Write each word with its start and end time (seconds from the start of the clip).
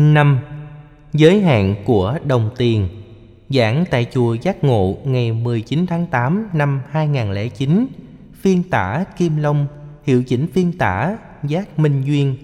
5. 0.00 0.38
Giới 1.12 1.40
hạn 1.40 1.74
của 1.84 2.18
đồng 2.26 2.50
tiền 2.56 2.88
Giảng 3.48 3.84
tại 3.90 4.06
chùa 4.12 4.34
Giác 4.34 4.64
Ngộ 4.64 4.96
ngày 5.04 5.32
19 5.32 5.86
tháng 5.86 6.06
8 6.06 6.48
năm 6.52 6.80
2009 6.90 7.86
Phiên 8.40 8.62
tả 8.62 9.04
Kim 9.16 9.36
Long, 9.36 9.66
Hiệu 10.04 10.22
chỉnh 10.22 10.46
phiên 10.52 10.72
tả 10.78 11.16
Giác 11.42 11.78
Minh 11.78 12.02
Duyên 12.04 12.36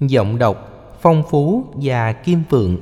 Giọng 0.00 0.38
đọc 0.38 0.56
Phong 1.02 1.22
Phú 1.30 1.64
và 1.74 2.12
Kim 2.12 2.42
Phượng 2.50 2.76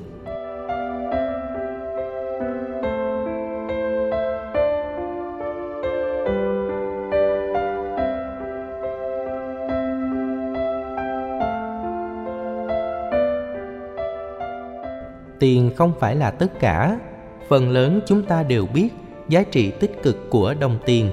tiền 15.44 15.70
không 15.76 15.92
phải 16.00 16.16
là 16.16 16.30
tất 16.30 16.60
cả. 16.60 16.98
Phần 17.48 17.70
lớn 17.70 18.00
chúng 18.06 18.22
ta 18.22 18.42
đều 18.42 18.66
biết 18.74 18.88
giá 19.28 19.42
trị 19.42 19.72
tích 19.80 20.02
cực 20.02 20.30
của 20.30 20.54
đồng 20.60 20.78
tiền, 20.86 21.10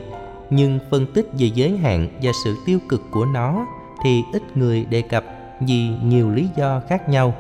nhưng 0.50 0.80
phân 0.90 1.06
tích 1.14 1.28
về 1.40 1.48
giới 1.54 1.78
hạn 1.78 2.08
và 2.22 2.32
sự 2.44 2.56
tiêu 2.66 2.80
cực 2.90 3.02
của 3.12 3.26
nó 3.26 3.68
thì 4.04 4.24
ít 4.34 4.44
người 4.58 4.86
đề 4.86 5.02
cập 5.02 5.24
vì 5.60 5.90
nhiều 6.04 6.30
lý 6.30 6.48
do 6.58 6.82
khác 6.90 7.10
nhau. 7.10 7.34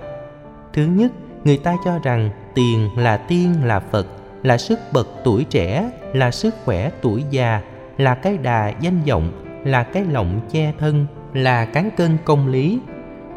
Thứ 0.73 0.85
nhất, 0.85 1.11
người 1.43 1.57
ta 1.57 1.75
cho 1.85 1.99
rằng 2.03 2.29
tiền 2.55 2.89
là 2.97 3.17
tiên, 3.17 3.55
là 3.63 3.79
phật, 3.79 4.07
là 4.43 4.57
sức 4.57 4.79
bật 4.93 5.07
tuổi 5.23 5.43
trẻ, 5.43 5.91
là 6.13 6.31
sức 6.31 6.55
khỏe 6.65 6.91
tuổi 7.01 7.23
già, 7.29 7.61
là 7.97 8.15
cái 8.15 8.37
đà 8.37 8.73
danh 8.79 9.01
vọng, 9.07 9.31
là 9.63 9.83
cái 9.83 10.05
lọng 10.05 10.39
che 10.51 10.73
thân, 10.79 11.05
là 11.33 11.65
cán 11.65 11.89
cân 11.97 12.17
công 12.25 12.47
lý. 12.47 12.79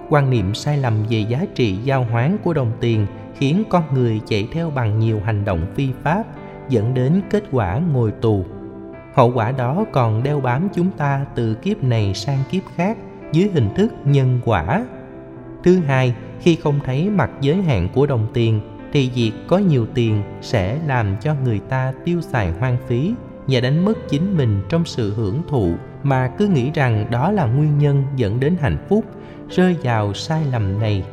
Quan 0.08 0.30
niệm 0.30 0.54
sai 0.54 0.78
lầm 0.78 0.94
về 1.10 1.18
giá 1.18 1.44
trị 1.54 1.76
giao 1.84 2.04
hoán 2.04 2.36
của 2.44 2.52
đồng 2.52 2.72
tiền 2.80 3.06
khiến 3.34 3.64
con 3.70 3.82
người 3.94 4.20
chạy 4.26 4.48
theo 4.52 4.70
bằng 4.70 4.98
nhiều 4.98 5.20
hành 5.24 5.44
động 5.44 5.66
phi 5.74 5.88
pháp, 6.02 6.22
dẫn 6.68 6.94
đến 6.94 7.20
kết 7.30 7.44
quả 7.50 7.80
ngồi 7.92 8.10
tù. 8.10 8.44
Hậu 9.14 9.32
quả 9.34 9.52
đó 9.52 9.84
còn 9.92 10.22
đeo 10.22 10.40
bám 10.40 10.68
chúng 10.74 10.90
ta 10.90 11.26
từ 11.34 11.54
kiếp 11.54 11.82
này 11.82 12.14
sang 12.14 12.38
kiếp 12.50 12.62
khác 12.76 12.98
dưới 13.32 13.48
hình 13.48 13.68
thức 13.76 13.92
nhân 14.04 14.40
quả. 14.44 14.86
Thứ 15.64 15.78
hai, 15.78 16.14
khi 16.40 16.56
không 16.56 16.80
thấy 16.84 17.10
mặt 17.10 17.30
giới 17.40 17.62
hạn 17.62 17.88
của 17.94 18.06
đồng 18.06 18.26
tiền, 18.34 18.60
thì 18.92 19.10
việc 19.14 19.32
có 19.46 19.58
nhiều 19.58 19.86
tiền 19.94 20.22
sẽ 20.40 20.78
làm 20.86 21.16
cho 21.20 21.34
người 21.44 21.60
ta 21.68 21.92
tiêu 22.04 22.20
xài 22.20 22.50
hoang 22.50 22.76
phí 22.86 23.14
và 23.46 23.60
đánh 23.60 23.84
mất 23.84 23.98
chính 24.08 24.36
mình 24.36 24.62
trong 24.68 24.84
sự 24.84 25.14
hưởng 25.14 25.42
thụ 25.48 25.74
mà 26.02 26.30
cứ 26.38 26.48
nghĩ 26.48 26.70
rằng 26.74 27.06
đó 27.10 27.30
là 27.32 27.44
nguyên 27.44 27.78
nhân 27.78 28.04
dẫn 28.16 28.40
đến 28.40 28.56
hạnh 28.60 28.78
phúc, 28.88 29.04
rơi 29.50 29.76
vào 29.82 30.14
sai 30.14 30.44
lầm 30.52 30.80
này 30.80 31.04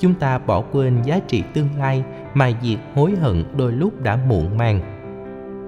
chúng 0.00 0.14
ta 0.14 0.38
bỏ 0.38 0.62
quên 0.72 1.02
giá 1.02 1.20
trị 1.26 1.42
tương 1.54 1.68
lai 1.78 2.04
mà 2.34 2.50
việc 2.62 2.78
hối 2.94 3.10
hận 3.20 3.44
đôi 3.56 3.72
lúc 3.72 4.02
đã 4.02 4.18
muộn 4.28 4.58
màng 4.58 4.80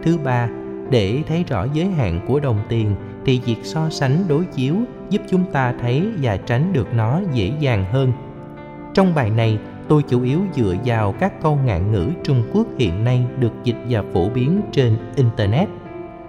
thứ 0.03 0.19
ba, 0.25 0.49
để 0.91 1.23
thấy 1.29 1.45
rõ 1.49 1.67
giới 1.75 1.87
hạn 1.87 2.21
của 2.29 2.41
đồng 2.41 2.61
tiền 2.69 2.95
thì 3.25 3.41
việc 3.45 3.59
so 3.63 3.91
sánh 3.91 4.25
đối 4.29 4.45
chiếu 4.45 4.77
giúp 5.11 5.23
chúng 5.31 5.45
ta 5.53 5.75
thấy 5.81 6.09
và 6.23 6.37
tránh 6.37 6.73
được 6.73 6.95
nó 6.95 7.21
dễ 7.33 7.53
dàng 7.61 7.85
hơn 7.93 8.13
trong 8.95 9.15
bài 9.15 9.31
này, 9.31 9.59
tôi 9.89 10.03
chủ 10.03 10.23
yếu 10.23 10.41
dựa 10.55 10.75
vào 10.85 11.13
các 11.13 11.43
câu 11.43 11.59
ngạn 11.65 11.93
ngữ 11.93 12.09
Trung 12.23 12.43
Quốc 12.53 12.67
hiện 12.79 13.05
nay 13.05 13.27
được 13.39 13.53
dịch 13.65 13.77
và 13.89 14.03
phổ 14.13 14.29
biến 14.29 14.61
trên 14.73 14.97
Internet. 15.17 15.69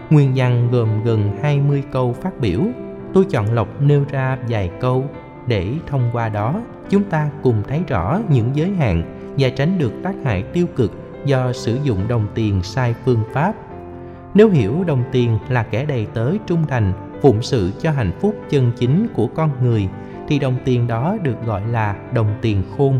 Nguyên 0.09 0.31
văn 0.35 0.69
gồm 0.71 1.03
gần 1.03 1.37
20 1.41 1.83
câu 1.91 2.13
phát 2.13 2.39
biểu. 2.39 2.59
Tôi 3.13 3.25
chọn 3.29 3.53
lọc 3.53 3.81
nêu 3.81 4.05
ra 4.11 4.37
vài 4.49 4.71
câu 4.79 5.05
để 5.47 5.67
thông 5.87 6.09
qua 6.13 6.29
đó, 6.29 6.61
chúng 6.89 7.03
ta 7.03 7.29
cùng 7.43 7.63
thấy 7.67 7.81
rõ 7.87 8.19
những 8.29 8.49
giới 8.53 8.71
hạn, 8.71 9.19
và 9.37 9.49
tránh 9.49 9.77
được 9.77 9.91
tác 10.03 10.13
hại 10.23 10.43
tiêu 10.43 10.67
cực 10.75 10.91
do 11.25 11.53
sử 11.53 11.77
dụng 11.83 12.07
đồng 12.07 12.27
tiền 12.35 12.63
sai 12.63 12.95
phương 13.05 13.23
pháp. 13.33 13.53
Nếu 14.33 14.49
hiểu 14.49 14.83
đồng 14.87 15.03
tiền 15.11 15.37
là 15.49 15.63
kẻ 15.63 15.85
đầy 15.85 16.07
tớ 16.13 16.31
trung 16.47 16.63
thành, 16.67 16.93
phụng 17.21 17.41
sự 17.41 17.71
cho 17.81 17.91
hạnh 17.91 18.11
phúc 18.19 18.35
chân 18.49 18.71
chính 18.77 19.07
của 19.13 19.27
con 19.27 19.49
người, 19.63 19.87
thì 20.27 20.39
đồng 20.39 20.55
tiền 20.65 20.87
đó 20.87 21.17
được 21.23 21.45
gọi 21.45 21.61
là 21.67 21.95
đồng 22.13 22.35
tiền 22.41 22.63
khôn. 22.77 22.99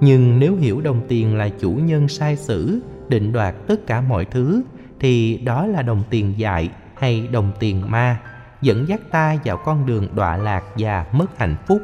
Nhưng 0.00 0.38
nếu 0.38 0.56
hiểu 0.56 0.80
đồng 0.80 1.00
tiền 1.08 1.36
là 1.36 1.48
chủ 1.48 1.70
nhân 1.70 2.08
sai 2.08 2.36
sử, 2.36 2.80
định 3.08 3.32
đoạt 3.32 3.54
tất 3.66 3.86
cả 3.86 4.00
mọi 4.00 4.24
thứ, 4.24 4.62
thì 5.00 5.38
đó 5.44 5.66
là 5.66 5.82
đồng 5.82 6.02
tiền 6.10 6.34
dại 6.36 6.70
hay 6.94 7.28
đồng 7.32 7.52
tiền 7.60 7.90
ma 7.90 8.18
dẫn 8.62 8.88
dắt 8.88 9.00
ta 9.10 9.36
vào 9.44 9.56
con 9.56 9.86
đường 9.86 10.08
đọa 10.14 10.36
lạc 10.36 10.64
và 10.76 11.06
mất 11.12 11.38
hạnh 11.38 11.56
phúc. 11.66 11.82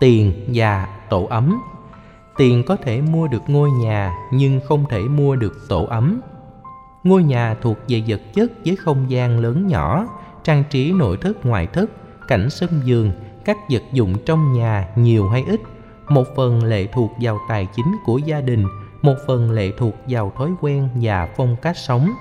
Tiền 0.00 0.32
và 0.54 0.88
tổ 1.10 1.24
ấm. 1.24 1.62
Tiền 2.36 2.64
có 2.66 2.76
thể 2.76 3.00
mua 3.00 3.28
được 3.28 3.42
ngôi 3.46 3.70
nhà, 3.70 4.14
nhưng 4.32 4.60
không 4.68 4.84
thể 4.88 5.00
mua 5.02 5.36
được 5.36 5.52
tổ 5.68 5.84
ấm. 5.84 6.20
Ngôi 7.04 7.22
nhà 7.22 7.56
thuộc 7.62 7.78
về 7.88 8.02
vật 8.06 8.20
chất 8.34 8.52
với 8.64 8.76
không 8.76 9.10
gian 9.10 9.38
lớn 9.38 9.66
nhỏ, 9.66 10.08
trang 10.44 10.64
trí 10.70 10.92
nội 10.92 11.16
thất 11.16 11.46
ngoại 11.46 11.66
thất, 11.66 11.90
cảnh 12.28 12.50
sân 12.50 12.82
vườn 12.86 13.12
các 13.44 13.56
vật 13.70 13.82
dụng 13.92 14.14
trong 14.26 14.52
nhà 14.52 14.88
nhiều 14.96 15.28
hay 15.28 15.44
ít. 15.48 15.60
Một 16.08 16.24
phần 16.36 16.64
lệ 16.64 16.86
thuộc 16.86 17.10
vào 17.20 17.38
tài 17.48 17.66
chính 17.76 17.96
của 18.04 18.18
gia 18.18 18.40
đình, 18.40 18.66
một 19.02 19.14
phần 19.26 19.50
lệ 19.50 19.72
thuộc 19.78 19.94
vào 20.08 20.32
thói 20.36 20.50
quen 20.60 20.88
và 20.94 21.28
phong 21.36 21.56
cách 21.62 21.76
sống 21.76 22.12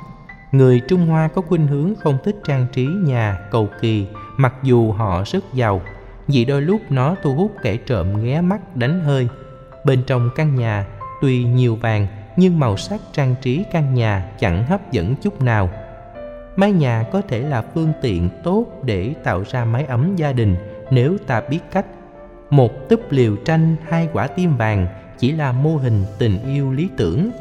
người 0.52 0.82
trung 0.88 1.08
hoa 1.08 1.28
có 1.28 1.42
khuynh 1.42 1.68
hướng 1.68 1.96
không 1.96 2.18
thích 2.24 2.36
trang 2.44 2.66
trí 2.72 2.86
nhà, 2.86 3.40
cầu 3.52 3.70
kỳ, 3.82 4.08
mặc 4.38 4.54
dù 4.64 4.92
họ 4.92 5.24
rất 5.26 5.44
giàu, 5.54 5.82
vì 6.28 6.46
đôi 6.46 6.62
lúc 6.62 6.82
nó 6.90 7.16
thu 7.24 7.36
hút 7.36 7.56
kẻ 7.62 7.78
trộm 7.78 8.24
ghé 8.24 8.42
mắt 8.42 8.78
đánh 8.78 9.00
hơi. 9.00 9.28
Bên 9.86 10.04
trong 10.08 10.30
căn 10.36 10.56
nhà, 10.56 10.86
tuy 11.22 11.44
nhiều 11.44 11.76
vàng, 11.76 12.08
nhưng 12.38 12.60
màu 12.60 12.78
sắc 12.78 13.02
trang 13.14 13.36
trí 13.42 13.64
căn 13.72 13.94
nhà 13.94 14.32
chẳng 14.40 14.66
hấp 14.66 14.92
dẫn 14.92 15.16
chút 15.16 15.42
nào. 15.42 15.70
Mái 16.56 16.72
nhà 16.72 17.06
có 17.12 17.22
thể 17.22 17.40
là 17.40 17.64
phương 17.74 17.92
tiện 18.02 18.30
tốt 18.44 18.66
để 18.84 19.14
tạo 19.24 19.44
ra 19.50 19.66
mái 19.66 19.86
ấm 19.86 20.16
gia 20.16 20.32
đình, 20.32 20.56
nếu 20.92 21.18
ta 21.28 21.42
biết 21.50 21.60
cách. 21.72 21.86
Một 22.50 22.90
túp 22.90 23.02
liều 23.10 23.36
tranh, 23.36 23.76
hai 23.88 24.10
quả 24.14 24.28
tim 24.28 24.58
vàng, 24.58 24.88
chỉ 25.18 25.32
là 25.32 25.52
mô 25.52 25.76
hình 25.76 26.06
tình 26.20 26.40
yêu 26.46 26.72
lý 26.72 26.90
tưởng 26.98 27.32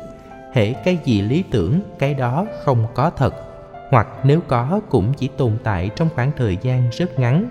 hễ 0.53 0.73
cái 0.73 0.99
gì 1.05 1.23
lý 1.23 1.45
tưởng, 1.51 1.81
cái 1.99 2.15
đó 2.15 2.47
không 2.65 2.87
có 2.95 3.11
thật. 3.11 3.35
Hoặc 3.91 4.09
nếu 4.25 4.41
có 4.49 4.81
cũng 4.89 5.13
chỉ 5.17 5.29
tồn 5.29 5.53
tại 5.65 5.91
trong 5.97 6.09
khoảng 6.15 6.33
thời 6.37 6.59
gian 6.63 6.91
rất 6.93 7.19
ngắn. 7.19 7.51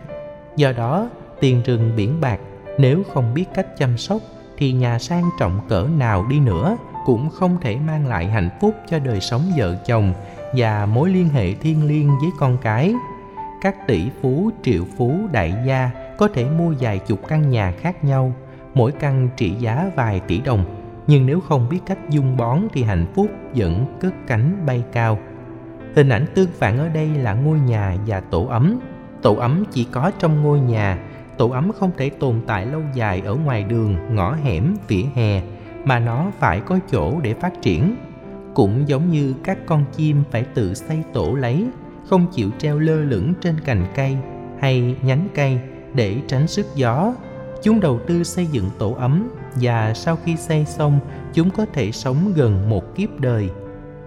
Do 0.56 0.72
đó, 0.72 1.10
tiền 1.40 1.62
rừng 1.66 1.92
biển 1.96 2.22
bạc, 2.22 2.40
nếu 2.78 3.04
không 3.14 3.34
biết 3.34 3.46
cách 3.54 3.78
chăm 3.78 3.98
sóc, 3.98 4.22
thì 4.58 4.74
nhà 4.74 5.00
sang 5.00 5.30
trọng 5.40 5.60
cỡ 5.70 5.88
nào 5.98 6.26
đi 6.30 6.40
nữa 6.40 6.78
cũng 7.06 7.30
không 7.30 7.58
thể 7.62 7.76
mang 7.76 8.08
lại 8.08 8.26
hạnh 8.26 8.50
phúc 8.62 8.76
cho 8.90 9.00
đời 9.00 9.22
sống 9.22 9.42
vợ 9.58 9.76
chồng 9.86 10.14
và 10.54 10.86
mối 10.86 11.10
liên 11.10 11.30
hệ 11.30 11.54
thiêng 11.54 11.88
liêng 11.88 12.08
với 12.08 12.30
con 12.40 12.58
cái. 12.62 12.94
Các 13.62 13.88
tỷ 13.88 14.10
phú, 14.22 14.50
triệu 14.64 14.84
phú, 14.98 15.14
đại 15.32 15.54
gia 15.66 15.92
có 16.18 16.28
thể 16.34 16.46
mua 16.46 16.74
vài 16.80 17.00
chục 17.00 17.20
căn 17.28 17.50
nhà 17.50 17.74
khác 17.82 18.04
nhau, 18.04 18.34
mỗi 18.74 18.92
căn 18.92 19.30
trị 19.38 19.54
giá 19.60 19.92
vài 19.96 20.20
tỷ 20.20 20.40
đồng 20.40 20.77
nhưng 21.08 21.26
nếu 21.26 21.40
không 21.40 21.70
biết 21.70 21.80
cách 21.86 22.10
dung 22.10 22.38
bón 22.38 22.60
thì 22.74 22.84
hạnh 22.84 23.06
phúc 23.16 23.28
vẫn 23.56 23.86
cất 24.00 24.14
cánh 24.28 24.66
bay 24.66 24.84
cao. 24.92 25.20
Hình 25.96 26.10
ảnh 26.10 26.26
tương 26.36 26.50
phản 26.54 26.78
ở 26.78 26.90
đây 26.90 27.08
là 27.08 27.34
ngôi 27.34 27.60
nhà 27.60 27.98
và 28.08 28.20
tổ 28.20 28.46
ấm. 28.46 28.80
Tổ 29.22 29.36
ấm 29.36 29.64
chỉ 29.72 29.84
có 29.92 30.12
trong 30.20 30.44
ngôi 30.44 30.60
nhà. 30.60 31.00
Tổ 31.38 31.50
ấm 31.50 31.72
không 31.80 31.92
thể 31.98 32.10
tồn 32.10 32.42
tại 32.48 32.66
lâu 32.66 32.82
dài 32.94 33.22
ở 33.26 33.36
ngoài 33.36 33.64
đường, 33.64 34.16
ngõ 34.16 34.36
hẻm, 34.44 34.76
vỉa 34.88 35.04
hè, 35.16 35.42
mà 35.86 36.00
nó 36.00 36.32
phải 36.40 36.60
có 36.60 36.80
chỗ 36.92 37.20
để 37.22 37.34
phát 37.34 37.62
triển. 37.62 37.96
Cũng 38.54 38.88
giống 38.88 39.12
như 39.12 39.34
các 39.44 39.58
con 39.66 39.86
chim 39.96 40.24
phải 40.32 40.44
tự 40.44 40.74
xây 40.74 41.04
tổ 41.14 41.34
lấy, 41.34 41.68
không 42.10 42.28
chịu 42.32 42.50
treo 42.58 42.80
lơ 42.80 42.96
lửng 42.96 43.34
trên 43.42 43.56
cành 43.66 43.86
cây 43.96 44.18
hay 44.60 44.96
nhánh 45.02 45.28
cây 45.36 45.60
để 45.94 46.16
tránh 46.28 46.48
sức 46.48 46.66
gió. 46.76 47.14
Chúng 47.64 47.80
đầu 47.80 48.00
tư 48.08 48.24
xây 48.24 48.46
dựng 48.46 48.70
tổ 48.78 48.94
ấm 48.94 49.30
và 49.62 49.94
sau 49.94 50.18
khi 50.26 50.36
xây 50.36 50.66
xong, 50.66 51.00
chúng 51.34 51.50
có 51.50 51.66
thể 51.74 51.92
sống 51.92 52.34
gần 52.36 52.70
một 52.70 52.96
kiếp 52.96 53.20
đời. 53.20 53.50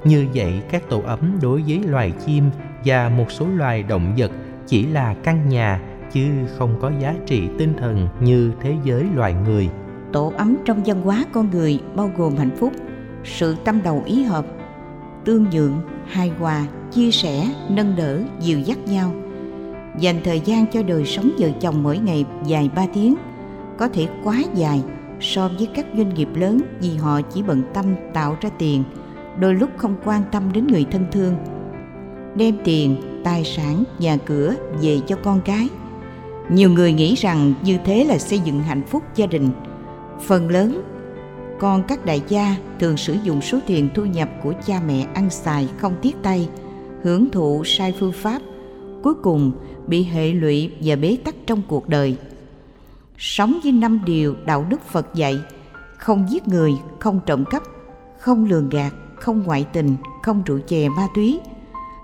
Như 0.05 0.27
vậy, 0.35 0.63
các 0.71 0.83
tổ 0.89 1.03
ấm 1.07 1.39
đối 1.43 1.63
với 1.63 1.81
loài 1.85 2.13
chim 2.27 2.45
và 2.85 3.09
một 3.09 3.31
số 3.31 3.47
loài 3.57 3.83
động 3.83 4.15
vật 4.17 4.31
chỉ 4.67 4.87
là 4.87 5.15
căn 5.15 5.49
nhà, 5.49 5.81
chứ 6.13 6.25
không 6.59 6.75
có 6.81 6.91
giá 7.01 7.15
trị 7.27 7.43
tinh 7.59 7.75
thần 7.79 8.09
như 8.21 8.53
thế 8.61 8.75
giới 8.85 9.05
loài 9.15 9.35
người. 9.35 9.69
Tổ 10.13 10.33
ấm 10.37 10.57
trong 10.65 10.83
văn 10.87 11.03
hóa 11.03 11.25
con 11.33 11.51
người 11.51 11.81
bao 11.95 12.11
gồm 12.17 12.37
hạnh 12.37 12.57
phúc, 12.57 12.73
sự 13.25 13.57
tâm 13.65 13.83
đầu 13.83 14.03
ý 14.07 14.23
hợp, 14.23 14.47
tương 15.25 15.51
nhượng, 15.51 15.81
hài 16.07 16.29
hòa, 16.39 16.67
chia 16.93 17.11
sẻ, 17.11 17.49
nâng 17.69 17.97
đỡ, 17.97 18.21
dìu 18.41 18.59
dắt 18.59 18.79
nhau. 18.89 19.13
Dành 19.99 20.17
thời 20.25 20.41
gian 20.41 20.67
cho 20.67 20.83
đời 20.83 21.05
sống 21.05 21.31
vợ 21.39 21.49
chồng 21.61 21.83
mỗi 21.83 21.99
ngày 21.99 22.25
dài 22.45 22.71
ba 22.75 22.87
tiếng, 22.95 23.15
có 23.79 23.89
thể 23.89 24.09
quá 24.25 24.43
dài 24.55 24.83
so 25.21 25.49
với 25.49 25.69
các 25.75 25.87
doanh 25.97 26.15
nghiệp 26.15 26.29
lớn 26.35 26.61
vì 26.81 26.97
họ 26.97 27.21
chỉ 27.23 27.43
bận 27.43 27.63
tâm 27.75 27.85
tạo 28.15 28.37
ra 28.41 28.51
tiền, 28.59 28.85
đôi 29.39 29.55
lúc 29.55 29.71
không 29.77 29.97
quan 30.05 30.23
tâm 30.33 30.53
đến 30.53 30.67
người 30.67 30.87
thân 30.91 31.07
thương. 31.13 31.37
Đem 32.35 32.59
tiền, 32.65 32.97
tài 33.25 33.45
sản, 33.45 33.85
nhà 33.99 34.17
cửa 34.17 34.55
về 34.83 35.01
cho 35.07 35.17
con 35.17 35.41
cái. 35.45 35.69
Nhiều 36.51 36.71
người 36.71 36.93
nghĩ 36.93 37.15
rằng 37.15 37.55
như 37.63 37.79
thế 37.85 38.05
là 38.05 38.19
xây 38.19 38.39
dựng 38.39 38.63
hạnh 38.63 38.83
phúc 38.87 39.03
gia 39.15 39.27
đình. 39.27 39.51
Phần 40.27 40.49
lớn, 40.49 40.83
con 41.59 41.83
các 41.83 42.05
đại 42.05 42.23
gia 42.29 42.57
thường 42.79 42.97
sử 42.97 43.17
dụng 43.25 43.41
số 43.41 43.59
tiền 43.67 43.89
thu 43.95 44.05
nhập 44.05 44.29
của 44.43 44.53
cha 44.67 44.81
mẹ 44.87 45.07
ăn 45.15 45.31
xài 45.31 45.69
không 45.79 45.95
tiếc 46.03 46.17
tay, 46.23 46.49
hưởng 47.03 47.31
thụ 47.31 47.63
sai 47.65 47.95
phương 47.99 48.13
pháp, 48.13 48.43
cuối 49.03 49.15
cùng 49.15 49.53
bị 49.87 50.03
hệ 50.03 50.33
lụy 50.33 50.73
và 50.81 50.97
bế 50.97 51.17
tắc 51.25 51.35
trong 51.47 51.63
cuộc 51.69 51.89
đời 51.89 52.17
sống 53.21 53.61
với 53.63 53.73
năm 53.73 54.01
điều 54.05 54.37
đạo 54.45 54.67
đức 54.69 54.81
phật 54.89 55.15
dạy, 55.15 55.41
không 55.97 56.27
giết 56.31 56.49
người, 56.49 56.75
không 56.99 57.21
trộm 57.27 57.45
cắp, 57.45 57.63
không 58.19 58.45
lường 58.45 58.69
gạt, 58.69 58.93
không 59.17 59.43
ngoại 59.43 59.67
tình, 59.73 59.97
không 60.23 60.43
rượu 60.47 60.59
chè 60.69 60.89
ma 60.89 61.09
túy 61.15 61.41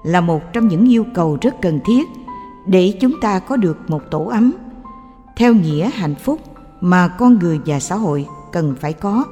là 0.05 0.21
một 0.21 0.53
trong 0.53 0.69
những 0.69 0.91
yêu 0.91 1.05
cầu 1.15 1.39
rất 1.41 1.55
cần 1.63 1.81
thiết 1.87 2.09
để 2.67 2.99
chúng 3.01 3.21
ta 3.21 3.39
có 3.39 3.57
được 3.57 3.79
một 3.89 4.03
tổ 4.11 4.25
ấm. 4.25 4.53
Theo 5.37 5.55
nghĩa 5.55 5.91
hạnh 5.91 6.15
phúc 6.15 6.41
mà 6.81 7.09
con 7.09 7.39
người 7.39 7.61
và 7.67 7.81
xã 7.81 7.95
hội 7.95 8.27
cần 8.53 8.75
phải 8.81 8.93
có. 8.93 9.25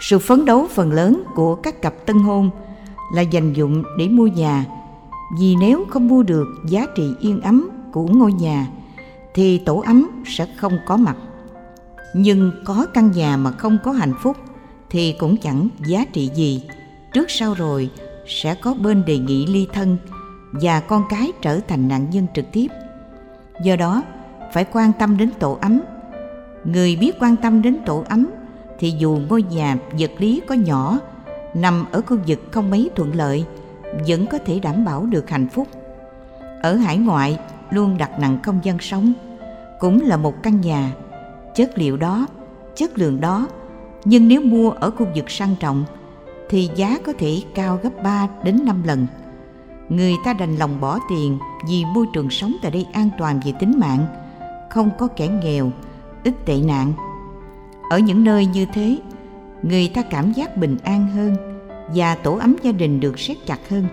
Sự 0.00 0.18
phấn 0.18 0.44
đấu 0.44 0.68
phần 0.70 0.92
lớn 0.92 1.22
của 1.34 1.54
các 1.54 1.82
cặp 1.82 1.94
tân 2.06 2.18
hôn 2.18 2.50
là 3.14 3.22
dành 3.22 3.52
dụng 3.52 3.82
để 3.98 4.08
mua 4.08 4.26
nhà, 4.26 4.66
vì 5.38 5.56
nếu 5.60 5.84
không 5.90 6.08
mua 6.08 6.22
được 6.22 6.46
giá 6.66 6.86
trị 6.96 7.14
yên 7.20 7.40
ấm 7.40 7.68
của 7.92 8.06
ngôi 8.06 8.32
nhà 8.32 8.66
thì 9.34 9.58
tổ 9.58 9.82
ấm 9.86 10.24
sẽ 10.26 10.46
không 10.56 10.78
có 10.86 10.96
mặt. 10.96 11.16
Nhưng 12.14 12.52
có 12.64 12.86
căn 12.94 13.10
nhà 13.10 13.36
mà 13.36 13.50
không 13.50 13.78
có 13.84 13.92
hạnh 13.92 14.14
phúc 14.22 14.36
thì 14.90 15.14
cũng 15.18 15.36
chẳng 15.36 15.68
giá 15.86 16.04
trị 16.12 16.30
gì. 16.34 16.64
Trước 17.12 17.30
sau 17.30 17.54
rồi 17.54 17.90
sẽ 18.26 18.54
có 18.54 18.74
bên 18.74 19.04
đề 19.04 19.18
nghị 19.18 19.46
ly 19.46 19.66
thân 19.72 19.96
và 20.52 20.80
con 20.80 21.04
cái 21.10 21.32
trở 21.42 21.60
thành 21.68 21.88
nạn 21.88 22.10
nhân 22.10 22.26
trực 22.34 22.44
tiếp. 22.52 22.66
Do 23.64 23.76
đó, 23.76 24.02
phải 24.52 24.66
quan 24.72 24.92
tâm 24.98 25.16
đến 25.16 25.30
tổ 25.38 25.58
ấm. 25.60 25.80
Người 26.64 26.96
biết 26.96 27.16
quan 27.20 27.36
tâm 27.36 27.62
đến 27.62 27.78
tổ 27.86 28.04
ấm 28.08 28.26
thì 28.78 28.94
dù 28.98 29.18
ngôi 29.28 29.42
nhà 29.42 29.76
vật 29.98 30.10
lý 30.18 30.40
có 30.46 30.54
nhỏ, 30.54 30.98
nằm 31.54 31.86
ở 31.92 32.00
khu 32.00 32.16
vực 32.26 32.40
không 32.50 32.70
mấy 32.70 32.90
thuận 32.96 33.14
lợi, 33.14 33.44
vẫn 34.08 34.26
có 34.26 34.38
thể 34.38 34.58
đảm 34.58 34.84
bảo 34.84 35.06
được 35.06 35.30
hạnh 35.30 35.48
phúc. 35.48 35.68
Ở 36.62 36.74
hải 36.74 36.98
ngoại 36.98 37.38
luôn 37.72 37.98
đặt 37.98 38.18
nặng 38.20 38.38
công 38.44 38.60
dân 38.62 38.78
sống 38.78 39.12
cũng 39.80 40.00
là 40.00 40.16
một 40.16 40.42
căn 40.42 40.60
nhà 40.60 40.92
chất 41.54 41.78
liệu 41.78 41.96
đó 41.96 42.26
chất 42.76 42.98
lượng 42.98 43.20
đó 43.20 43.48
nhưng 44.04 44.28
nếu 44.28 44.40
mua 44.40 44.70
ở 44.70 44.90
khu 44.90 45.06
vực 45.14 45.30
sang 45.30 45.56
trọng 45.60 45.84
thì 46.48 46.70
giá 46.74 46.98
có 47.06 47.12
thể 47.18 47.42
cao 47.54 47.78
gấp 47.82 48.02
3 48.02 48.28
đến 48.44 48.64
5 48.64 48.82
lần. 48.82 49.06
Người 49.88 50.14
ta 50.24 50.32
đành 50.32 50.56
lòng 50.56 50.80
bỏ 50.80 50.98
tiền 51.10 51.38
vì 51.68 51.84
môi 51.94 52.06
trường 52.12 52.30
sống 52.30 52.56
tại 52.62 52.70
đây 52.70 52.86
an 52.92 53.08
toàn 53.18 53.40
về 53.44 53.52
tính 53.60 53.80
mạng, 53.80 54.06
không 54.70 54.90
có 54.98 55.06
kẻ 55.06 55.28
nghèo, 55.28 55.70
ít 56.24 56.34
tệ 56.46 56.60
nạn. 56.60 56.92
Ở 57.90 57.98
những 57.98 58.24
nơi 58.24 58.46
như 58.46 58.66
thế, 58.72 58.98
người 59.62 59.88
ta 59.88 60.02
cảm 60.02 60.32
giác 60.32 60.56
bình 60.56 60.76
an 60.82 61.08
hơn 61.08 61.36
và 61.94 62.14
tổ 62.14 62.36
ấm 62.36 62.56
gia 62.62 62.72
đình 62.72 63.00
được 63.00 63.18
siết 63.18 63.36
chặt 63.46 63.68
hơn. 63.68 63.86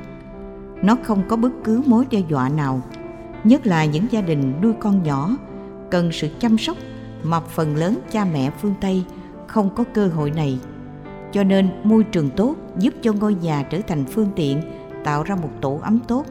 Nó 0.81 0.97
không 1.03 1.23
có 1.29 1.35
bất 1.35 1.51
cứ 1.63 1.81
mối 1.85 2.05
đe 2.11 2.19
dọa 2.29 2.49
nào, 2.49 2.81
nhất 3.43 3.67
là 3.67 3.85
những 3.85 4.05
gia 4.11 4.21
đình 4.21 4.53
nuôi 4.61 4.73
con 4.79 5.03
nhỏ 5.03 5.37
cần 5.91 6.11
sự 6.11 6.27
chăm 6.39 6.57
sóc 6.57 6.77
mà 7.23 7.39
phần 7.39 7.75
lớn 7.75 7.99
cha 8.11 8.25
mẹ 8.25 8.51
phương 8.61 8.73
Tây 8.81 9.03
không 9.47 9.69
có 9.75 9.83
cơ 9.93 10.07
hội 10.07 10.31
này. 10.31 10.59
Cho 11.31 11.43
nên 11.43 11.69
môi 11.83 12.03
trường 12.03 12.29
tốt 12.29 12.55
giúp 12.77 12.93
cho 13.01 13.13
ngôi 13.13 13.33
nhà 13.33 13.63
trở 13.63 13.79
thành 13.87 14.05
phương 14.05 14.29
tiện 14.35 14.61
tạo 15.03 15.23
ra 15.23 15.35
một 15.35 15.49
tổ 15.61 15.79
ấm 15.83 15.99
tốt. 16.07 16.25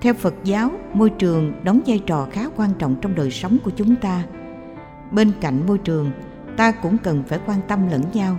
Theo 0.00 0.14
Phật 0.14 0.34
giáo, 0.44 0.70
môi 0.92 1.10
trường 1.10 1.52
đóng 1.64 1.80
vai 1.86 1.98
trò 1.98 2.26
khá 2.32 2.48
quan 2.56 2.70
trọng 2.78 2.96
trong 3.00 3.14
đời 3.14 3.30
sống 3.30 3.56
của 3.64 3.70
chúng 3.70 3.96
ta. 3.96 4.22
Bên 5.10 5.32
cạnh 5.40 5.66
môi 5.66 5.78
trường, 5.78 6.10
ta 6.56 6.72
cũng 6.72 6.98
cần 6.98 7.22
phải 7.28 7.38
quan 7.46 7.60
tâm 7.68 7.88
lẫn 7.90 8.02
nhau. 8.12 8.38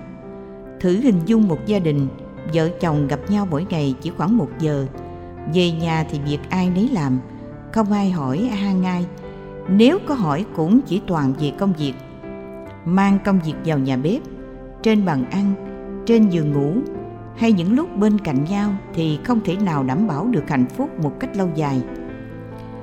Thử 0.79 0.97
hình 0.97 1.21
dung 1.25 1.47
một 1.47 1.65
gia 1.65 1.79
đình, 1.79 2.07
vợ 2.53 2.69
chồng 2.79 3.07
gặp 3.07 3.19
nhau 3.29 3.47
mỗi 3.51 3.65
ngày 3.69 3.95
chỉ 4.01 4.11
khoảng 4.17 4.37
một 4.37 4.49
giờ. 4.59 4.85
Về 5.53 5.71
nhà 5.71 6.05
thì 6.11 6.19
việc 6.25 6.39
ai 6.49 6.69
nấy 6.69 6.89
làm, 6.93 7.19
không 7.71 7.91
ai 7.91 8.11
hỏi 8.11 8.37
hàng 8.37 8.81
ngày 8.81 9.05
Nếu 9.69 9.99
có 10.07 10.13
hỏi 10.13 10.45
cũng 10.55 10.79
chỉ 10.85 11.01
toàn 11.07 11.33
về 11.39 11.51
công 11.57 11.73
việc. 11.73 11.93
Mang 12.85 13.19
công 13.25 13.39
việc 13.45 13.53
vào 13.65 13.79
nhà 13.79 13.97
bếp, 13.97 14.21
trên 14.83 15.05
bàn 15.05 15.25
ăn, 15.31 15.53
trên 16.05 16.29
giường 16.29 16.53
ngủ, 16.53 16.73
hay 17.37 17.51
những 17.51 17.75
lúc 17.75 17.97
bên 17.97 18.19
cạnh 18.19 18.43
nhau 18.49 18.73
thì 18.93 19.19
không 19.23 19.39
thể 19.45 19.55
nào 19.55 19.83
đảm 19.83 20.07
bảo 20.07 20.27
được 20.27 20.49
hạnh 20.49 20.65
phúc 20.65 20.89
một 21.03 21.19
cách 21.19 21.37
lâu 21.37 21.49
dài. 21.55 21.81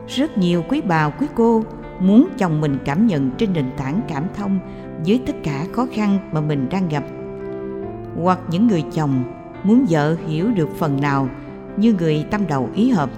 Rất 0.08 0.38
nhiều 0.38 0.62
quý 0.68 0.80
bà, 0.80 1.10
quý 1.10 1.26
cô 1.34 1.64
muốn 2.00 2.28
chồng 2.38 2.60
mình 2.60 2.78
cảm 2.84 3.06
nhận 3.06 3.30
trên 3.30 3.52
nền 3.52 3.66
tảng 3.76 4.00
cảm 4.08 4.24
thông 4.36 4.58
với 5.06 5.22
tất 5.26 5.36
cả 5.42 5.66
khó 5.72 5.86
khăn 5.92 6.18
mà 6.32 6.40
mình 6.40 6.68
đang 6.70 6.88
gặp. 6.88 7.04
Hoặc 8.22 8.38
những 8.50 8.66
người 8.66 8.84
chồng 8.92 9.24
muốn 9.64 9.86
vợ 9.88 10.16
hiểu 10.26 10.50
được 10.56 10.68
phần 10.78 11.00
nào 11.00 11.28
như 11.76 11.92
người 11.92 12.26
tâm 12.30 12.46
đầu 12.46 12.68
ý 12.74 12.90
hợp 12.90 13.10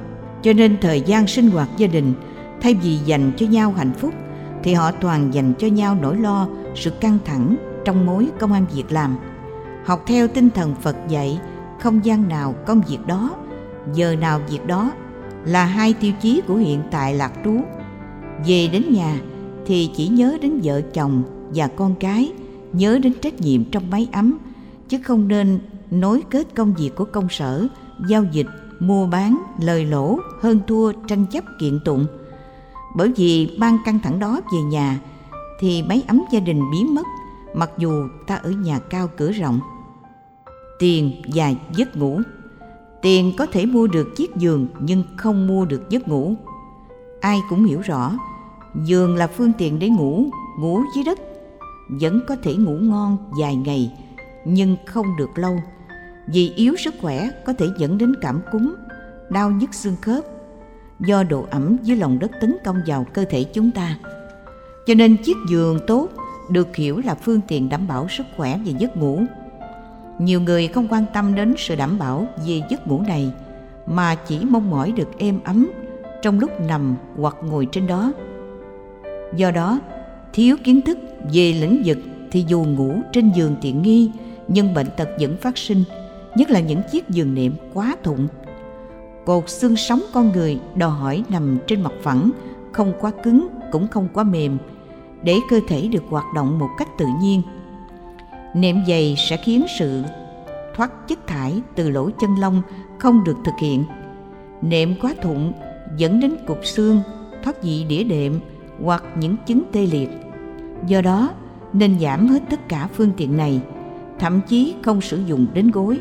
cho 0.42 0.52
nên 0.52 0.76
thời 0.80 1.00
gian 1.00 1.26
sinh 1.26 1.50
hoạt 1.50 1.68
gia 1.76 1.86
đình, 1.86 2.14
thay 2.60 2.74
vì 2.74 2.96
dành 2.96 3.32
cho 3.36 3.46
nhau 3.46 3.72
hạnh 3.76 3.92
phúc, 3.98 4.14
thì 4.62 4.74
họ 4.74 4.90
toàn 4.92 5.34
dành 5.34 5.52
cho 5.58 5.66
nhau 5.66 5.96
nỗi 6.00 6.16
lo, 6.16 6.48
sự 6.74 6.90
căng 6.90 7.18
thẳng 7.24 7.56
trong 7.84 8.06
mối 8.06 8.28
công 8.38 8.52
an 8.52 8.66
việc 8.74 8.92
làm. 8.92 9.16
Học 9.84 10.02
theo 10.06 10.28
tinh 10.28 10.50
thần 10.50 10.74
phật 10.82 10.96
dạy, 11.08 11.38
không 11.80 12.04
gian 12.04 12.28
nào 12.28 12.54
công 12.66 12.82
việc 12.88 13.06
đó, 13.06 13.30
giờ 13.94 14.16
nào 14.20 14.40
việc 14.50 14.66
đó 14.66 14.92
là 15.44 15.64
hai 15.64 15.92
tiêu 15.92 16.12
chí 16.20 16.42
của 16.46 16.54
hiện 16.54 16.82
tại 16.90 17.14
lạc 17.14 17.32
trú. 17.44 17.54
Về 18.46 18.68
đến 18.72 18.82
nhà 18.90 19.20
thì 19.66 19.90
chỉ 19.96 20.08
nhớ 20.08 20.38
đến 20.42 20.60
vợ 20.62 20.80
chồng 20.80 21.22
và 21.54 21.68
con 21.68 21.94
cái, 21.94 22.32
nhớ 22.72 22.98
đến 23.02 23.12
trách 23.22 23.40
nhiệm 23.40 23.64
trong 23.64 23.90
máy 23.90 24.08
ấm, 24.12 24.38
chứ 24.88 24.98
không 25.04 25.28
nên 25.28 25.58
nối 25.90 26.22
kết 26.30 26.46
công 26.54 26.74
việc 26.74 26.90
của 26.96 27.04
công 27.04 27.28
sở, 27.30 27.66
giao 28.08 28.24
dịch 28.32 28.46
mua 28.80 29.06
bán, 29.06 29.42
lời 29.60 29.84
lỗ, 29.84 30.18
hơn 30.40 30.60
thua 30.66 30.92
tranh 30.92 31.26
chấp 31.26 31.44
kiện 31.60 31.80
tụng. 31.84 32.06
Bởi 32.96 33.12
vì 33.16 33.56
ban 33.60 33.78
căng 33.84 33.98
thẳng 34.02 34.18
đó 34.18 34.40
về 34.52 34.58
nhà, 34.58 35.00
thì 35.60 35.82
máy 35.82 36.02
ấm 36.08 36.22
gia 36.32 36.40
đình 36.40 36.62
biến 36.72 36.94
mất, 36.94 37.06
mặc 37.54 37.70
dù 37.78 38.08
ta 38.26 38.34
ở 38.34 38.50
nhà 38.50 38.78
cao 38.78 39.08
cửa 39.16 39.32
rộng. 39.32 39.60
Tiền 40.78 41.22
và 41.34 41.52
giấc 41.76 41.96
ngủ. 41.96 42.20
Tiền 43.02 43.32
có 43.38 43.46
thể 43.46 43.66
mua 43.66 43.86
được 43.86 44.16
chiếc 44.16 44.36
giường, 44.36 44.66
nhưng 44.80 45.02
không 45.16 45.46
mua 45.46 45.64
được 45.64 45.90
giấc 45.90 46.08
ngủ. 46.08 46.34
Ai 47.20 47.40
cũng 47.50 47.64
hiểu 47.64 47.80
rõ, 47.80 48.12
giường 48.84 49.16
là 49.16 49.26
phương 49.26 49.52
tiện 49.58 49.78
để 49.78 49.88
ngủ 49.88 50.24
ngủ 50.58 50.82
dưới 50.94 51.04
đất. 51.04 51.18
Vẫn 52.00 52.20
có 52.28 52.36
thể 52.42 52.54
ngủ 52.54 52.78
ngon 52.80 53.16
vài 53.40 53.56
ngày, 53.56 53.92
nhưng 54.44 54.76
không 54.86 55.06
được 55.18 55.30
lâu 55.38 55.56
vì 56.26 56.52
yếu 56.56 56.76
sức 56.76 56.94
khỏe 57.00 57.30
có 57.44 57.52
thể 57.52 57.66
dẫn 57.78 57.98
đến 57.98 58.14
cảm 58.20 58.40
cúm 58.52 58.74
đau 59.30 59.50
nhức 59.50 59.74
xương 59.74 59.96
khớp 60.02 60.24
do 61.00 61.22
độ 61.22 61.46
ẩm 61.50 61.76
dưới 61.82 61.96
lòng 61.96 62.18
đất 62.18 62.30
tấn 62.40 62.56
công 62.64 62.80
vào 62.86 63.06
cơ 63.14 63.24
thể 63.24 63.44
chúng 63.44 63.70
ta. 63.70 63.98
Cho 64.86 64.94
nên 64.94 65.16
chiếc 65.16 65.36
giường 65.48 65.78
tốt 65.86 66.08
được 66.50 66.76
hiểu 66.76 67.00
là 67.04 67.14
phương 67.14 67.40
tiện 67.48 67.68
đảm 67.68 67.88
bảo 67.88 68.08
sức 68.08 68.26
khỏe 68.36 68.60
và 68.64 68.72
giấc 68.78 68.96
ngủ. 68.96 69.20
Nhiều 70.18 70.40
người 70.40 70.68
không 70.68 70.88
quan 70.88 71.04
tâm 71.14 71.34
đến 71.34 71.54
sự 71.58 71.76
đảm 71.76 71.98
bảo 71.98 72.26
về 72.46 72.62
giấc 72.70 72.86
ngủ 72.86 73.00
này 73.00 73.32
mà 73.86 74.14
chỉ 74.14 74.38
mong 74.44 74.70
mỏi 74.70 74.92
được 74.92 75.18
êm 75.18 75.40
ấm 75.44 75.70
trong 76.22 76.40
lúc 76.40 76.50
nằm 76.60 76.96
hoặc 77.16 77.36
ngồi 77.42 77.68
trên 77.72 77.86
đó. 77.86 78.12
Do 79.36 79.50
đó, 79.50 79.80
thiếu 80.32 80.56
kiến 80.64 80.80
thức 80.82 80.98
về 81.32 81.52
lĩnh 81.52 81.82
vực 81.84 81.98
thì 82.30 82.44
dù 82.48 82.64
ngủ 82.64 82.94
trên 83.12 83.32
giường 83.34 83.56
tiện 83.60 83.82
nghi 83.82 84.10
nhưng 84.48 84.74
bệnh 84.74 84.86
tật 84.96 85.08
vẫn 85.20 85.36
phát 85.36 85.58
sinh, 85.58 85.84
nhất 86.36 86.50
là 86.50 86.60
những 86.60 86.80
chiếc 86.92 87.08
giường 87.08 87.34
nệm 87.34 87.52
quá 87.74 87.96
thụng. 88.02 88.28
Cột 89.26 89.50
xương 89.50 89.76
sống 89.76 90.00
con 90.12 90.32
người 90.32 90.60
đòi 90.74 90.90
hỏi 90.90 91.24
nằm 91.28 91.58
trên 91.66 91.82
mặt 91.82 91.92
phẳng, 92.02 92.30
không 92.72 92.92
quá 93.00 93.10
cứng, 93.22 93.48
cũng 93.72 93.88
không 93.88 94.08
quá 94.12 94.24
mềm, 94.24 94.58
để 95.22 95.36
cơ 95.50 95.60
thể 95.68 95.88
được 95.88 96.02
hoạt 96.08 96.24
động 96.34 96.58
một 96.58 96.68
cách 96.78 96.88
tự 96.98 97.06
nhiên. 97.20 97.42
Nệm 98.54 98.76
dày 98.88 99.14
sẽ 99.18 99.36
khiến 99.36 99.66
sự 99.78 100.02
thoát 100.74 101.08
chất 101.08 101.26
thải 101.26 101.62
từ 101.74 101.90
lỗ 101.90 102.10
chân 102.10 102.30
lông 102.40 102.62
không 102.98 103.24
được 103.24 103.36
thực 103.44 103.54
hiện. 103.60 103.84
Nệm 104.62 104.94
quá 105.00 105.14
thụng 105.22 105.52
dẫn 105.96 106.20
đến 106.20 106.36
cục 106.46 106.58
xương, 106.64 107.00
thoát 107.42 107.62
vị 107.62 107.84
đĩa 107.88 108.04
đệm 108.04 108.40
hoặc 108.84 109.04
những 109.18 109.36
chứng 109.46 109.62
tê 109.72 109.86
liệt. 109.86 110.10
Do 110.86 111.00
đó, 111.00 111.30
nên 111.72 111.98
giảm 112.00 112.28
hết 112.28 112.42
tất 112.50 112.68
cả 112.68 112.88
phương 112.94 113.10
tiện 113.16 113.36
này, 113.36 113.60
thậm 114.18 114.40
chí 114.48 114.74
không 114.82 115.00
sử 115.00 115.22
dụng 115.26 115.46
đến 115.54 115.70
gối 115.70 115.98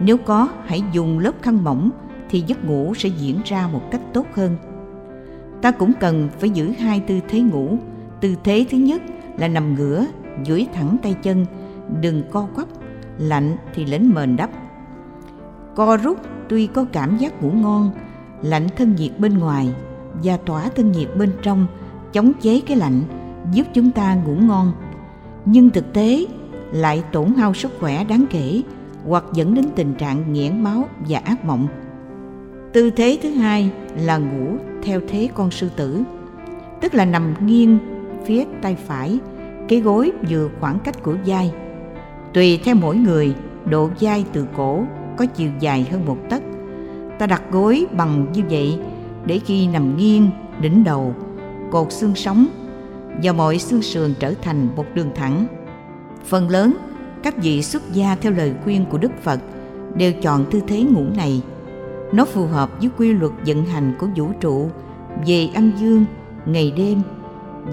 nếu 0.00 0.16
có, 0.16 0.48
hãy 0.66 0.82
dùng 0.92 1.18
lớp 1.18 1.32
khăn 1.42 1.64
mỏng 1.64 1.90
thì 2.30 2.44
giấc 2.46 2.64
ngủ 2.64 2.94
sẽ 2.94 3.08
diễn 3.08 3.40
ra 3.44 3.68
một 3.72 3.82
cách 3.90 4.00
tốt 4.12 4.26
hơn. 4.34 4.56
Ta 5.62 5.70
cũng 5.70 5.92
cần 6.00 6.28
phải 6.38 6.50
giữ 6.50 6.70
hai 6.70 7.00
tư 7.00 7.20
thế 7.28 7.40
ngủ. 7.40 7.78
Tư 8.20 8.34
thế 8.44 8.66
thứ 8.70 8.78
nhất 8.78 9.02
là 9.38 9.48
nằm 9.48 9.74
ngửa, 9.74 10.06
duỗi 10.46 10.66
thẳng 10.74 10.96
tay 11.02 11.14
chân, 11.22 11.46
đừng 12.00 12.22
co 12.30 12.46
quắp, 12.54 12.68
lạnh 13.18 13.56
thì 13.74 13.84
lấn 13.84 14.10
mền 14.14 14.36
đắp. 14.36 14.50
Co 15.74 15.96
rút 15.96 16.18
tuy 16.48 16.66
có 16.66 16.84
cảm 16.92 17.16
giác 17.16 17.42
ngủ 17.42 17.50
ngon, 17.50 17.90
lạnh 18.42 18.66
thân 18.76 18.94
nhiệt 18.94 19.18
bên 19.18 19.38
ngoài 19.38 19.74
và 20.22 20.36
tỏa 20.36 20.68
thân 20.68 20.92
nhiệt 20.92 21.08
bên 21.16 21.32
trong, 21.42 21.66
chống 22.12 22.32
chế 22.40 22.60
cái 22.60 22.76
lạnh, 22.76 23.02
giúp 23.52 23.66
chúng 23.74 23.90
ta 23.90 24.14
ngủ 24.14 24.34
ngon. 24.34 24.72
Nhưng 25.44 25.70
thực 25.70 25.92
tế 25.92 26.26
lại 26.72 27.02
tổn 27.12 27.34
hao 27.34 27.54
sức 27.54 27.72
khỏe 27.80 28.04
đáng 28.04 28.24
kể 28.30 28.62
hoặc 29.06 29.24
dẫn 29.32 29.54
đến 29.54 29.64
tình 29.74 29.94
trạng 29.94 30.32
nghẽn 30.32 30.62
máu 30.62 30.88
và 31.08 31.18
ác 31.24 31.44
mộng. 31.44 31.68
Tư 32.72 32.90
thế 32.90 33.18
thứ 33.22 33.30
hai 33.30 33.70
là 33.96 34.18
ngủ 34.18 34.56
theo 34.82 35.00
thế 35.08 35.28
con 35.34 35.50
sư 35.50 35.70
tử, 35.76 36.02
tức 36.80 36.94
là 36.94 37.04
nằm 37.04 37.34
nghiêng 37.46 37.78
phía 38.26 38.44
tay 38.62 38.76
phải, 38.86 39.18
cái 39.68 39.80
gối 39.80 40.12
vừa 40.30 40.48
khoảng 40.60 40.78
cách 40.78 41.02
của 41.02 41.14
vai. 41.26 41.52
Tùy 42.34 42.60
theo 42.64 42.74
mỗi 42.74 42.96
người, 42.96 43.34
độ 43.70 43.90
vai 44.00 44.24
từ 44.32 44.46
cổ 44.56 44.84
có 45.16 45.26
chiều 45.26 45.50
dài 45.60 45.88
hơn 45.90 46.06
một 46.06 46.18
tấc. 46.30 46.42
Ta 47.18 47.26
đặt 47.26 47.42
gối 47.50 47.86
bằng 47.96 48.26
như 48.32 48.42
vậy 48.50 48.78
để 49.26 49.40
khi 49.44 49.66
nằm 49.66 49.96
nghiêng, 49.96 50.30
đỉnh 50.60 50.84
đầu, 50.84 51.14
cột 51.70 51.92
xương 51.92 52.14
sống 52.14 52.46
và 53.22 53.32
mọi 53.32 53.58
xương 53.58 53.82
sườn 53.82 54.14
trở 54.18 54.34
thành 54.42 54.68
một 54.76 54.84
đường 54.94 55.10
thẳng. 55.14 55.46
Phần 56.24 56.48
lớn 56.48 56.76
các 57.26 57.42
vị 57.42 57.62
xuất 57.62 57.92
gia 57.92 58.14
theo 58.14 58.32
lời 58.32 58.54
khuyên 58.64 58.84
của 58.90 58.98
Đức 58.98 59.12
Phật 59.22 59.40
đều 59.96 60.12
chọn 60.12 60.44
tư 60.50 60.60
thế 60.66 60.82
ngủ 60.82 61.04
này. 61.16 61.42
Nó 62.12 62.24
phù 62.24 62.46
hợp 62.46 62.70
với 62.80 62.90
quy 62.98 63.12
luật 63.12 63.32
vận 63.46 63.64
hành 63.64 63.94
của 63.98 64.06
vũ 64.16 64.30
trụ 64.40 64.70
về 65.26 65.48
âm 65.54 65.72
dương, 65.80 66.04
ngày 66.46 66.72
đêm 66.76 67.02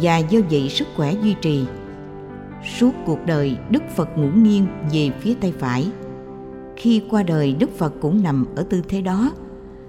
và 0.01 0.17
do 0.17 0.39
vậy 0.51 0.69
sức 0.69 0.87
khỏe 0.95 1.13
duy 1.23 1.35
trì. 1.41 1.65
Suốt 2.77 2.91
cuộc 3.05 3.25
đời 3.25 3.57
Đức 3.69 3.83
Phật 3.95 4.17
ngủ 4.17 4.27
nghiêng 4.35 4.67
về 4.93 5.11
phía 5.19 5.33
tay 5.33 5.53
phải. 5.59 5.91
Khi 6.75 7.03
qua 7.09 7.23
đời 7.23 7.55
Đức 7.59 7.77
Phật 7.77 7.93
cũng 8.01 8.23
nằm 8.23 8.45
ở 8.55 8.63
tư 8.69 8.81
thế 8.89 9.01
đó 9.01 9.31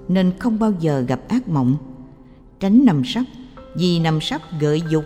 nên 0.09 0.33
không 0.38 0.59
bao 0.59 0.73
giờ 0.80 1.00
gặp 1.00 1.21
ác 1.28 1.49
mộng. 1.49 1.76
Tránh 2.61 2.85
nằm 2.85 3.04
sấp 3.04 3.25
vì 3.76 3.99
nằm 3.99 4.21
sấp 4.21 4.40
gợi 4.61 4.83
dục 4.90 5.04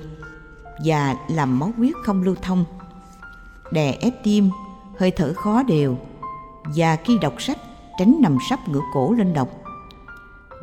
và 0.84 1.16
làm 1.28 1.58
máu 1.58 1.72
huyết 1.76 1.92
không 2.04 2.22
lưu 2.22 2.34
thông 2.42 2.64
đè 3.72 3.96
ép 4.00 4.24
tim, 4.24 4.50
hơi 4.98 5.10
thở 5.10 5.32
khó 5.34 5.62
đều 5.62 5.96
và 6.76 6.96
khi 6.96 7.18
đọc 7.18 7.42
sách 7.42 7.58
tránh 7.98 8.16
nằm 8.20 8.38
sấp 8.50 8.68
ngửa 8.68 8.82
cổ 8.94 9.12
lên 9.12 9.32
đọc. 9.34 9.48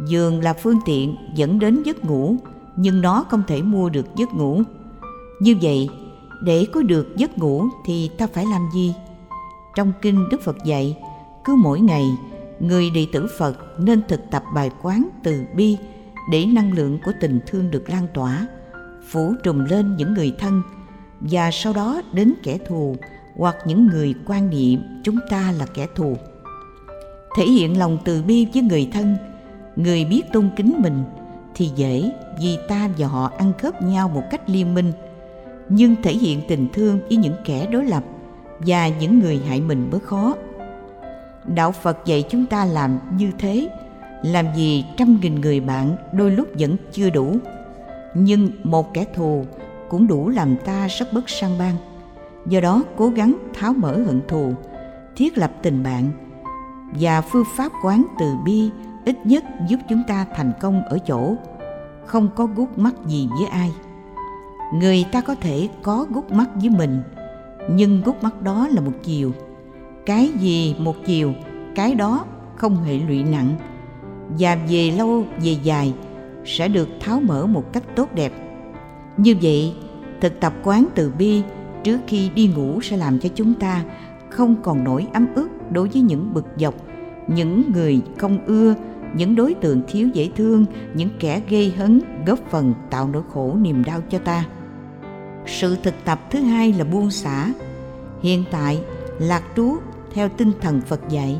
Giường 0.07 0.41
là 0.41 0.53
phương 0.53 0.79
tiện 0.85 1.15
dẫn 1.35 1.59
đến 1.59 1.83
giấc 1.83 2.05
ngủ 2.05 2.35
nhưng 2.75 3.01
nó 3.01 3.25
không 3.29 3.43
thể 3.47 3.61
mua 3.61 3.89
được 3.89 4.15
giấc 4.15 4.33
ngủ. 4.33 4.61
Như 5.39 5.57
vậy, 5.61 5.89
để 6.43 6.65
có 6.73 6.81
được 6.81 7.15
giấc 7.17 7.37
ngủ 7.37 7.65
thì 7.85 8.09
ta 8.17 8.27
phải 8.33 8.45
làm 8.45 8.69
gì? 8.73 8.95
Trong 9.75 9.91
kinh 10.01 10.29
Đức 10.29 10.41
Phật 10.41 10.57
dạy, 10.65 10.97
cứ 11.43 11.55
mỗi 11.55 11.79
ngày 11.79 12.03
người 12.59 12.89
đệ 12.89 13.07
tử 13.13 13.27
Phật 13.37 13.79
nên 13.79 14.01
thực 14.07 14.21
tập 14.31 14.43
bài 14.55 14.71
quán 14.81 15.09
từ 15.23 15.43
bi 15.55 15.77
để 16.31 16.45
năng 16.45 16.73
lượng 16.73 16.99
của 17.05 17.11
tình 17.21 17.39
thương 17.47 17.71
được 17.71 17.89
lan 17.89 18.07
tỏa, 18.13 18.47
phủ 19.09 19.33
trùm 19.43 19.65
lên 19.65 19.95
những 19.97 20.13
người 20.13 20.35
thân 20.39 20.61
và 21.31 21.51
sau 21.51 21.73
đó 21.73 22.01
đến 22.13 22.33
kẻ 22.43 22.57
thù 22.67 22.95
hoặc 23.37 23.55
những 23.65 23.87
người 23.87 24.13
quan 24.27 24.49
niệm 24.49 24.81
chúng 25.03 25.17
ta 25.29 25.53
là 25.57 25.65
kẻ 25.65 25.87
thù. 25.95 26.17
Thể 27.37 27.45
hiện 27.45 27.79
lòng 27.79 27.97
từ 28.05 28.23
bi 28.23 28.47
với 28.53 28.63
người 28.63 28.89
thân, 28.93 29.15
người 29.75 30.05
biết 30.05 30.21
tôn 30.33 30.49
kính 30.55 30.75
mình 30.79 31.03
thì 31.55 31.71
dễ 31.75 32.11
vì 32.41 32.57
ta 32.67 32.89
và 32.97 33.07
họ 33.07 33.31
ăn 33.37 33.51
khớp 33.61 33.81
nhau 33.81 34.09
một 34.09 34.23
cách 34.31 34.49
liên 34.49 34.73
minh. 34.73 34.91
Nhưng 35.69 35.95
thể 36.03 36.13
hiện 36.13 36.41
tình 36.47 36.67
thương 36.73 36.99
với 37.07 37.17
những 37.17 37.35
kẻ 37.45 37.67
đối 37.71 37.85
lập 37.85 38.03
và 38.59 38.87
những 38.87 39.19
người 39.19 39.41
hại 39.47 39.61
mình 39.61 39.89
mới 39.91 39.99
khó. 39.99 40.35
Đạo 41.45 41.71
phật 41.71 41.97
dạy 42.05 42.23
chúng 42.29 42.45
ta 42.45 42.65
làm 42.65 42.99
như 43.17 43.31
thế, 43.39 43.69
làm 44.23 44.45
gì 44.55 44.85
trăm 44.97 45.17
nghìn 45.21 45.41
người 45.41 45.59
bạn 45.59 45.95
đôi 46.13 46.31
lúc 46.31 46.47
vẫn 46.59 46.75
chưa 46.91 47.09
đủ. 47.09 47.37
Nhưng 48.13 48.49
một 48.63 48.93
kẻ 48.93 49.05
thù 49.15 49.45
cũng 49.89 50.07
đủ 50.07 50.29
làm 50.29 50.55
ta 50.65 50.87
rất 50.87 51.13
bất 51.13 51.29
sang 51.29 51.57
ban 51.59 51.75
do 52.45 52.59
đó, 52.59 52.83
cố 52.97 53.09
gắng 53.09 53.35
tháo 53.53 53.73
mở 53.73 54.03
hận 54.05 54.21
thù, 54.27 54.53
thiết 55.15 55.37
lập 55.37 55.51
tình 55.61 55.83
bạn 55.83 56.11
và 56.99 57.21
phương 57.21 57.45
pháp 57.55 57.71
quán 57.83 58.05
từ 58.19 58.33
bi 58.45 58.69
ít 59.05 59.25
nhất 59.25 59.43
giúp 59.67 59.77
chúng 59.89 60.03
ta 60.07 60.25
thành 60.35 60.51
công 60.61 60.83
ở 60.83 60.97
chỗ 61.07 61.35
không 62.05 62.29
có 62.35 62.45
gút 62.45 62.69
mắt 62.77 62.93
gì 63.05 63.29
với 63.39 63.47
ai. 63.47 63.71
Người 64.73 65.05
ta 65.11 65.21
có 65.21 65.35
thể 65.35 65.69
có 65.83 66.05
gút 66.09 66.31
mắt 66.31 66.49
với 66.55 66.69
mình, 66.69 67.01
nhưng 67.71 68.01
gút 68.01 68.23
mắt 68.23 68.41
đó 68.41 68.67
là 68.67 68.81
một 68.81 68.91
chiều. 69.03 69.31
Cái 70.05 70.27
gì 70.27 70.75
một 70.79 70.95
chiều, 71.05 71.33
cái 71.75 71.95
đó 71.95 72.25
không 72.55 72.83
hệ 72.83 72.99
lụy 72.99 73.23
nặng 73.23 73.55
và 74.39 74.57
về 74.69 74.91
lâu, 74.91 75.23
về 75.41 75.51
dài 75.63 75.93
sẽ 76.45 76.67
được 76.67 76.89
tháo 76.99 77.19
mở 77.19 77.45
một 77.45 77.73
cách 77.73 77.83
tốt 77.95 78.13
đẹp 78.13 78.31
như 79.17 79.35
vậy, 79.41 79.73
thực 80.21 80.39
tập 80.39 80.53
quán 80.63 80.87
từ 80.95 81.11
bi 81.17 81.41
trước 81.83 81.99
khi 82.07 82.29
đi 82.29 82.47
ngủ 82.55 82.81
sẽ 82.81 82.97
làm 82.97 83.19
cho 83.19 83.29
chúng 83.35 83.53
ta 83.53 83.83
không 84.29 84.55
còn 84.63 84.83
nỗi 84.83 85.07
ấm 85.13 85.27
ức 85.35 85.49
đối 85.71 85.87
với 85.87 86.01
những 86.01 86.33
bực 86.33 86.45
dọc, 86.57 86.75
những 87.27 87.71
người 87.73 88.01
không 88.17 88.45
ưa, 88.45 88.75
những 89.13 89.35
đối 89.35 89.53
tượng 89.53 89.81
thiếu 89.87 90.07
dễ 90.13 90.29
thương, 90.35 90.65
những 90.93 91.09
kẻ 91.19 91.41
gây 91.49 91.73
hấn, 91.77 92.01
góp 92.25 92.39
phần 92.49 92.73
tạo 92.89 93.09
nỗi 93.13 93.23
khổ 93.33 93.55
niềm 93.61 93.83
đau 93.83 94.01
cho 94.09 94.19
ta. 94.19 94.45
Sự 95.45 95.77
thực 95.83 95.93
tập 96.05 96.19
thứ 96.31 96.39
hai 96.39 96.73
là 96.73 96.83
buông 96.83 97.11
xả. 97.11 97.53
Hiện 98.21 98.43
tại, 98.51 98.79
lạc 99.19 99.43
trú 99.55 99.77
theo 100.13 100.29
tinh 100.29 100.51
thần 100.61 100.81
phật 100.81 101.09
dạy, 101.09 101.39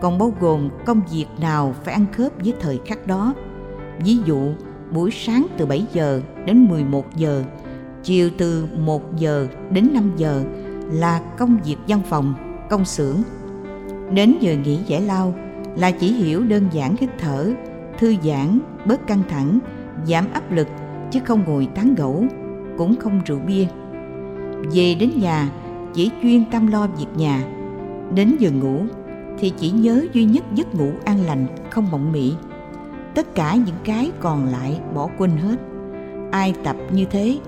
còn 0.00 0.18
bao 0.18 0.34
gồm 0.40 0.68
công 0.86 1.00
việc 1.12 1.26
nào 1.40 1.74
phải 1.84 1.94
ăn 1.94 2.06
khớp 2.12 2.32
với 2.44 2.54
thời 2.60 2.80
khắc 2.86 3.06
đó. 3.06 3.34
Ví 4.04 4.18
dụ 4.26 4.52
buổi 4.92 5.10
sáng 5.10 5.46
từ 5.56 5.66
7 5.66 5.86
giờ 5.92 6.20
đến 6.46 6.68
11 6.68 7.16
giờ 7.16 7.44
chiều 8.02 8.30
từ 8.38 8.66
1 8.78 9.16
giờ 9.16 9.46
đến 9.70 9.90
5 9.94 10.12
giờ 10.16 10.44
là 10.92 11.20
công 11.38 11.58
việc 11.64 11.76
văn 11.88 12.00
phòng, 12.08 12.34
công 12.70 12.84
xưởng. 12.84 13.16
Đến 14.12 14.34
giờ 14.40 14.56
nghỉ 14.64 14.78
giải 14.86 15.00
lao 15.00 15.34
là 15.76 15.90
chỉ 15.90 16.12
hiểu 16.12 16.44
đơn 16.44 16.68
giản 16.72 16.96
hít 17.00 17.10
thở, 17.18 17.52
thư 17.98 18.14
giãn, 18.24 18.58
bớt 18.86 19.06
căng 19.06 19.22
thẳng, 19.28 19.58
giảm 20.06 20.24
áp 20.32 20.52
lực 20.52 20.68
chứ 21.10 21.20
không 21.24 21.44
ngồi 21.46 21.68
tán 21.74 21.94
gẫu, 21.94 22.24
cũng 22.78 22.96
không 22.96 23.20
rượu 23.26 23.38
bia. 23.38 23.66
Về 24.72 24.94
đến 24.94 25.10
nhà 25.16 25.50
chỉ 25.94 26.10
chuyên 26.22 26.44
tâm 26.50 26.66
lo 26.66 26.86
việc 26.86 27.06
nhà. 27.16 27.44
Đến 28.14 28.36
giờ 28.38 28.50
ngủ 28.50 28.84
thì 29.38 29.52
chỉ 29.58 29.70
nhớ 29.70 30.06
duy 30.12 30.24
nhất 30.24 30.44
giấc 30.54 30.74
ngủ 30.74 30.92
an 31.04 31.24
lành, 31.26 31.46
không 31.70 31.90
mộng 31.90 32.12
mị. 32.12 32.32
Tất 33.14 33.34
cả 33.34 33.54
những 33.54 33.76
cái 33.84 34.12
còn 34.20 34.44
lại 34.44 34.80
bỏ 34.94 35.08
quên 35.18 35.30
hết. 35.30 35.56
Ai 36.32 36.54
tập 36.64 36.76
như 36.92 37.04
thế 37.04 37.38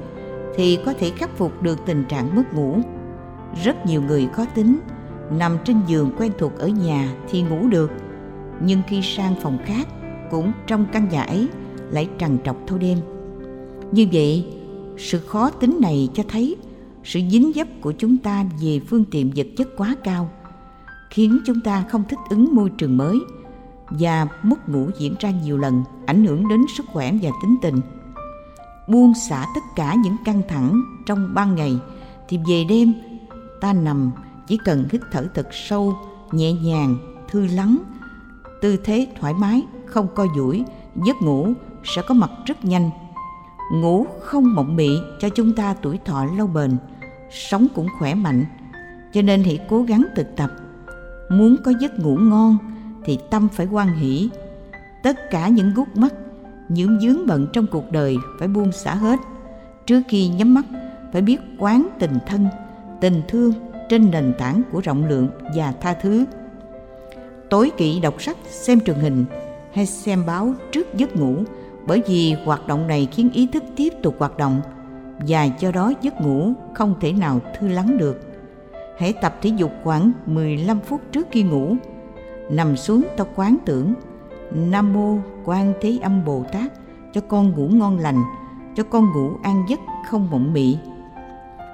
thì 0.54 0.78
có 0.86 0.92
thể 0.98 1.10
khắc 1.10 1.36
phục 1.36 1.62
được 1.62 1.78
tình 1.86 2.04
trạng 2.08 2.36
mất 2.36 2.54
ngủ. 2.54 2.76
Rất 3.64 3.86
nhiều 3.86 4.02
người 4.02 4.28
khó 4.32 4.44
tính, 4.54 4.78
nằm 5.30 5.58
trên 5.64 5.76
giường 5.86 6.10
quen 6.18 6.32
thuộc 6.38 6.58
ở 6.58 6.68
nhà 6.68 7.14
thì 7.30 7.42
ngủ 7.42 7.68
được, 7.68 7.90
nhưng 8.60 8.82
khi 8.88 9.02
sang 9.02 9.34
phòng 9.42 9.58
khác 9.64 9.88
cũng 10.30 10.52
trong 10.66 10.86
căn 10.92 11.08
nhà 11.08 11.22
ấy 11.22 11.48
lại 11.90 12.08
trằn 12.18 12.38
trọc 12.44 12.56
thâu 12.66 12.78
đêm. 12.78 12.98
Như 13.92 14.06
vậy, 14.12 14.46
sự 14.98 15.18
khó 15.18 15.50
tính 15.50 15.78
này 15.80 16.08
cho 16.14 16.22
thấy 16.28 16.56
sự 17.04 17.20
dính 17.30 17.52
dấp 17.54 17.66
của 17.80 17.92
chúng 17.92 18.18
ta 18.18 18.44
về 18.62 18.80
phương 18.88 19.04
tiện 19.10 19.30
vật 19.36 19.46
chất 19.56 19.68
quá 19.76 19.96
cao 20.04 20.30
khiến 21.10 21.38
chúng 21.46 21.60
ta 21.60 21.84
không 21.88 22.02
thích 22.08 22.18
ứng 22.30 22.54
môi 22.54 22.70
trường 22.78 22.96
mới 22.96 23.18
và 23.98 24.26
mất 24.42 24.68
ngủ 24.68 24.90
diễn 24.98 25.14
ra 25.20 25.30
nhiều 25.30 25.58
lần, 25.58 25.84
ảnh 26.06 26.24
hưởng 26.24 26.48
đến 26.48 26.64
sức 26.76 26.86
khỏe 26.92 27.12
và 27.22 27.30
tính 27.42 27.56
tình. 27.62 27.80
Buông 28.88 29.12
xả 29.28 29.46
tất 29.54 29.60
cả 29.76 29.94
những 29.94 30.16
căng 30.24 30.42
thẳng 30.48 30.82
trong 31.06 31.34
ban 31.34 31.54
ngày, 31.54 31.78
thì 32.28 32.38
về 32.46 32.64
đêm, 32.68 32.92
ta 33.60 33.72
nằm 33.72 34.10
chỉ 34.46 34.58
cần 34.64 34.84
hít 34.92 35.00
thở 35.12 35.26
thật 35.34 35.48
sâu, 35.52 35.96
nhẹ 36.32 36.52
nhàng, 36.52 36.96
thư 37.28 37.46
lắng. 37.46 37.78
Tư 38.62 38.76
thế 38.76 39.06
thoải 39.20 39.34
mái, 39.34 39.62
không 39.86 40.08
co 40.14 40.26
duỗi, 40.36 40.64
giấc 41.04 41.22
ngủ 41.22 41.52
sẽ 41.84 42.02
có 42.08 42.14
mặt 42.14 42.30
rất 42.46 42.64
nhanh. 42.64 42.90
Ngủ 43.72 44.06
không 44.20 44.54
mộng 44.54 44.76
mị 44.76 44.88
cho 45.20 45.28
chúng 45.28 45.52
ta 45.54 45.74
tuổi 45.82 45.98
thọ 46.04 46.24
lâu 46.24 46.46
bền, 46.46 46.76
sống 47.30 47.66
cũng 47.74 47.86
khỏe 47.98 48.14
mạnh. 48.14 48.44
Cho 49.12 49.22
nên 49.22 49.44
hãy 49.44 49.58
cố 49.68 49.82
gắng 49.82 50.04
thực 50.16 50.36
tập. 50.36 50.50
Muốn 51.30 51.56
có 51.64 51.72
giấc 51.80 51.98
ngủ 51.98 52.16
ngon 52.16 52.58
thì 53.04 53.18
tâm 53.30 53.48
phải 53.52 53.66
quan 53.66 53.96
hỷ 53.96 54.30
tất 55.02 55.30
cả 55.30 55.48
những 55.48 55.74
gút 55.74 55.88
mắt, 55.94 56.14
những 56.68 57.00
dướng 57.00 57.26
bận 57.26 57.46
trong 57.52 57.66
cuộc 57.66 57.92
đời 57.92 58.16
phải 58.38 58.48
buông 58.48 58.72
xả 58.72 58.94
hết 58.94 59.18
trước 59.86 60.02
khi 60.08 60.28
nhắm 60.28 60.54
mắt, 60.54 60.64
phải 61.12 61.22
biết 61.22 61.40
quán 61.58 61.88
tình 61.98 62.18
thân, 62.26 62.46
tình 63.00 63.22
thương 63.28 63.52
trên 63.88 64.10
nền 64.10 64.34
tảng 64.38 64.62
của 64.72 64.80
rộng 64.80 65.08
lượng 65.08 65.28
và 65.54 65.72
tha 65.72 65.94
thứ 65.94 66.24
tối 67.52 67.70
kỵ 67.76 68.00
đọc 68.00 68.22
sách, 68.22 68.36
xem 68.46 68.80
truyền 68.80 68.96
hình 68.96 69.24
hay 69.72 69.86
xem 69.86 70.26
báo 70.26 70.54
trước 70.72 70.94
giấc 70.96 71.16
ngủ, 71.16 71.34
bởi 71.86 72.02
vì 72.06 72.32
hoạt 72.44 72.66
động 72.66 72.86
này 72.86 73.08
khiến 73.12 73.30
ý 73.32 73.46
thức 73.46 73.64
tiếp 73.76 73.92
tục 74.02 74.14
hoạt 74.18 74.36
động 74.36 74.60
và 75.18 75.44
do 75.44 75.70
đó 75.70 75.92
giấc 76.02 76.20
ngủ 76.20 76.52
không 76.74 76.94
thể 77.00 77.12
nào 77.12 77.40
thư 77.58 77.68
lắng 77.68 77.98
được. 77.98 78.20
Hãy 78.98 79.12
tập 79.12 79.38
thể 79.42 79.50
dục 79.56 79.72
khoảng 79.84 80.12
15 80.26 80.80
phút 80.80 81.00
trước 81.12 81.26
khi 81.30 81.42
ngủ. 81.42 81.76
Nằm 82.52 82.76
xuống 82.76 83.02
ta 83.16 83.24
quán 83.34 83.56
tưởng. 83.64 83.94
Nam 84.54 84.92
mô 84.92 85.18
Quan 85.44 85.72
Thế 85.80 85.98
Âm 86.02 86.24
Bồ 86.24 86.44
Tát 86.52 86.72
cho 87.12 87.20
con 87.20 87.50
ngủ 87.50 87.68
ngon 87.68 87.98
lành, 87.98 88.22
cho 88.74 88.82
con 88.82 89.12
ngủ 89.12 89.30
an 89.42 89.64
giấc 89.68 89.80
không 90.08 90.30
mộng 90.30 90.52
mị. 90.52 90.76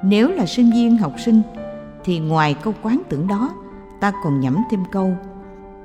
nếu 0.05 0.31
là 0.31 0.47
sinh 0.47 0.71
viên 0.75 0.97
học 0.97 1.13
sinh 1.25 1.43
thì 2.05 2.19
ngoài 2.19 2.55
câu 2.63 2.75
quán 2.83 3.03
tưởng 3.09 3.27
đó 3.27 3.51
ta 4.01 4.13
còn 4.25 4.41
nhẩm 4.41 4.65
thêm 4.71 4.85
câu 4.93 5.13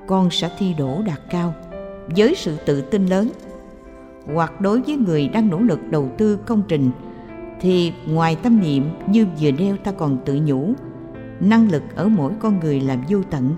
con 0.07 0.29
sẽ 0.31 0.49
thi 0.57 0.73
đỗ 0.77 1.01
đạt 1.05 1.19
cao 1.29 1.53
với 2.15 2.35
sự 2.37 2.57
tự 2.65 2.81
tin 2.81 3.05
lớn. 3.05 3.29
Hoặc 4.33 4.61
đối 4.61 4.81
với 4.81 4.95
người 4.95 5.27
đang 5.27 5.49
nỗ 5.49 5.59
lực 5.59 5.79
đầu 5.91 6.09
tư 6.17 6.35
công 6.45 6.61
trình 6.67 6.91
thì 7.61 7.93
ngoài 8.07 8.35
tâm 8.43 8.59
niệm 8.59 8.89
như 9.07 9.27
vừa 9.41 9.51
nêu 9.51 9.77
ta 9.77 9.91
còn 9.91 10.17
tự 10.25 10.39
nhủ 10.45 10.73
năng 11.39 11.71
lực 11.71 11.83
ở 11.95 12.07
mỗi 12.07 12.31
con 12.39 12.59
người 12.59 12.79
là 12.79 12.97
vô 13.09 13.19
tận 13.29 13.55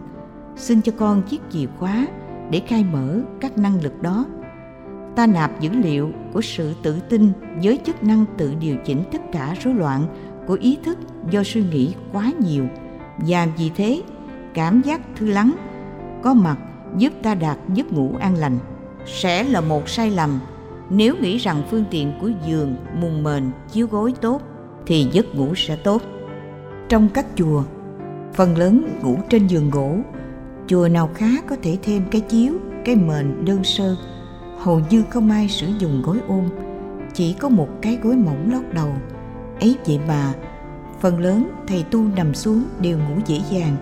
xin 0.56 0.82
cho 0.82 0.92
con 0.98 1.22
chiếc 1.22 1.42
chìa 1.50 1.66
khóa 1.80 2.08
để 2.50 2.62
khai 2.68 2.86
mở 2.92 3.22
các 3.42 3.58
năng 3.58 3.82
lực 3.82 4.02
đó. 4.02 4.26
Ta 5.16 5.28
nạp 5.28 5.60
dữ 5.60 5.70
liệu 5.70 6.12
của 6.34 6.42
sự 6.42 6.74
tự 6.84 7.00
tin 7.10 7.32
với 7.64 7.80
chức 7.86 8.04
năng 8.04 8.26
tự 8.38 8.54
điều 8.60 8.76
chỉnh 8.86 9.04
tất 9.12 9.22
cả 9.32 9.56
rối 9.64 9.74
loạn 9.74 10.06
của 10.48 10.58
ý 10.62 10.78
thức 10.84 10.98
do 11.30 11.44
suy 11.44 11.64
nghĩ 11.64 11.94
quá 12.14 12.32
nhiều. 12.40 12.66
Và 13.18 13.48
vì 13.58 13.72
thế, 13.76 14.02
cảm 14.54 14.82
giác 14.82 15.02
thư 15.16 15.26
lắng 15.26 15.52
có 16.24 16.34
mặt 16.34 16.58
giúp 16.98 17.14
ta 17.24 17.36
đạt 17.36 17.58
giấc 17.74 17.94
ngủ 17.94 18.12
an 18.20 18.36
lành. 18.36 18.58
Sẽ 19.06 19.44
là 19.44 19.62
một 19.62 19.90
sai 19.90 20.12
lầm. 20.12 20.40
Nếu 20.90 21.16
nghĩ 21.22 21.38
rằng 21.38 21.64
phương 21.70 21.84
tiện 21.92 22.14
của 22.22 22.30
giường 22.48 22.76
mùng 23.02 23.24
mền 23.24 23.44
chiếu 23.72 23.88
gối 23.88 24.14
tốt, 24.22 24.42
thì 24.86 25.08
giấc 25.12 25.36
ngủ 25.36 25.56
sẽ 25.56 25.76
tốt. 25.76 26.02
Trong 26.90 27.10
các 27.14 27.26
chùa, 27.36 27.64
phần 28.34 28.58
lớn 28.58 29.00
ngủ 29.02 29.18
trên 29.30 29.48
giường 29.48 29.70
gỗ 29.70 29.98
chùa 30.68 30.88
nào 30.88 31.10
khá 31.14 31.28
có 31.48 31.56
thể 31.64 31.78
thêm 31.84 32.04
cái 32.12 32.22
chiếu, 32.22 32.54
cái 32.86 32.96
mền 32.96 33.46
đơn 33.46 33.64
sơ. 33.64 33.96
Hầu 34.60 34.82
như 34.90 35.04
không 35.10 35.32
ai 35.32 35.50
sử 35.50 35.68
dụng 35.80 36.02
gối 36.02 36.18
ôm, 36.28 36.50
chỉ 37.14 37.34
có 37.34 37.50
một 37.50 37.70
cái 37.82 37.98
gối 38.04 38.16
mỏng 38.16 38.52
lót 38.52 38.64
đầu. 38.74 38.90
Ấy 39.62 39.78
vậy 39.86 40.00
mà, 40.08 40.34
phần 41.00 41.20
lớn 41.20 41.50
thầy 41.68 41.84
tu 41.84 42.04
nằm 42.16 42.34
xuống 42.34 42.64
đều 42.82 42.98
ngủ 42.98 43.16
dễ 43.26 43.42
dàng, 43.52 43.76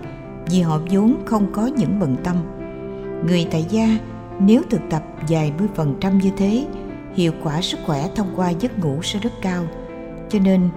vì 0.52 0.62
họ 0.62 0.80
vốn 0.92 1.16
không 1.26 1.52
có 1.52 1.66
những 1.66 2.00
bận 2.00 2.16
tâm. 2.24 2.36
Người 3.28 3.48
tại 3.52 3.66
gia, 3.70 3.98
nếu 4.40 4.62
thực 4.70 4.82
tập 4.90 5.04
vài 5.30 5.54
mươi 5.60 5.68
phần 5.76 5.96
trăm 6.00 6.18
như 6.18 6.32
thế, 6.38 6.68
hiệu 7.16 7.32
quả 7.44 7.62
sức 7.62 7.80
khỏe 7.86 8.10
thông 8.16 8.34
qua 8.36 8.50
giấc 8.50 8.80
ngủ 8.80 9.00
sẽ 9.04 9.20
rất 9.20 9.34
cao. 9.42 9.64
Cho 10.30 10.40
nên, 10.40 10.70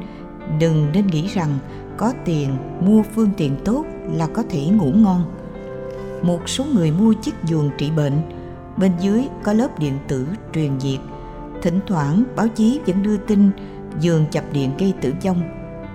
đừng 0.60 0.92
nên 0.92 1.06
nghĩ 1.06 1.26
rằng 1.26 1.58
có 1.96 2.12
tiền 2.24 2.56
mua 2.80 3.02
phương 3.02 3.30
tiện 3.36 3.56
tốt 3.64 3.84
là 4.12 4.26
có 4.26 4.42
thể 4.50 4.66
ngủ 4.66 4.92
ngon 4.94 5.22
một 6.22 6.48
số 6.48 6.64
người 6.64 6.90
mua 6.90 7.12
chiếc 7.12 7.34
giường 7.44 7.70
trị 7.78 7.90
bệnh. 7.90 8.22
Bên 8.76 8.92
dưới 9.00 9.24
có 9.44 9.52
lớp 9.52 9.78
điện 9.78 9.98
tử 10.08 10.26
truyền 10.52 10.78
nhiệt 10.78 11.00
thỉnh 11.62 11.80
thoảng 11.86 12.24
báo 12.36 12.48
chí 12.48 12.80
vẫn 12.86 13.02
đưa 13.02 13.16
tin, 13.16 13.50
giường 14.00 14.24
chập 14.30 14.44
điện 14.52 14.70
gây 14.78 14.92
tử 15.00 15.14
vong. 15.24 15.42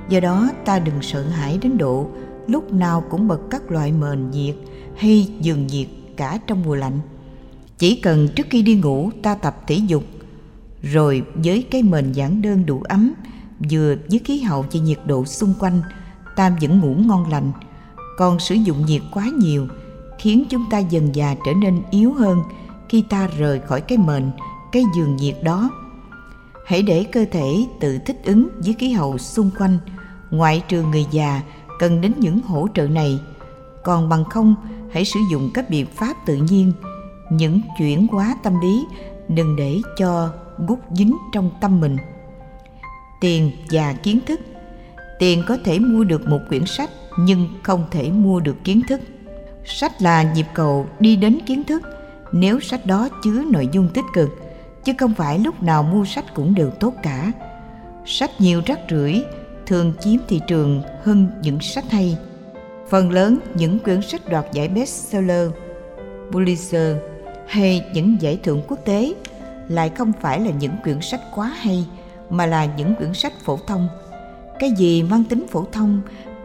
Do 0.10 0.20
đó 0.20 0.50
ta 0.66 0.80
đừng 0.80 1.02
sợ 1.02 1.24
hãi 1.24 1.58
đến 1.62 1.78
độ 1.78 2.08
lúc 2.48 2.74
nào 2.74 3.04
cũng 3.10 3.28
bật 3.28 3.40
các 3.50 3.72
loại 3.72 3.92
mền 3.92 4.32
nhiệt 4.32 4.56
hay 4.98 5.30
giường 5.42 5.68
nhiệt 5.68 5.88
cả 6.18 6.40
trong 6.48 6.64
mùa 6.66 6.76
lạnh. 6.76 7.00
Chỉ 7.78 7.96
cần 7.96 8.28
trước 8.36 8.48
khi 8.50 8.62
đi 8.62 8.76
ngủ 8.76 9.10
ta 9.24 9.36
tập 9.36 9.58
thể 9.68 9.76
dục. 9.76 10.04
Rồi 10.82 11.24
với 11.36 11.68
cái 11.72 11.84
mền 11.84 12.12
giản 12.12 12.42
đơn 12.42 12.66
đủ 12.66 12.82
ấm, 12.84 13.14
vừa 13.72 13.96
với 14.10 14.20
khí 14.20 14.40
hậu 14.40 14.66
và 14.72 14.80
nhiệt 14.80 15.00
độ 15.06 15.26
xung 15.26 15.54
quanh, 15.60 15.82
ta 16.36 16.56
vẫn 16.62 16.80
ngủ 16.80 16.96
ngon 16.96 17.30
lành. 17.32 17.52
Còn 18.18 18.40
sử 18.40 18.56
dụng 18.56 18.86
nhiệt 18.86 19.02
quá 19.14 19.26
nhiều 19.38 19.68
khiến 20.22 20.46
chúng 20.50 20.70
ta 20.70 20.78
dần 20.78 21.16
già 21.16 21.36
trở 21.46 21.54
nên 21.54 21.82
yếu 21.92 22.14
hơn 22.14 22.44
khi 22.90 23.04
ta 23.10 23.28
rời 23.38 23.60
khỏi 23.60 23.82
cái 23.82 23.98
mền, 23.98 24.32
cái 24.72 24.84
giường 24.96 25.16
nhiệt 25.16 25.36
đó. 25.44 25.70
Hãy 26.66 26.82
để 26.82 27.04
cơ 27.04 27.26
thể 27.32 27.68
tự 27.80 27.98
thích 27.98 28.22
ứng 28.24 28.50
với 28.66 28.74
khí 28.74 28.92
hậu 28.92 29.18
xung 29.18 29.52
quanh. 29.60 29.78
Ngoại 30.32 30.64
trừ 30.68 30.84
người 30.84 31.06
già, 31.12 31.42
cần 31.80 32.02
đến 32.02 32.14
những 32.18 32.42
hỗ 32.42 32.68
trợ 32.74 32.88
này. 32.88 33.20
Còn 33.84 34.10
bằng 34.10 34.26
không, 34.26 34.56
hãy 34.92 35.06
sử 35.06 35.20
dụng 35.32 35.52
các 35.54 35.70
biện 35.70 35.86
pháp 35.86 36.26
tự 36.26 36.36
nhiên. 36.36 36.72
Những 37.32 37.62
chuyển 37.78 38.08
hóa 38.08 38.36
tâm 38.44 38.62
lý 38.62 38.86
đừng 39.28 39.56
để 39.56 39.82
cho 39.98 40.30
gút 40.68 40.80
dính 40.92 41.18
trong 41.34 41.50
tâm 41.62 41.82
mình. 41.82 41.98
Tiền 43.22 43.52
và 43.72 43.94
kiến 43.94 44.20
thức. 44.28 44.40
Tiền 45.20 45.44
có 45.48 45.58
thể 45.64 45.80
mua 45.80 46.04
được 46.04 46.28
một 46.28 46.40
quyển 46.50 46.66
sách, 46.66 46.90
nhưng 47.20 47.48
không 47.64 47.86
thể 47.92 48.12
mua 48.12 48.40
được 48.40 48.64
kiến 48.64 48.82
thức 48.88 49.02
sách 49.66 50.02
là 50.02 50.24
nhịp 50.24 50.46
cầu 50.54 50.88
đi 51.00 51.16
đến 51.16 51.40
kiến 51.46 51.64
thức, 51.64 51.82
nếu 52.32 52.60
sách 52.60 52.86
đó 52.86 53.10
chứa 53.24 53.44
nội 53.50 53.70
dung 53.72 53.90
tích 53.94 54.06
cực, 54.14 54.30
chứ 54.84 54.94
không 54.98 55.14
phải 55.14 55.40
lúc 55.40 55.64
nào 55.64 55.84
mua 55.84 56.06
sách 56.06 56.26
cũng 56.34 56.56
đều 56.56 56.70
tốt 56.70 56.94
cả. 57.04 57.32
Sách 58.06 58.42
nhiều 58.42 58.62
rắc 58.66 58.80
rưởi, 58.90 59.24
thường 59.66 59.94
chiếm 60.00 60.16
thị 60.28 60.42
trường 60.48 60.82
hơn 61.04 61.28
những 61.42 61.60
sách 61.60 61.92
hay. 61.92 62.18
Phần 62.90 63.12
lớn 63.12 63.38
những 63.54 63.80
quyển 63.80 64.02
sách 64.02 64.22
đoạt 64.30 64.46
giải 64.54 64.68
bestseller, 64.68 65.50
Pulitzer 66.32 66.96
hay 67.48 67.86
những 67.94 68.18
giải 68.20 68.40
thưởng 68.44 68.62
quốc 68.68 68.80
tế 68.86 69.14
lại 69.68 69.90
không 69.90 70.12
phải 70.22 70.40
là 70.40 70.52
những 70.52 70.72
quyển 70.84 71.02
sách 71.02 71.22
quá 71.36 71.48
hay, 71.48 71.86
mà 72.30 72.46
là 72.46 72.66
những 72.66 72.96
quyển 72.96 73.14
sách 73.14 73.34
phổ 73.46 73.58
thông. 73.68 73.88
Cái 74.60 74.72
gì 74.72 75.04
mang 75.04 75.24
tính 75.24 75.46
phổ 75.52 75.66
thông 75.72 76.02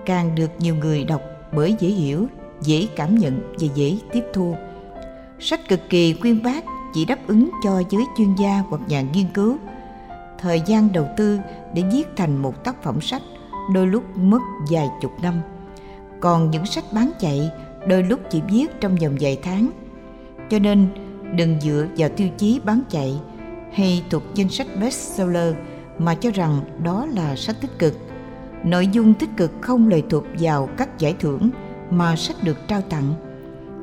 càng 0.07 0.35
được 0.35 0.51
nhiều 0.59 0.75
người 0.75 1.05
đọc 1.05 1.23
bởi 1.53 1.77
dễ 1.79 1.89
hiểu 1.89 2.27
dễ 2.67 2.89
cảm 2.97 3.15
nhận 3.15 3.55
và 3.61 3.69
dễ 3.75 3.99
tiếp 4.13 4.25
thu. 4.33 4.55
Sách 5.39 5.69
cực 5.69 5.81
kỳ 5.89 6.13
quyên 6.13 6.43
bác 6.43 6.65
chỉ 6.95 7.05
đáp 7.05 7.19
ứng 7.27 7.51
cho 7.65 7.83
giới 7.91 8.03
chuyên 8.17 8.35
gia 8.35 8.63
hoặc 8.69 8.81
nhà 8.89 9.01
nghiên 9.01 9.27
cứu. 9.35 9.57
Thời 10.39 10.63
gian 10.67 10.93
đầu 10.93 11.07
tư 11.17 11.39
để 11.75 11.85
viết 11.93 12.09
thành 12.17 12.37
một 12.37 12.65
tác 12.65 12.83
phẩm 12.83 13.01
sách 13.01 13.23
đôi 13.75 13.87
lúc 13.87 14.17
mất 14.17 14.41
vài 14.71 14.89
chục 15.03 15.13
năm. 15.23 15.41
Còn 16.21 16.51
những 16.51 16.67
sách 16.67 16.85
bán 16.93 17.11
chạy 17.21 17.51
đôi 17.89 18.03
lúc 18.03 18.21
chỉ 18.31 18.43
viết 18.49 18.67
trong 18.81 18.97
vòng 18.97 19.17
vài 19.21 19.39
tháng. 19.43 19.71
Cho 20.51 20.59
nên, 20.59 20.89
đừng 21.37 21.61
dựa 21.61 21.87
vào 21.97 22.09
tiêu 22.09 22.29
chí 22.39 22.61
bán 22.65 22.83
chạy 22.91 23.15
hay 23.73 24.03
thuộc 24.11 24.23
danh 24.35 24.49
sách 24.49 24.67
bestseller 24.81 25.55
mà 25.99 26.15
cho 26.15 26.31
rằng 26.31 26.61
đó 26.83 27.07
là 27.15 27.37
sách 27.37 27.57
tích 27.61 27.79
cực. 27.79 27.95
Nội 28.65 28.87
dung 28.87 29.15
tích 29.15 29.31
cực 29.37 29.53
không 29.61 29.89
lệ 29.89 30.03
thuộc 30.11 30.25
vào 30.41 30.69
các 30.77 30.99
giải 30.99 31.15
thưởng 31.21 31.51
mà 31.91 32.17
sách 32.17 32.37
được 32.43 32.69
trao 32.69 32.81
tặng. 32.81 33.15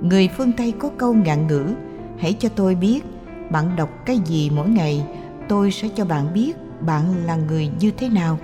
Người 0.02 0.30
phương 0.38 0.52
tây 0.52 0.74
có 0.80 0.90
câu 0.98 1.14
ngạn 1.14 1.48
ngữ, 1.48 1.66
hãy 2.20 2.34
cho 2.34 2.50
tôi 2.50 2.76
biết 2.76 3.06
bạn 3.52 3.76
đọc 3.76 3.90
cái 4.06 4.20
gì 4.26 4.50
mỗi 4.50 4.70
ngày, 4.70 5.06
tôi 5.48 5.72
sẽ 5.72 5.88
cho 5.96 6.06
bạn 6.06 6.34
biết 6.34 6.54
bạn 6.82 7.26
là 7.26 7.36
người 7.36 7.70
như 7.80 7.92
thế 7.92 8.10
nào. 8.10 8.40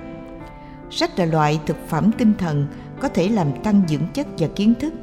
Sách 0.91 1.19
là 1.19 1.25
loại 1.25 1.59
thực 1.65 1.77
phẩm 1.87 2.11
tinh 2.17 2.33
thần 2.37 2.67
có 2.99 3.07
thể 3.07 3.29
làm 3.29 3.47
tăng 3.63 3.81
dưỡng 3.87 4.07
chất 4.13 4.27
và 4.37 4.47
kiến 4.55 4.73
thức. 4.79 4.93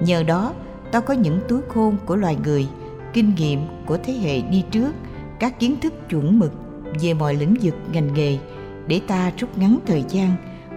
Nhờ 0.00 0.22
đó, 0.22 0.54
ta 0.92 1.00
có 1.00 1.14
những 1.14 1.40
túi 1.48 1.60
khôn 1.68 1.96
của 2.06 2.16
loài 2.16 2.36
người, 2.44 2.66
kinh 3.12 3.34
nghiệm 3.34 3.60
của 3.86 3.98
thế 4.04 4.12
hệ 4.12 4.40
đi 4.40 4.64
trước, 4.70 4.94
các 5.40 5.60
kiến 5.60 5.76
thức 5.80 6.08
chuẩn 6.08 6.38
mực 6.38 6.52
về 7.00 7.14
mọi 7.14 7.34
lĩnh 7.34 7.56
vực 7.62 7.74
ngành 7.92 8.14
nghề 8.14 8.38
để 8.86 9.00
ta 9.06 9.32
rút 9.38 9.58
ngắn 9.58 9.78
thời 9.86 10.04
gian 10.08 10.30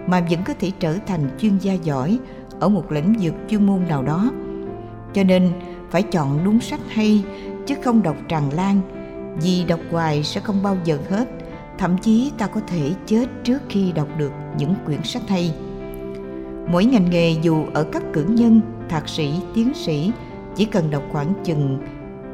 mà 0.06 0.26
vẫn 0.30 0.40
có 0.44 0.54
thể 0.60 0.70
trở 0.80 0.94
thành 1.06 1.30
chuyên 1.38 1.58
gia 1.58 1.72
giỏi 1.72 2.18
ở 2.60 2.68
một 2.68 2.92
lĩnh 2.92 3.14
vực 3.20 3.34
chuyên 3.48 3.66
môn 3.66 3.88
nào 3.88 4.02
đó. 4.02 4.30
Cho 5.12 5.24
nên 5.24 5.50
phải 5.90 6.02
chọn 6.02 6.44
đúng 6.44 6.60
sách 6.60 6.80
hay, 6.88 7.24
chứ 7.66 7.74
không 7.84 8.02
đọc 8.02 8.16
tràn 8.28 8.52
lan, 8.52 8.80
vì 9.42 9.64
đọc 9.64 9.80
hoài 9.90 10.22
sẽ 10.22 10.40
không 10.40 10.62
bao 10.62 10.76
giờ 10.84 10.98
hết. 11.10 11.28
Thậm 11.78 11.98
chí 11.98 12.32
ta 12.38 12.46
có 12.46 12.60
thể 12.66 12.90
chết 13.06 13.26
trước 13.44 13.62
khi 13.68 13.92
đọc 13.92 14.08
được 14.18 14.32
những 14.58 14.74
quyển 14.86 15.02
sách 15.02 15.28
hay. 15.28 15.54
Mỗi 16.70 16.84
ngành 16.84 17.10
nghề 17.10 17.30
dù 17.42 17.64
ở 17.74 17.84
cấp 17.84 18.02
cử 18.12 18.24
nhân, 18.28 18.60
thạc 18.88 19.08
sĩ, 19.08 19.34
tiến 19.54 19.74
sĩ, 19.74 20.12
chỉ 20.56 20.64
cần 20.64 20.90
đọc 20.90 21.02
khoảng 21.12 21.32
chừng 21.44 21.78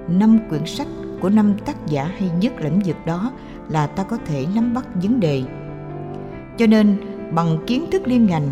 năm 0.08 0.38
quyển 0.48 0.66
sách 0.66 0.87
của 1.20 1.30
năm 1.30 1.54
tác 1.64 1.87
giả 1.87 2.04
hay 2.04 2.30
nhất 2.40 2.52
lĩnh 2.60 2.80
vực 2.84 2.96
đó 3.06 3.32
là 3.68 3.87
ta 3.87 4.02
có 4.02 4.18
thể 4.26 4.46
nắm 4.54 4.74
bắt 4.74 4.87
vấn 5.02 5.20
đề. 5.20 5.42
Cho 6.56 6.66
nên, 6.66 6.96
bằng 7.32 7.58
kiến 7.66 7.84
thức 7.92 8.02
liên 8.06 8.26
ngành 8.26 8.50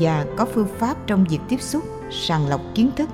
và 0.00 0.26
có 0.36 0.44
phương 0.44 0.68
pháp 0.78 1.06
trong 1.06 1.24
việc 1.24 1.40
tiếp 1.48 1.60
xúc, 1.60 1.84
sàng 2.10 2.48
lọc 2.48 2.60
kiến 2.74 2.90
thức. 2.96 3.08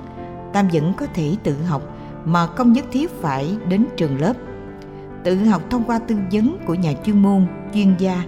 Tam 0.53 0.67
vẫn 0.67 0.93
có 0.97 1.05
thể 1.13 1.35
tự 1.43 1.63
học 1.63 1.81
mà 2.25 2.47
không 2.47 2.73
nhất 2.73 2.85
thiết 2.91 3.11
phải 3.11 3.57
đến 3.67 3.85
trường 3.97 4.19
lớp. 4.19 4.33
Tự 5.23 5.35
học 5.35 5.61
thông 5.69 5.83
qua 5.83 5.99
tư 5.99 6.15
vấn 6.31 6.57
của 6.65 6.73
nhà 6.73 6.93
chuyên 7.05 7.21
môn, 7.21 7.47
chuyên 7.73 7.95
gia. 7.97 8.23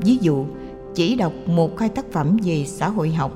Ví 0.00 0.18
dụ, 0.20 0.46
chỉ 0.94 1.16
đọc 1.16 1.32
một 1.46 1.80
hai 1.80 1.88
tác 1.88 2.12
phẩm 2.12 2.36
về 2.44 2.64
xã 2.66 2.88
hội 2.88 3.10
học, 3.10 3.32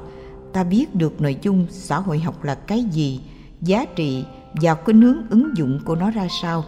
ta 0.52 0.64
biết 0.64 0.94
được 0.94 1.20
nội 1.20 1.36
dung 1.42 1.66
xã 1.70 1.98
hội 1.98 2.18
học 2.18 2.44
là 2.44 2.54
cái 2.54 2.82
gì, 2.82 3.20
giá 3.60 3.84
trị 3.84 4.24
và 4.54 4.74
khuynh 4.74 5.02
hướng 5.02 5.30
ứng 5.30 5.56
dụng 5.56 5.80
của 5.84 5.94
nó 5.96 6.10
ra 6.10 6.26
sao. 6.42 6.64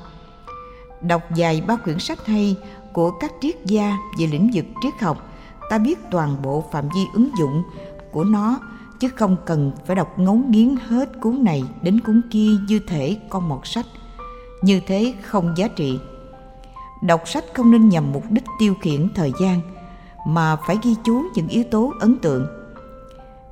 Đọc 1.02 1.22
vài 1.36 1.60
ba 1.60 1.76
quyển 1.76 1.98
sách 1.98 2.26
hay 2.26 2.56
của 2.92 3.10
các 3.10 3.32
triết 3.40 3.64
gia 3.64 3.96
về 4.18 4.26
lĩnh 4.26 4.50
vực 4.54 4.64
triết 4.82 4.94
học 5.00 5.25
ta 5.70 5.78
biết 5.78 5.98
toàn 6.10 6.42
bộ 6.42 6.64
phạm 6.72 6.88
vi 6.94 7.00
ứng 7.14 7.30
dụng 7.38 7.62
của 8.12 8.24
nó, 8.24 8.60
chứ 9.00 9.08
không 9.08 9.36
cần 9.44 9.72
phải 9.86 9.96
đọc 9.96 10.18
ngấu 10.18 10.34
nghiến 10.34 10.74
hết 10.88 11.20
cuốn 11.20 11.44
này 11.44 11.64
đến 11.82 12.00
cuốn 12.00 12.22
kia 12.30 12.50
như 12.68 12.80
thể 12.86 13.16
con 13.28 13.48
một 13.48 13.66
sách. 13.66 13.86
Như 14.62 14.80
thế 14.86 15.14
không 15.22 15.54
giá 15.56 15.68
trị. 15.68 15.98
Đọc 17.02 17.28
sách 17.28 17.44
không 17.54 17.70
nên 17.70 17.88
nhằm 17.88 18.12
mục 18.12 18.24
đích 18.30 18.44
tiêu 18.58 18.74
khiển 18.80 19.08
thời 19.14 19.32
gian, 19.40 19.60
mà 20.26 20.56
phải 20.56 20.78
ghi 20.82 20.94
chú 21.04 21.22
những 21.34 21.48
yếu 21.48 21.64
tố 21.70 21.92
ấn 22.00 22.18
tượng. 22.18 22.46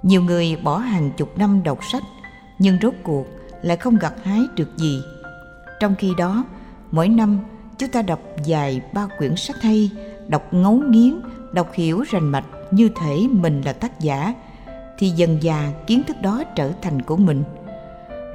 Nhiều 0.03 0.23
người 0.23 0.57
bỏ 0.65 0.79
hàng 0.79 1.11
chục 1.17 1.39
năm 1.39 1.63
đọc 1.63 1.79
sách, 1.93 2.03
nhưng 2.59 2.79
rốt 2.83 2.95
cuộc 3.03 3.27
lại 3.63 3.77
không 3.77 3.97
gặt 3.97 4.15
hái 4.25 4.41
được 4.57 4.77
gì. 4.77 5.03
Trong 5.81 5.95
khi 5.99 6.13
đó, 6.19 6.45
mỗi 6.91 7.09
năm 7.09 7.39
chúng 7.79 7.91
ta 7.91 8.03
đọc 8.03 8.21
dài 8.45 8.81
ba 8.93 9.07
quyển 9.19 9.37
sách 9.37 9.63
hay, 9.63 9.91
đọc 10.29 10.55
ngấu 10.55 10.75
nghiến 10.75 11.21
đọc 11.55 11.73
hiểu 11.73 12.05
rành 12.11 12.29
mạch 12.29 12.45
như 12.71 12.89
thể 12.89 13.17
mình 13.31 13.63
là 13.65 13.73
tác 13.73 14.01
giả, 14.01 14.35
thì 14.99 15.09
dần 15.09 15.39
dà 15.43 15.73
kiến 15.87 16.03
thức 16.07 16.17
đó 16.23 16.43
trở 16.57 16.71
thành 16.83 17.03
của 17.03 17.17
mình. 17.17 17.45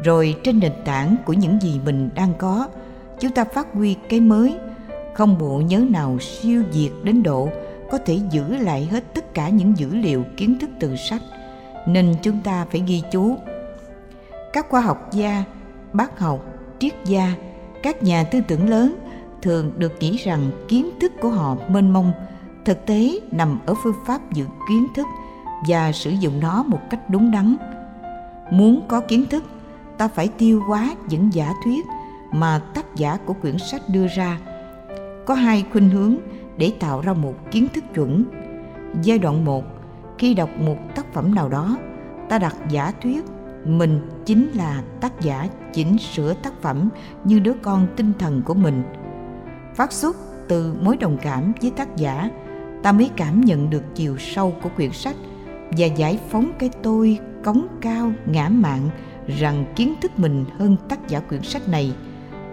Rồi 0.04 0.36
trên 0.44 0.60
nền 0.60 0.72
tảng 0.86 1.16
của 1.26 1.34
những 1.34 1.60
gì 1.62 1.80
mình 1.86 2.10
đang 2.16 2.34
có, 2.38 2.68
chúng 3.20 3.32
ta 3.32 3.44
phát 3.44 3.68
huy 3.74 3.96
cái 4.10 4.20
mới, 4.20 4.58
không 5.14 5.38
bộ 5.38 5.62
nhớ 5.66 5.86
nào 5.90 6.20
siêu 6.20 6.64
việt 6.74 6.92
đến 7.04 7.24
độ 7.24 7.50
có 7.92 7.98
thể 7.98 8.20
giữ 8.32 8.58
lại 8.58 8.88
hết 8.92 9.04
tất 9.14 9.34
cả 9.34 9.50
những 9.50 9.78
dữ 9.78 9.96
liệu 9.96 10.24
kiến 10.38 10.60
thức 10.60 10.70
từ 10.80 10.96
sách, 10.96 11.22
nên 11.88 12.16
chúng 12.22 12.42
ta 12.44 12.66
phải 12.72 12.84
ghi 12.88 13.04
chú. 13.12 13.36
Các 14.54 14.70
khoa 14.70 14.82
học 14.82 15.10
gia, 15.12 15.44
bác 15.94 16.20
học, 16.20 16.46
triết 16.80 16.94
gia, 17.06 17.34
các 17.84 18.04
nhà 18.04 18.24
tư 18.24 18.42
tưởng 18.48 18.70
lớn 18.70 18.96
thường 19.42 19.72
được 19.78 19.94
nghĩ 20.00 20.18
rằng 20.18 20.52
kiến 20.68 20.90
thức 21.02 21.12
của 21.22 21.30
họ 21.30 21.58
mênh 21.68 21.94
mông 21.94 22.12
thực 22.70 22.86
tế 22.86 23.20
nằm 23.32 23.60
ở 23.66 23.74
phương 23.84 23.96
pháp 24.06 24.34
giữ 24.34 24.46
kiến 24.70 24.88
thức 24.96 25.08
và 25.68 25.92
sử 25.92 26.10
dụng 26.10 26.40
nó 26.40 26.64
một 26.64 26.80
cách 26.90 27.10
đúng 27.10 27.32
đắn. 27.32 27.56
Muốn 28.52 28.82
có 28.88 29.00
kiến 29.00 29.26
thức, 29.30 29.44
ta 29.98 30.08
phải 30.08 30.28
tiêu 30.28 30.62
hóa 30.68 30.96
những 31.10 31.34
giả 31.34 31.54
thuyết 31.64 31.86
mà 32.32 32.60
tác 32.74 32.96
giả 32.96 33.18
của 33.26 33.34
quyển 33.34 33.58
sách 33.58 33.82
đưa 33.90 34.08
ra. 34.08 34.40
Có 35.26 35.34
hai 35.34 35.66
khuynh 35.72 35.90
hướng 35.90 36.16
để 36.58 36.74
tạo 36.80 37.02
ra 37.02 37.14
một 37.14 37.34
kiến 37.52 37.68
thức 37.74 37.84
chuẩn. 37.94 38.24
Giai 39.02 39.20
đoạn 39.20 39.46
một, 39.46 39.64
khi 40.18 40.34
đọc 40.34 40.50
một 40.60 40.78
tác 40.96 41.14
phẩm 41.14 41.36
nào 41.36 41.50
đó, 41.50 41.78
ta 42.30 42.40
đặt 42.40 42.56
giả 42.70 42.92
thuyết 43.02 43.26
mình 43.66 44.10
chính 44.26 44.52
là 44.52 44.84
tác 45.02 45.22
giả 45.22 45.48
chỉnh 45.74 45.98
sửa 45.98 46.34
tác 46.34 46.62
phẩm 46.62 46.90
như 47.24 47.40
đứa 47.40 47.54
con 47.62 47.88
tinh 47.96 48.14
thần 48.20 48.42
của 48.46 48.54
mình. 48.54 48.84
Phát 49.76 49.92
xuất 49.92 50.16
từ 50.48 50.76
mối 50.82 50.98
đồng 50.98 51.18
cảm 51.22 51.54
với 51.62 51.72
tác 51.72 51.96
giả 51.96 52.30
ta 52.84 52.92
mới 52.92 53.10
cảm 53.18 53.42
nhận 53.42 53.70
được 53.70 53.84
chiều 53.96 54.18
sâu 54.18 54.54
của 54.64 54.70
quyển 54.76 54.92
sách 54.92 55.16
và 55.72 55.86
giải 55.86 56.20
phóng 56.30 56.52
cái 56.60 56.70
tôi 56.84 57.18
cống 57.44 57.68
cao, 57.82 58.12
ngã 58.26 58.50
mạn 58.50 58.90
rằng 59.28 59.66
kiến 59.76 59.94
thức 60.02 60.20
mình 60.20 60.46
hơn 60.58 60.76
tác 60.90 61.08
giả 61.08 61.20
quyển 61.20 61.42
sách 61.44 61.70
này. 61.70 61.94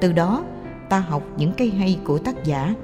Từ 0.01 0.13
đó, 0.13 0.45
ta 0.89 0.99
học 0.99 1.23
những 1.37 1.53
cái 1.53 1.71
hay 1.71 1.99
của 2.05 2.19
tác 2.19 2.45
giả. 2.45 2.75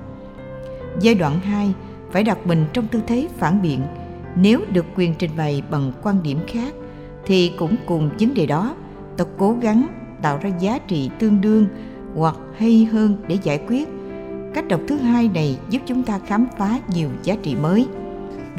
Giai 1.01 1.15
đoạn 1.15 1.41
2 1.41 1.75
phải 2.11 2.25
đặt 2.25 2.47
mình 2.47 2.65
trong 2.73 2.89
tư 2.89 3.01
thế 3.07 3.29
phản 3.39 3.63
biện. 3.63 3.81
Nếu 4.37 4.61
được 4.73 4.87
quyền 4.97 5.15
trình 5.15 5.31
bày 5.37 5.63
bằng 5.71 5.93
quan 6.03 6.23
điểm 6.23 6.39
khác, 6.49 6.75
thì 7.27 7.53
cũng 7.59 7.77
cùng 7.87 8.11
vấn 8.21 8.35
đề 8.35 8.47
đó, 8.47 8.77
ta 9.17 9.25
cố 9.39 9.57
gắng 9.61 9.87
tạo 10.23 10.39
ra 10.43 10.51
giá 10.61 10.79
trị 10.79 11.11
tương 11.19 11.41
đương 11.41 11.67
hoặc 12.15 12.37
hay 12.59 12.89
hơn 12.93 13.17
để 13.29 13.39
giải 13.43 13.61
quyết 13.69 13.89
cách 14.55 14.69
đọc 14.69 14.81
thứ 14.89 14.97
hai 14.97 15.31
này 15.35 15.59
giúp 15.71 15.83
chúng 15.87 16.03
ta 16.03 16.19
khám 16.19 16.47
phá 16.59 16.79
nhiều 16.95 17.09
giá 17.23 17.37
trị 17.43 17.57
mới. 17.57 17.87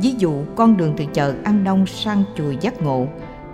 Ví 0.02 0.14
dụ, 0.18 0.34
con 0.56 0.78
đường 0.78 0.94
từ 0.98 1.06
chợ 1.14 1.34
ăn 1.44 1.64
nông 1.64 1.86
sang 1.86 2.24
chùa 2.38 2.52
giác 2.62 2.82
ngộ, 2.82 3.08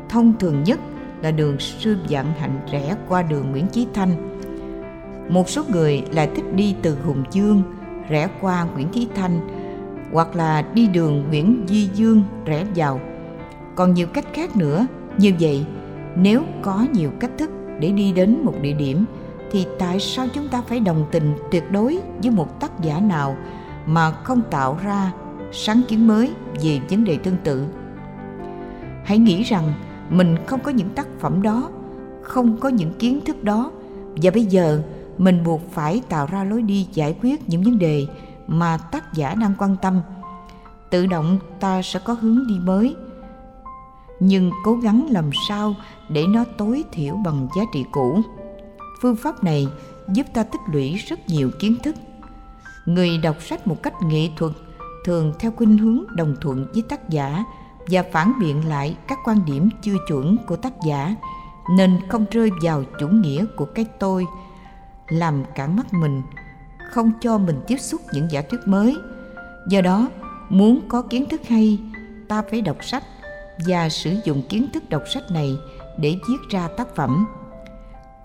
thông 0.10 0.34
thường 0.40 0.64
nhất 0.64 0.80
là 1.22 1.32
đường 1.32 1.60
sư 1.60 1.98
vạn 2.10 2.26
hạnh 2.40 2.60
rẽ 2.72 2.96
qua 3.08 3.22
đường 3.22 3.52
nguyễn 3.52 3.68
chí 3.68 3.88
thanh. 3.94 4.10
Một 5.30 5.50
số 5.50 5.64
người 5.72 6.04
lại 6.12 6.30
thích 6.36 6.56
đi 6.56 6.76
từ 6.82 6.98
hùng 7.06 7.24
dương 7.32 7.64
rẽ 8.10 8.28
qua 8.42 8.68
nguyễn 8.74 8.88
chí 8.88 9.08
thanh, 9.16 9.40
hoặc 10.12 10.36
là 10.36 10.62
đi 10.74 10.88
đường 10.88 11.24
nguyễn 11.30 11.66
di 11.68 11.90
dương 11.94 12.24
rẽ 12.46 12.66
vào. 12.76 13.00
Còn 13.76 13.94
nhiều 13.94 14.08
cách 14.08 14.26
khác 14.34 14.56
nữa. 14.56 14.88
Như 15.18 15.34
vậy, 15.40 15.66
nếu 16.16 16.44
có 16.62 16.86
nhiều 16.94 17.12
cách 17.20 17.32
thức 17.38 17.50
để 17.80 17.92
đi 17.92 18.12
đến 18.12 18.42
một 18.44 18.54
địa 18.62 18.74
điểm 18.74 19.06
thì 19.52 19.68
tại 19.80 20.00
sao 20.00 20.28
chúng 20.34 20.48
ta 20.48 20.62
phải 20.62 20.80
đồng 20.80 21.06
tình 21.12 21.34
tuyệt 21.52 21.72
đối 21.72 22.00
với 22.24 22.32
một 22.32 22.60
tác 22.60 22.80
giả 22.82 23.00
nào 23.00 23.38
mà 23.86 24.12
không 24.12 24.42
tạo 24.52 24.78
ra 24.84 25.12
sáng 25.52 25.82
kiến 25.88 26.08
mới 26.08 26.32
về 26.62 26.82
vấn 26.90 27.04
đề 27.04 27.18
tương 27.18 27.38
tự? 27.44 27.66
Hãy 29.04 29.18
nghĩ 29.18 29.44
rằng 29.44 29.74
mình 30.10 30.38
không 30.46 30.60
có 30.60 30.72
những 30.72 30.90
tác 30.90 31.08
phẩm 31.20 31.42
đó, 31.42 31.70
không 32.22 32.58
có 32.58 32.70
những 32.70 32.94
kiến 33.00 33.20
thức 33.26 33.44
đó, 33.44 33.72
và 34.16 34.32
bây 34.32 34.46
giờ 34.46 34.82
mình 35.18 35.44
buộc 35.44 35.62
phải 35.72 36.02
tạo 36.10 36.28
ra 36.32 36.44
lối 36.44 36.62
đi 36.62 36.88
giải 36.94 37.16
quyết 37.22 37.50
những 37.50 37.64
vấn 37.64 37.80
đề 37.80 38.08
mà 38.48 38.78
tác 38.78 39.14
giả 39.14 39.36
đang 39.36 39.54
quan 39.58 39.76
tâm. 39.82 40.02
Tự 40.90 41.06
động 41.06 41.40
ta 41.60 41.82
sẽ 41.82 42.00
có 42.00 42.14
hướng 42.22 42.48
đi 42.48 42.60
mới, 42.64 42.96
nhưng 44.20 44.52
cố 44.66 44.74
gắng 44.74 45.08
làm 45.10 45.30
sao 45.48 45.76
để 46.10 46.26
nó 46.28 46.44
tối 46.58 46.84
thiểu 46.92 47.16
bằng 47.26 47.48
giá 47.58 47.62
trị 47.74 47.86
cũ 47.92 48.22
phương 49.02 49.16
pháp 49.16 49.44
này 49.44 49.68
giúp 50.08 50.26
ta 50.34 50.44
tích 50.44 50.62
lũy 50.72 50.96
rất 50.96 51.20
nhiều 51.28 51.52
kiến 51.60 51.76
thức. 51.84 51.96
Người 52.86 53.18
đọc 53.18 53.36
sách 53.42 53.68
một 53.68 53.84
cách 53.84 53.94
nghệ 54.04 54.30
thuật 54.38 54.52
thường 55.06 55.34
theo 55.40 55.52
khuynh 55.52 55.78
hướng 55.78 56.04
đồng 56.16 56.36
thuận 56.42 56.68
với 56.74 56.84
tác 56.90 57.10
giả 57.10 57.44
và 57.88 58.04
phản 58.12 58.34
biện 58.40 58.68
lại 58.70 58.98
các 59.08 59.18
quan 59.26 59.46
điểm 59.46 59.70
chưa 59.82 59.96
chuẩn 60.08 60.38
của 60.48 60.56
tác 60.56 60.74
giả, 60.86 61.16
nên 61.78 62.00
không 62.10 62.26
rơi 62.32 62.52
vào 62.62 62.84
chủ 63.00 63.08
nghĩa 63.08 63.46
của 63.56 63.66
cái 63.66 63.86
tôi, 64.00 64.26
làm 65.08 65.44
cản 65.56 65.76
mắt 65.76 65.94
mình, 65.94 66.22
không 66.92 67.12
cho 67.22 67.38
mình 67.38 67.62
tiếp 67.68 67.78
xúc 67.78 68.02
những 68.14 68.32
giả 68.32 68.42
thuyết 68.42 68.60
mới. 68.66 68.98
Do 69.68 69.82
đó, 69.82 70.10
muốn 70.50 70.82
có 70.88 71.02
kiến 71.02 71.30
thức 71.30 71.42
hay, 71.48 71.80
ta 72.28 72.44
phải 72.52 72.62
đọc 72.62 72.78
sách 72.82 73.04
và 73.68 73.90
sử 73.90 74.16
dụng 74.26 74.42
kiến 74.50 74.68
thức 74.74 74.90
đọc 74.90 75.04
sách 75.14 75.24
này 75.32 75.58
để 75.98 76.16
viết 76.30 76.38
ra 76.50 76.68
tác 76.78 76.96
phẩm 76.96 77.26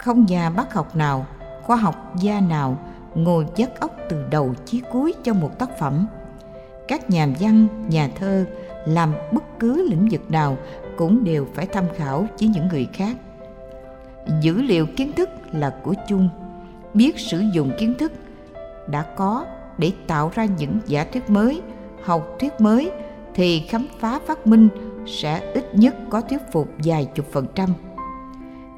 không 0.05 0.27
nhà 0.27 0.51
bác 0.51 0.75
học 0.75 0.97
nào, 0.97 1.27
khoa 1.63 1.77
học 1.77 2.15
gia 2.21 2.41
nào, 2.41 2.79
ngồi 3.15 3.47
vắt 3.57 3.81
óc 3.81 3.97
từ 4.09 4.25
đầu 4.31 4.55
chí 4.65 4.83
cuối 4.93 5.15
cho 5.23 5.35
một 5.35 5.59
tác 5.59 5.79
phẩm. 5.79 6.07
Các 6.89 7.11
nhà 7.11 7.29
văn, 7.41 7.67
nhà 7.89 8.09
thơ 8.19 8.45
làm 8.87 9.15
bất 9.33 9.59
cứ 9.59 9.89
lĩnh 9.91 10.09
vực 10.11 10.31
nào 10.31 10.57
cũng 10.97 11.25
đều 11.25 11.47
phải 11.55 11.67
tham 11.67 11.85
khảo 11.97 12.27
với 12.41 12.49
những 12.49 12.69
người 12.69 12.89
khác. 12.93 13.17
Dữ 14.41 14.63
liệu 14.63 14.87
kiến 14.87 15.13
thức 15.13 15.31
là 15.53 15.75
của 15.83 15.95
chung. 16.09 16.29
Biết 16.95 17.19
sử 17.19 17.43
dụng 17.53 17.73
kiến 17.79 17.95
thức 17.99 18.13
đã 18.89 19.03
có 19.03 19.47
để 19.79 19.93
tạo 20.07 20.31
ra 20.35 20.45
những 20.45 20.81
giả 20.87 21.05
thuyết 21.13 21.31
mới, 21.31 21.63
học 22.03 22.37
thuyết 22.41 22.61
mới 22.61 22.91
thì 23.35 23.61
khám 23.69 23.87
phá 24.01 24.19
phát 24.27 24.47
minh 24.47 24.69
sẽ 25.07 25.53
ít 25.55 25.75
nhất 25.75 25.95
có 26.11 26.21
thuyết 26.21 26.41
phục 26.53 26.69
vài 26.85 27.09
chục 27.15 27.27
phần 27.33 27.47
trăm 27.55 27.71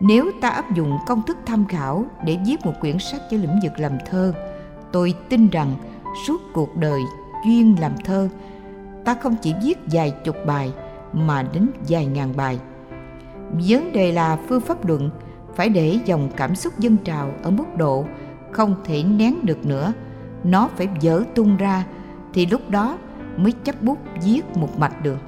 nếu 0.00 0.30
ta 0.40 0.48
áp 0.48 0.74
dụng 0.74 0.98
công 1.06 1.22
thức 1.22 1.36
tham 1.46 1.66
khảo 1.66 2.04
để 2.24 2.38
viết 2.46 2.66
một 2.66 2.72
quyển 2.80 2.98
sách 2.98 3.20
cho 3.30 3.36
lĩnh 3.36 3.58
vực 3.62 3.72
làm 3.76 3.92
thơ, 4.06 4.32
tôi 4.92 5.14
tin 5.28 5.48
rằng 5.48 5.74
suốt 6.26 6.40
cuộc 6.54 6.76
đời 6.76 7.00
chuyên 7.44 7.74
làm 7.74 7.92
thơ, 8.04 8.28
ta 9.04 9.14
không 9.14 9.36
chỉ 9.42 9.54
viết 9.62 9.78
vài 9.92 10.10
chục 10.24 10.36
bài 10.46 10.72
mà 11.12 11.42
đến 11.42 11.68
vài 11.88 12.06
ngàn 12.06 12.36
bài. 12.36 12.58
Vấn 13.68 13.92
đề 13.92 14.12
là 14.12 14.38
phương 14.48 14.60
pháp 14.60 14.86
luận 14.86 15.10
phải 15.54 15.68
để 15.68 15.98
dòng 16.04 16.30
cảm 16.36 16.54
xúc 16.54 16.78
dân 16.78 16.96
trào 16.96 17.32
ở 17.42 17.50
mức 17.50 17.76
độ 17.76 18.04
không 18.52 18.74
thể 18.84 19.02
nén 19.02 19.34
được 19.42 19.66
nữa. 19.66 19.92
Nó 20.44 20.68
phải 20.76 20.88
vỡ 21.02 21.24
tung 21.34 21.56
ra 21.56 21.84
thì 22.34 22.46
lúc 22.46 22.70
đó 22.70 22.98
mới 23.36 23.52
chấp 23.52 23.82
bút 23.82 23.98
viết 24.24 24.42
một 24.56 24.78
mạch 24.78 25.02
được. 25.02 25.18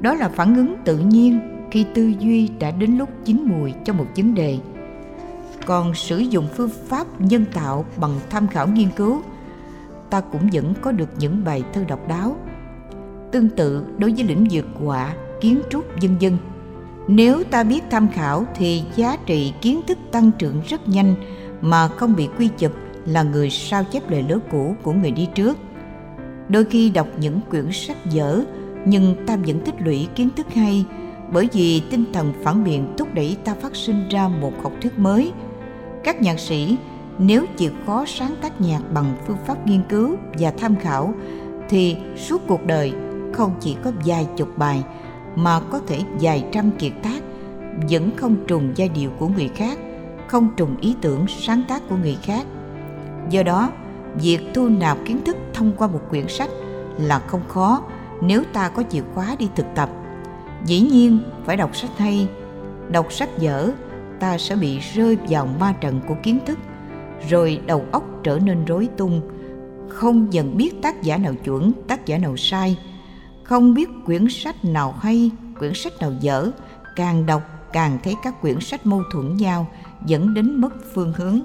Đó 0.00 0.14
là 0.14 0.28
phản 0.28 0.54
ứng 0.56 0.74
tự 0.84 0.98
nhiên 0.98 1.59
khi 1.70 1.86
tư 1.94 2.12
duy 2.18 2.48
đã 2.58 2.70
đến 2.70 2.98
lúc 2.98 3.08
chín 3.24 3.44
mùi 3.46 3.72
cho 3.84 3.92
một 3.92 4.06
vấn 4.16 4.34
đề, 4.34 4.58
còn 5.66 5.94
sử 5.94 6.18
dụng 6.18 6.46
phương 6.56 6.70
pháp 6.88 7.20
nhân 7.20 7.44
tạo 7.52 7.84
bằng 7.96 8.20
tham 8.30 8.48
khảo 8.48 8.68
nghiên 8.68 8.88
cứu, 8.96 9.22
ta 10.10 10.20
cũng 10.20 10.48
vẫn 10.52 10.74
có 10.80 10.92
được 10.92 11.08
những 11.18 11.44
bài 11.44 11.62
thơ 11.72 11.84
độc 11.88 12.08
đáo, 12.08 12.36
tương 13.32 13.48
tự 13.48 13.84
đối 13.98 14.12
với 14.12 14.24
lĩnh 14.24 14.46
vực 14.50 14.66
họa, 14.84 15.14
kiến 15.40 15.60
trúc, 15.70 15.84
vân 16.02 16.16
vân. 16.20 16.36
Nếu 17.08 17.44
ta 17.44 17.62
biết 17.64 17.84
tham 17.90 18.08
khảo 18.08 18.46
thì 18.54 18.82
giá 18.96 19.16
trị 19.26 19.52
kiến 19.60 19.80
thức 19.86 19.98
tăng 20.12 20.30
trưởng 20.38 20.60
rất 20.68 20.88
nhanh 20.88 21.14
mà 21.60 21.88
không 21.88 22.16
bị 22.16 22.28
quy 22.38 22.48
chụp 22.58 22.72
là 23.06 23.22
người 23.22 23.50
sao 23.50 23.84
chép 23.84 24.10
lời 24.10 24.24
lứa 24.28 24.38
cũ 24.50 24.74
của 24.82 24.92
người 24.92 25.10
đi 25.10 25.28
trước. 25.34 25.58
Đôi 26.48 26.64
khi 26.64 26.90
đọc 26.90 27.06
những 27.20 27.40
quyển 27.50 27.72
sách 27.72 28.06
dở, 28.10 28.44
nhưng 28.86 29.26
ta 29.26 29.36
vẫn 29.36 29.60
tích 29.60 29.74
lũy 29.82 30.08
kiến 30.14 30.28
thức 30.36 30.46
hay 30.54 30.84
bởi 31.32 31.48
vì 31.52 31.82
tinh 31.90 32.04
thần 32.12 32.32
phản 32.42 32.64
biện 32.64 32.94
thúc 32.98 33.08
đẩy 33.14 33.36
ta 33.44 33.54
phát 33.54 33.76
sinh 33.76 34.08
ra 34.08 34.28
một 34.28 34.52
học 34.62 34.72
thuyết 34.80 34.98
mới. 34.98 35.32
Các 36.04 36.22
nhạc 36.22 36.38
sĩ, 36.38 36.76
nếu 37.18 37.44
chịu 37.56 37.70
khó 37.86 38.04
sáng 38.06 38.34
tác 38.42 38.60
nhạc 38.60 38.80
bằng 38.94 39.16
phương 39.26 39.36
pháp 39.46 39.66
nghiên 39.66 39.82
cứu 39.88 40.16
và 40.38 40.50
tham 40.50 40.76
khảo, 40.76 41.14
thì 41.68 41.96
suốt 42.16 42.42
cuộc 42.48 42.66
đời 42.66 42.92
không 43.32 43.54
chỉ 43.60 43.76
có 43.84 43.92
vài 44.04 44.26
chục 44.36 44.48
bài, 44.58 44.82
mà 45.36 45.60
có 45.60 45.80
thể 45.86 45.98
vài 46.20 46.44
trăm 46.52 46.70
kiệt 46.70 46.92
tác, 47.02 47.22
vẫn 47.90 48.10
không 48.16 48.36
trùng 48.46 48.72
giai 48.76 48.88
điệu 48.88 49.10
của 49.18 49.28
người 49.28 49.48
khác, 49.48 49.78
không 50.26 50.48
trùng 50.56 50.76
ý 50.80 50.94
tưởng 51.00 51.26
sáng 51.28 51.62
tác 51.68 51.82
của 51.88 51.96
người 51.96 52.18
khác. 52.22 52.46
Do 53.30 53.42
đó, 53.42 53.70
việc 54.14 54.40
thu 54.54 54.68
nạp 54.68 54.98
kiến 55.04 55.24
thức 55.24 55.36
thông 55.54 55.72
qua 55.76 55.88
một 55.88 56.00
quyển 56.10 56.28
sách 56.28 56.50
là 56.98 57.18
không 57.18 57.48
khó 57.48 57.82
nếu 58.20 58.42
ta 58.52 58.68
có 58.68 58.82
chìa 58.90 59.02
khóa 59.14 59.36
đi 59.38 59.48
thực 59.56 59.66
tập 59.74 59.90
dĩ 60.64 60.80
nhiên, 60.80 61.18
phải 61.44 61.56
đọc 61.56 61.76
sách 61.76 61.98
hay. 61.98 62.28
Đọc 62.90 63.12
sách 63.12 63.38
dở, 63.38 63.70
ta 64.20 64.38
sẽ 64.38 64.56
bị 64.56 64.78
rơi 64.78 65.18
vào 65.28 65.46
ma 65.46 65.74
trận 65.80 66.00
của 66.08 66.14
kiến 66.22 66.38
thức, 66.46 66.58
rồi 67.28 67.60
đầu 67.66 67.84
óc 67.92 68.04
trở 68.22 68.38
nên 68.38 68.64
rối 68.64 68.88
tung. 68.96 69.20
Không 69.88 70.32
dần 70.32 70.56
biết 70.56 70.82
tác 70.82 71.02
giả 71.02 71.16
nào 71.16 71.34
chuẩn, 71.44 71.72
tác 71.88 72.06
giả 72.06 72.18
nào 72.18 72.36
sai. 72.36 72.78
Không 73.42 73.74
biết 73.74 73.88
quyển 74.06 74.28
sách 74.28 74.64
nào 74.64 74.94
hay, 75.00 75.30
quyển 75.58 75.74
sách 75.74 75.92
nào 76.00 76.12
dở. 76.20 76.50
Càng 76.96 77.26
đọc, 77.26 77.42
càng 77.72 77.98
thấy 78.04 78.14
các 78.22 78.40
quyển 78.40 78.60
sách 78.60 78.86
mâu 78.86 79.02
thuẫn 79.12 79.36
nhau, 79.36 79.66
dẫn 80.06 80.34
đến 80.34 80.60
mất 80.60 80.72
phương 80.94 81.12
hướng. 81.16 81.40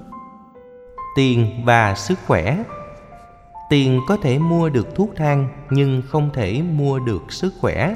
Tiền 1.16 1.62
và 1.64 1.94
sức 1.94 2.18
khỏe. 2.26 2.64
Tiền 3.70 4.00
có 4.08 4.16
thể 4.16 4.38
mua 4.38 4.68
được 4.68 4.94
thuốc 4.96 5.10
thang, 5.16 5.48
nhưng 5.70 6.02
không 6.08 6.30
thể 6.34 6.62
mua 6.62 6.98
được 6.98 7.32
sức 7.32 7.54
khỏe 7.60 7.94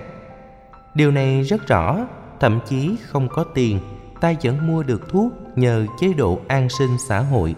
điều 0.94 1.10
này 1.10 1.42
rất 1.42 1.66
rõ, 1.66 1.98
thậm 2.40 2.60
chí 2.66 2.96
không 3.06 3.28
có 3.28 3.44
tiền, 3.54 3.80
ta 4.20 4.32
vẫn 4.42 4.66
mua 4.66 4.82
được 4.82 5.08
thuốc 5.10 5.32
nhờ 5.56 5.86
chế 6.00 6.12
độ 6.12 6.40
an 6.48 6.68
sinh 6.68 6.96
xã 7.08 7.20
hội. 7.20 7.54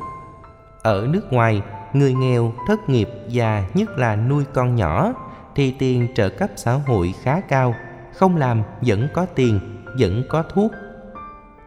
Ở 0.83 1.07
nước 1.11 1.33
ngoài, 1.33 1.63
người 1.93 2.15
nghèo, 2.15 2.53
thất 2.69 2.89
nghiệp 2.89 3.09
và 3.33 3.65
nhất 3.75 3.91
là 3.99 4.17
nuôi 4.17 4.45
con 4.55 4.77
nhỏ 4.77 5.13
thì 5.55 5.75
tiền 5.79 6.09
trợ 6.15 6.29
cấp 6.29 6.51
xã 6.57 6.73
hội 6.73 7.15
khá 7.23 7.41
cao, 7.41 7.75
không 8.15 8.37
làm 8.37 8.63
vẫn 8.81 9.09
có 9.13 9.27
tiền, 9.27 9.61
vẫn 9.99 10.23
có 10.29 10.43
thuốc. 10.43 10.73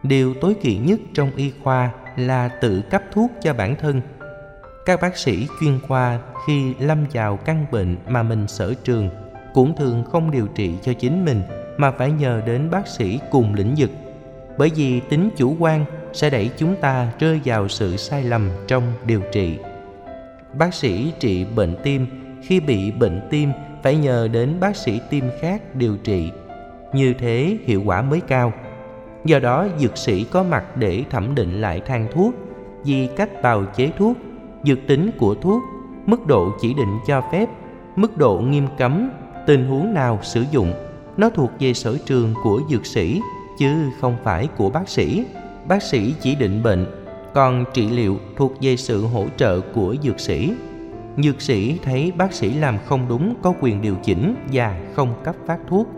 Điều 0.02 0.34
tối 0.34 0.54
kỵ 0.62 0.78
nhất 0.78 1.00
trong 1.14 1.30
y 1.36 1.52
khoa 1.62 1.90
là 2.16 2.48
tự 2.48 2.82
cấp 2.90 3.02
thuốc 3.12 3.30
cho 3.42 3.54
bản 3.54 3.76
thân. 3.76 4.00
Các 4.86 5.00
bác 5.00 5.16
sĩ 5.16 5.48
chuyên 5.60 5.80
khoa 5.88 6.18
khi 6.46 6.74
lâm 6.74 7.04
vào 7.12 7.36
căn 7.36 7.66
bệnh 7.72 7.96
mà 8.08 8.22
mình 8.22 8.48
sở 8.48 8.74
trường 8.74 9.10
cũng 9.56 9.74
thường 9.74 10.04
không 10.04 10.30
điều 10.30 10.46
trị 10.46 10.74
cho 10.82 10.92
chính 10.92 11.24
mình, 11.24 11.42
mà 11.76 11.90
phải 11.90 12.10
nhờ 12.10 12.42
đến 12.46 12.70
bác 12.70 12.88
sĩ 12.88 13.20
cùng 13.30 13.54
lĩnh 13.54 13.74
vực. 13.76 13.90
Bởi 14.58 14.70
vì 14.76 15.00
tính 15.00 15.30
chủ 15.36 15.56
quan 15.58 15.84
sẽ 16.12 16.30
đẩy 16.30 16.50
chúng 16.56 16.76
ta 16.76 17.12
rơi 17.18 17.40
vào 17.44 17.68
sự 17.68 17.96
sai 17.96 18.24
lầm 18.24 18.50
trong 18.66 18.82
điều 19.06 19.20
trị. 19.32 19.58
Bác 20.58 20.74
sĩ 20.74 21.12
trị 21.18 21.46
bệnh 21.56 21.76
tim, 21.82 22.06
khi 22.42 22.60
bị 22.60 22.90
bệnh 22.90 23.20
tim, 23.30 23.50
phải 23.82 23.96
nhờ 23.96 24.28
đến 24.32 24.60
bác 24.60 24.76
sĩ 24.76 25.00
tim 25.10 25.24
khác 25.40 25.62
điều 25.74 25.96
trị. 25.96 26.30
Như 26.92 27.14
thế 27.18 27.58
hiệu 27.64 27.82
quả 27.84 28.02
mới 28.02 28.20
cao. 28.20 28.52
Do 29.24 29.38
đó, 29.38 29.66
dược 29.78 29.98
sĩ 29.98 30.24
có 30.24 30.42
mặt 30.42 30.76
để 30.76 31.04
thẩm 31.10 31.34
định 31.34 31.60
lại 31.60 31.80
thang 31.86 32.08
thuốc, 32.12 32.34
vì 32.84 33.08
cách 33.16 33.42
bào 33.42 33.64
chế 33.64 33.90
thuốc, 33.98 34.16
dược 34.64 34.78
tính 34.86 35.10
của 35.18 35.34
thuốc, 35.34 35.62
mức 36.06 36.26
độ 36.26 36.52
chỉ 36.60 36.74
định 36.74 36.98
cho 37.06 37.22
phép, 37.32 37.48
mức 37.96 38.16
độ 38.16 38.38
nghiêm 38.38 38.66
cấm 38.78 39.10
tình 39.46 39.66
huống 39.66 39.94
nào 39.94 40.18
sử 40.22 40.44
dụng. 40.50 40.72
Nó 41.16 41.30
thuộc 41.30 41.50
về 41.60 41.74
sở 41.74 41.98
trường 42.06 42.34
của 42.42 42.60
dược 42.70 42.86
sĩ, 42.86 43.20
chứ 43.58 43.90
không 44.00 44.16
phải 44.24 44.48
của 44.56 44.70
bác 44.70 44.88
sĩ. 44.88 45.24
Bác 45.68 45.82
sĩ 45.82 46.14
chỉ 46.20 46.34
định 46.34 46.62
bệnh, 46.62 46.86
còn 47.34 47.64
trị 47.74 47.90
liệu 47.90 48.16
thuộc 48.36 48.52
về 48.60 48.76
sự 48.76 49.06
hỗ 49.06 49.24
trợ 49.36 49.60
của 49.60 49.94
dược 50.02 50.20
sĩ. 50.20 50.52
Dược 51.16 51.42
sĩ 51.42 51.78
thấy 51.84 52.12
bác 52.16 52.32
sĩ 52.32 52.54
làm 52.54 52.78
không 52.86 53.08
đúng, 53.08 53.34
có 53.42 53.54
quyền 53.60 53.82
điều 53.82 53.94
chỉnh 54.04 54.34
và 54.52 54.80
không 54.94 55.14
cấp 55.24 55.34
phát 55.46 55.58
thuốc. 55.68 55.88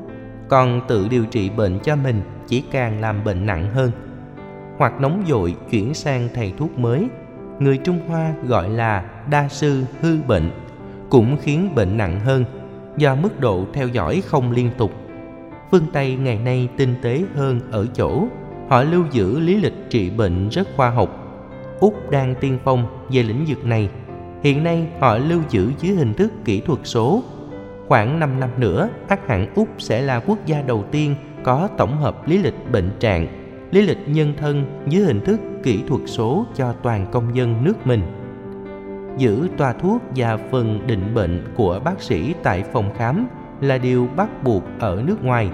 Còn 0.49 0.81
tự 0.89 1.09
điều 1.09 1.25
trị 1.25 1.51
bệnh 1.51 1.79
cho 1.79 1.97
mình, 1.97 2.23
chỉ 2.47 2.65
càng 2.71 3.01
làm 3.01 3.25
bệnh 3.25 3.47
nặng 3.47 3.75
hơn. 3.75 3.91
Hoặc 4.79 5.01
nóng 5.01 5.25
dội, 5.29 5.55
chuyển 5.71 5.95
sang 5.95 6.29
thầy 6.35 6.53
thuốc 6.59 6.79
mới. 6.79 7.09
Người 7.59 7.79
trung 7.79 8.01
hoa 8.09 8.33
gọi 8.47 8.71
là 8.71 9.05
đa 9.31 9.49
sư 9.49 9.85
hư 10.01 10.19
bệnh, 10.27 10.51
cũng 11.11 11.37
khiến 11.43 11.75
bệnh 11.75 11.97
nặng 11.97 12.21
hơn 12.21 12.45
do 12.99 13.15
mức 13.15 13.41
độ 13.41 13.65
theo 13.73 13.89
dõi 13.89 14.23
không 14.27 14.53
liên 14.53 14.71
tục. 14.79 14.93
Phương 15.71 15.87
tây 15.93 16.17
ngày 16.17 16.39
nay 16.39 16.69
tinh 16.77 16.95
tế 17.03 17.23
hơn 17.35 17.61
ở 17.71 17.87
chỗ, 17.95 18.27
họ 18.69 18.83
lưu 18.83 19.05
giữ 19.11 19.41
lý 19.41 19.57
lịch 19.57 19.91
trị 19.91 20.11
bệnh 20.11 20.49
rất 20.49 20.69
khoa 20.77 20.91
học. 20.91 21.25
Úc 21.81 22.11
đang 22.11 22.35
tiên 22.41 22.59
phong 22.65 22.87
về 23.11 23.23
lĩnh 23.23 23.45
vực 23.49 23.65
này. 23.65 23.89
Hiện 24.43 24.65
nay 24.65 24.87
họ 25.01 25.19
lưu 25.19 25.41
giữ 25.49 25.71
dưới 25.81 25.97
hình 25.97 26.15
thức 26.15 26.33
kỹ 26.45 26.61
thuật 26.61 26.79
số. 26.85 27.23
Khoảng 27.89 28.21
5 28.21 28.41
năm 28.41 28.51
nữa 28.57 28.89
ác 29.09 29.29
hẳn 29.29 29.55
úc 29.55 29.69
sẽ 29.79 30.01
là 30.01 30.21
quốc 30.21 30.39
gia 30.47 30.63
đầu 30.63 30.85
tiên 30.91 31.15
có 31.43 31.69
tổng 31.77 31.97
hợp 31.97 32.29
lý 32.29 32.39
lịch 32.39 32.73
bệnh 32.73 32.91
trạng, 33.01 33.27
lý 33.71 33.83
lịch 33.83 34.09
nhân 34.09 34.33
thân 34.39 34.83
dưới 34.89 35.05
hình 35.05 35.21
thức 35.21 35.41
kỹ 35.63 35.81
thuật 35.89 36.03
số 36.07 36.47
cho 36.55 36.73
toàn 36.83 37.07
công 37.13 37.37
dân 37.37 37.65
nước 37.65 37.87
mình 37.87 38.03
giữ 39.19 39.49
toa 39.57 39.73
thuốc 39.73 40.03
và 40.17 40.37
phần 40.51 40.87
định 40.87 41.15
bệnh 41.15 41.45
của 41.57 41.81
bác 41.85 42.03
sĩ 42.03 42.35
tại 42.43 42.65
phòng 42.73 42.91
khám 42.99 43.27
là 43.61 43.79
điều 43.79 44.09
bắt 44.17 44.45
buộc 44.45 44.63
ở 44.79 45.03
nước 45.07 45.25
ngoài. 45.25 45.51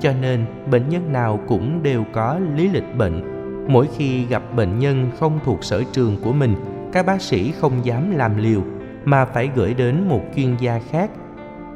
Cho 0.00 0.12
nên, 0.20 0.44
bệnh 0.70 0.88
nhân 0.88 1.12
nào 1.12 1.40
cũng 1.48 1.82
đều 1.82 2.04
có 2.12 2.40
lý 2.54 2.68
lịch 2.68 2.96
bệnh. 2.96 3.22
Mỗi 3.68 3.88
khi 3.96 4.26
gặp 4.26 4.42
bệnh 4.56 4.78
nhân 4.78 5.10
không 5.18 5.38
thuộc 5.44 5.64
sở 5.64 5.82
trường 5.92 6.16
của 6.22 6.32
mình, 6.32 6.54
các 6.92 7.06
bác 7.06 7.22
sĩ 7.22 7.52
không 7.52 7.72
dám 7.84 8.10
làm 8.10 8.36
liều, 8.36 8.60
mà 9.04 9.24
phải 9.24 9.50
gửi 9.54 9.74
đến 9.74 10.08
một 10.08 10.20
chuyên 10.36 10.56
gia 10.56 10.80
khác. 10.90 11.10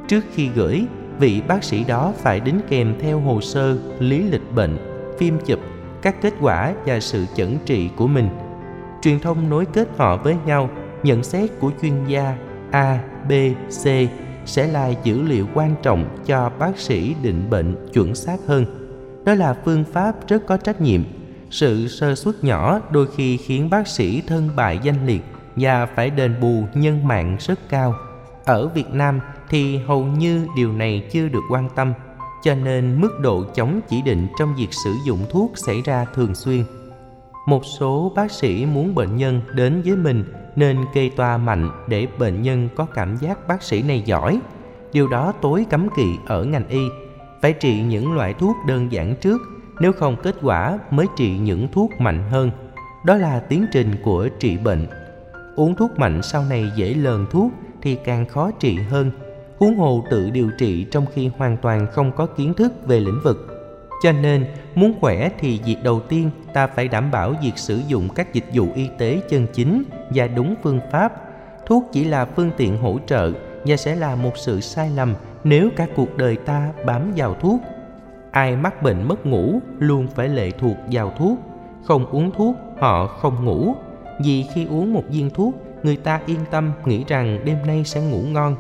Trước 0.09 0.25
khi 0.35 0.49
gửi, 0.55 0.87
vị 1.19 1.43
bác 1.49 1.65
sĩ 1.65 1.85
đó 1.85 2.13
phải 2.17 2.41
đính 2.41 2.61
kèm 2.69 2.95
theo 3.01 3.21
hồ 3.21 3.41
sơ 3.41 3.79
lý 3.99 4.23
lịch 4.23 4.55
bệnh, 4.55 4.77
phim 5.19 5.39
chụp, 5.47 5.59
các 6.03 6.23
kết 6.23 6.35
quả 6.41 6.75
và 6.87 7.01
sự 7.01 7.27
chẩn 7.35 7.57
trị 7.65 7.91
của 7.97 8.07
mình. 8.07 8.29
Truyền 9.03 9.21
thông 9.21 9.51
nối 9.51 9.65
kết 9.65 9.89
họ 9.97 10.17
với 10.17 10.37
nhau 10.47 10.71
nhận 11.03 11.23
xét 11.23 11.51
của 11.61 11.71
chuyên 11.83 12.05
gia 12.07 12.37
a, 12.71 13.01
b, 13.29 13.33
c 13.69 13.87
sẽ 14.47 14.67
là 14.67 14.93
dữ 15.05 15.23
liệu 15.23 15.47
quan 15.55 15.75
trọng 15.83 16.17
cho 16.27 16.51
bác 16.59 16.79
sĩ 16.79 17.15
định 17.23 17.51
bệnh 17.51 17.77
chuẩn 17.93 18.15
xác 18.15 18.37
hơn. 18.47 18.65
Đó 19.25 19.35
là 19.35 19.57
phương 19.65 19.85
pháp 19.93 20.29
rất 20.29 20.47
có 20.47 20.57
trách 20.57 20.81
nhiệm. 20.81 21.03
Sự 21.51 21.89
sơ 21.89 22.15
suất 22.15 22.45
nhỏ 22.45 22.81
đôi 22.91 23.07
khi 23.17 23.37
khiến 23.37 23.71
bác 23.71 23.89
sĩ 23.89 24.23
thân 24.27 24.51
bại 24.57 24.81
danh 24.83 25.07
liệt 25.07 25.23
và 25.57 25.87
phải 25.87 26.11
đền 26.11 26.35
bù 26.41 26.65
nhân 26.75 27.07
mạng 27.07 27.37
rất 27.41 27.59
cao. 27.69 27.95
Ở 28.45 28.69
việt 28.69 28.91
nam 28.93 29.21
thì 29.51 29.77
hầu 29.77 30.05
như 30.05 30.47
điều 30.57 30.73
này 30.73 31.09
chưa 31.13 31.29
được 31.29 31.43
quan 31.51 31.69
tâm, 31.77 31.93
cho 32.43 32.55
nên 32.55 33.01
mức 33.01 33.21
độ 33.21 33.45
chống 33.55 33.81
chỉ 33.89 34.03
định 34.03 34.27
trong 34.39 34.55
việc 34.57 34.69
sử 34.85 34.95
dụng 35.07 35.19
thuốc 35.31 35.53
xảy 35.55 35.83
ra 35.85 36.07
thường 36.15 36.35
xuyên. 36.35 36.65
Một 37.47 37.63
số 37.79 38.13
bác 38.17 38.33
sĩ 38.33 38.67
muốn 38.67 38.95
bệnh 38.95 39.17
nhân 39.17 39.41
đến 39.55 39.83
với 39.85 39.97
mình 39.97 40.25
nên 40.59 40.85
kê 40.95 41.11
toa 41.17 41.39
mạnh 41.39 41.71
để 41.87 42.07
bệnh 42.19 42.43
nhân 42.43 42.69
có 42.77 42.85
cảm 42.85 43.17
giác 43.17 43.49
bác 43.49 43.63
sĩ 43.63 43.83
này 43.83 44.03
giỏi. 44.07 44.41
Điều 44.93 45.09
đó 45.09 45.33
tối 45.41 45.67
cấm 45.71 45.89
kỵ 45.97 46.17
ở 46.27 46.45
ngành 46.45 46.69
y. 46.69 46.81
Phải 47.43 47.53
trị 47.53 47.81
những 47.83 48.13
loại 48.13 48.35
thuốc 48.35 48.57
đơn 48.67 48.93
giản 48.93 49.15
trước, 49.21 49.43
nếu 49.81 49.93
không 49.93 50.17
kết 50.23 50.35
quả 50.43 50.79
mới 50.91 51.07
trị 51.17 51.39
những 51.39 51.69
thuốc 51.73 51.91
mạnh 51.99 52.23
hơn. 52.31 52.51
Đó 53.05 53.17
là 53.17 53.41
tiến 53.41 53.67
trình 53.73 53.95
của 54.05 54.29
trị 54.39 54.57
bệnh. 54.57 54.87
Uống 55.57 55.75
thuốc 55.75 55.99
mạnh 55.99 56.23
sau 56.23 56.45
này 56.45 56.73
dễ 56.77 56.95
lờn 56.95 57.27
thuốc 57.31 57.53
thì 57.83 57.95
càng 58.05 58.27
khó 58.27 58.51
trị 58.51 58.79
hơn. 58.91 59.11
Huống 59.59 59.77
hồ 59.77 60.05
tự 60.11 60.31
điều 60.31 60.51
trị 60.59 60.87
trong 60.91 61.07
khi 61.15 61.31
hoàn 61.39 61.57
toàn 61.57 61.87
không 61.93 62.13
có 62.13 62.27
kiến 62.27 62.55
thức 62.55 62.73
về 62.87 63.01
lĩnh 63.01 63.21
vực 63.25 63.58
cho 64.03 64.13
nên, 64.13 64.47
muốn 64.75 64.95
khỏe 65.01 65.31
thì 65.39 65.61
việc 65.65 65.77
đầu 65.83 66.01
tiên 66.01 66.31
ta 66.53 66.67
phải 66.67 66.89
đảm 66.89 67.11
bảo 67.11 67.35
việc 67.43 67.59
sử 67.59 67.81
dụng 67.89 68.09
các 68.15 68.35
dịch 68.35 68.45
vụ 68.53 68.67
y 68.75 68.89
tế 68.99 69.21
chân 69.29 69.47
chính 69.53 69.83
và 70.11 70.27
đúng 70.27 70.55
phương 70.63 70.81
pháp. 70.93 71.13
Thuốc 71.67 71.85
chỉ 71.93 72.05
là 72.05 72.25
phương 72.25 72.51
tiện 72.57 72.79
hỗ 72.79 72.99
trợ 73.07 73.33
và 73.65 73.77
sẽ 73.77 73.95
là 73.95 74.15
một 74.15 74.33
sự 74.37 74.61
sai 74.61 74.91
lầm 74.91 75.15
nếu 75.45 75.69
cả 75.77 75.87
cuộc 75.97 76.17
đời 76.17 76.37
ta 76.37 76.73
bám 76.87 77.13
vào 77.17 77.35
thuốc. 77.35 77.61
Ai 78.31 78.57
mắc 78.57 78.83
bệnh 78.83 79.09
mất 79.09 79.27
ngủ 79.27 79.61
luôn 79.79 80.07
phải 80.15 80.29
lệ 80.29 80.51
thuộc 80.51 80.77
vào 80.93 81.13
thuốc. 81.19 81.39
Không 81.85 82.07
uống 82.07 82.31
thuốc, 82.31 82.57
họ 82.79 83.07
không 83.07 83.45
ngủ. 83.45 83.75
Vì 84.25 84.45
khi 84.55 84.67
uống 84.67 84.95
một 84.95 85.05
viên 85.09 85.31
thuốc, 85.31 85.55
người 85.83 85.97
ta 85.97 86.21
yên 86.27 86.41
tâm 86.51 86.73
nghĩ 86.85 87.05
rằng 87.09 87.39
đêm 87.45 87.57
nay 87.67 87.85
sẽ 87.85 88.01
ngủ 88.01 88.23
ngon. 88.23 88.57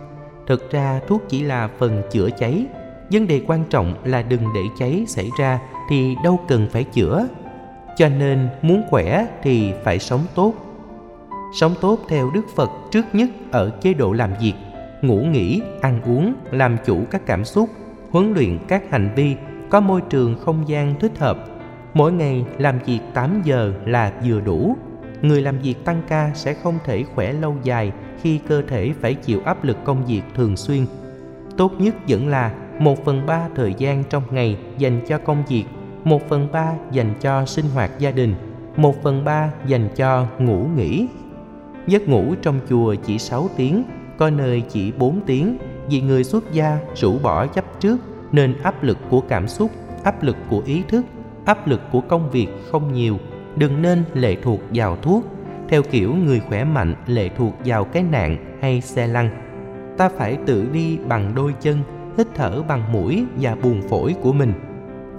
Thực 0.46 0.70
ra, 0.70 1.00
thuốc 1.08 1.22
chỉ 1.28 1.42
là 1.42 1.68
phần 1.78 2.02
chữa 2.10 2.28
cháy 2.38 2.66
vấn 3.12 3.26
đề 3.26 3.42
quan 3.46 3.64
trọng 3.70 3.94
là 4.04 4.22
đừng 4.22 4.42
để 4.54 4.62
cháy 4.78 5.04
xảy 5.08 5.30
ra 5.38 5.60
thì 5.90 6.16
đâu 6.24 6.40
cần 6.48 6.66
phải 6.72 6.84
chữa. 6.84 7.28
Cho 7.96 8.08
nên 8.08 8.48
muốn 8.62 8.82
khỏe 8.90 9.26
thì 9.42 9.72
phải 9.84 9.98
sống 9.98 10.20
tốt. 10.34 10.54
Sống 11.54 11.74
tốt 11.80 11.98
theo 12.08 12.30
đức 12.34 12.44
phật 12.56 12.70
trước 12.90 13.06
nhất 13.12 13.28
ở 13.50 13.70
chế 13.80 13.94
độ 13.94 14.12
làm 14.12 14.30
việc, 14.40 14.54
ngủ 15.02 15.16
nghỉ, 15.16 15.62
ăn 15.80 16.02
uống, 16.02 16.34
làm 16.50 16.76
chủ 16.86 17.04
các 17.10 17.26
cảm 17.26 17.44
xúc, 17.44 17.68
huấn 18.10 18.32
luyện 18.32 18.58
các 18.68 18.82
hành 18.90 19.10
vi, 19.16 19.36
có 19.70 19.80
môi 19.80 20.00
trường 20.00 20.38
không 20.44 20.68
gian 20.68 20.94
thích 21.00 21.18
hợp. 21.18 21.38
Mỗi 21.94 22.12
ngày 22.12 22.44
làm 22.58 22.78
việc 22.78 23.00
8 23.14 23.42
giờ 23.44 23.72
là 23.86 24.12
vừa 24.24 24.40
đủ. 24.40 24.76
Người 25.22 25.42
làm 25.42 25.58
việc 25.58 25.84
tăng 25.84 26.02
ca 26.08 26.30
sẽ 26.34 26.54
không 26.54 26.78
thể 26.84 27.04
khỏe 27.14 27.32
lâu 27.32 27.56
dài 27.62 27.92
khi 28.22 28.40
cơ 28.48 28.62
thể 28.68 28.92
phải 29.00 29.14
chịu 29.14 29.40
áp 29.44 29.64
lực 29.64 29.76
công 29.84 30.04
việc 30.06 30.22
thường 30.34 30.56
xuyên. 30.56 30.86
Tốt 31.56 31.72
nhất 31.78 31.94
vẫn 32.08 32.28
là 32.28 32.54
một 32.78 33.04
phần 33.04 33.26
ba 33.26 33.48
thời 33.54 33.74
gian 33.78 34.04
trong 34.10 34.22
ngày 34.30 34.56
dành 34.78 35.00
cho 35.08 35.18
công 35.18 35.44
việc 35.48 35.64
một 36.04 36.28
phần 36.28 36.48
ba 36.52 36.72
dành 36.92 37.14
cho 37.20 37.46
sinh 37.46 37.66
hoạt 37.74 37.90
gia 37.98 38.10
đình 38.10 38.34
một 38.76 39.02
phần 39.02 39.24
ba 39.24 39.50
dành 39.66 39.88
cho 39.96 40.26
ngủ 40.38 40.66
nghỉ 40.76 41.06
giấc 41.86 42.08
ngủ 42.08 42.34
trong 42.42 42.60
chùa 42.68 42.94
chỉ 42.94 43.18
6 43.18 43.48
tiếng 43.56 43.84
có 44.18 44.30
nơi 44.30 44.62
chỉ 44.68 44.92
4 44.92 45.20
tiếng 45.26 45.58
vì 45.90 46.00
người 46.00 46.24
xuất 46.24 46.52
gia 46.52 46.78
rũ 46.94 47.18
bỏ 47.18 47.46
chấp 47.46 47.80
trước 47.80 47.98
nên 48.32 48.54
áp 48.62 48.82
lực 48.82 48.98
của 49.10 49.20
cảm 49.20 49.48
xúc, 49.48 49.70
áp 50.04 50.22
lực 50.22 50.36
của 50.50 50.62
ý 50.66 50.82
thức, 50.88 51.04
áp 51.44 51.66
lực 51.66 51.80
của 51.92 52.00
công 52.00 52.30
việc 52.30 52.46
không 52.70 52.92
nhiều. 52.92 53.18
Đừng 53.56 53.82
nên 53.82 54.04
lệ 54.14 54.36
thuộc 54.42 54.60
vào 54.74 54.96
thuốc, 54.96 55.24
theo 55.68 55.82
kiểu 55.82 56.14
người 56.14 56.40
khỏe 56.40 56.64
mạnh 56.64 56.94
lệ 57.06 57.28
thuộc 57.36 57.54
vào 57.64 57.84
cái 57.84 58.02
nạn 58.02 58.58
hay 58.62 58.80
xe 58.80 59.06
lăn. 59.06 59.30
Ta 59.98 60.08
phải 60.08 60.38
tự 60.46 60.68
đi 60.72 60.98
bằng 61.08 61.32
đôi 61.34 61.54
chân, 61.60 61.78
hít 62.18 62.26
thở 62.34 62.62
bằng 62.68 62.92
mũi 62.92 63.24
và 63.40 63.54
buồng 63.54 63.82
phổi 63.82 64.14
của 64.22 64.32
mình. 64.32 64.52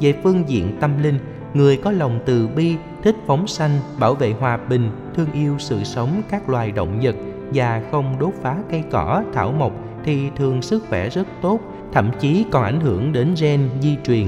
Về 0.01 0.13
phương 0.23 0.43
diện 0.49 0.77
tâm 0.79 1.03
linh, 1.03 1.19
người 1.53 1.77
có 1.77 1.91
lòng 1.91 2.19
từ 2.25 2.47
bi, 2.47 2.75
thích 3.03 3.15
phóng 3.27 3.47
sanh, 3.47 3.71
bảo 3.99 4.13
vệ 4.13 4.31
hòa 4.31 4.57
bình, 4.57 4.91
thương 5.15 5.31
yêu 5.33 5.55
sự 5.59 5.83
sống 5.83 6.21
các 6.29 6.49
loài 6.49 6.71
động 6.71 6.99
vật 7.01 7.15
và 7.53 7.83
không 7.91 8.15
đốt 8.19 8.33
phá 8.41 8.55
cây 8.71 8.83
cỏ, 8.91 9.23
thảo 9.33 9.51
mộc 9.51 9.73
thì 10.03 10.29
thường 10.35 10.61
sức 10.61 10.83
khỏe 10.89 11.09
rất 11.09 11.27
tốt, 11.41 11.59
thậm 11.93 12.11
chí 12.19 12.45
còn 12.51 12.63
ảnh 12.63 12.79
hưởng 12.79 13.13
đến 13.13 13.35
gen 13.41 13.69
di 13.81 13.97
truyền. 14.03 14.27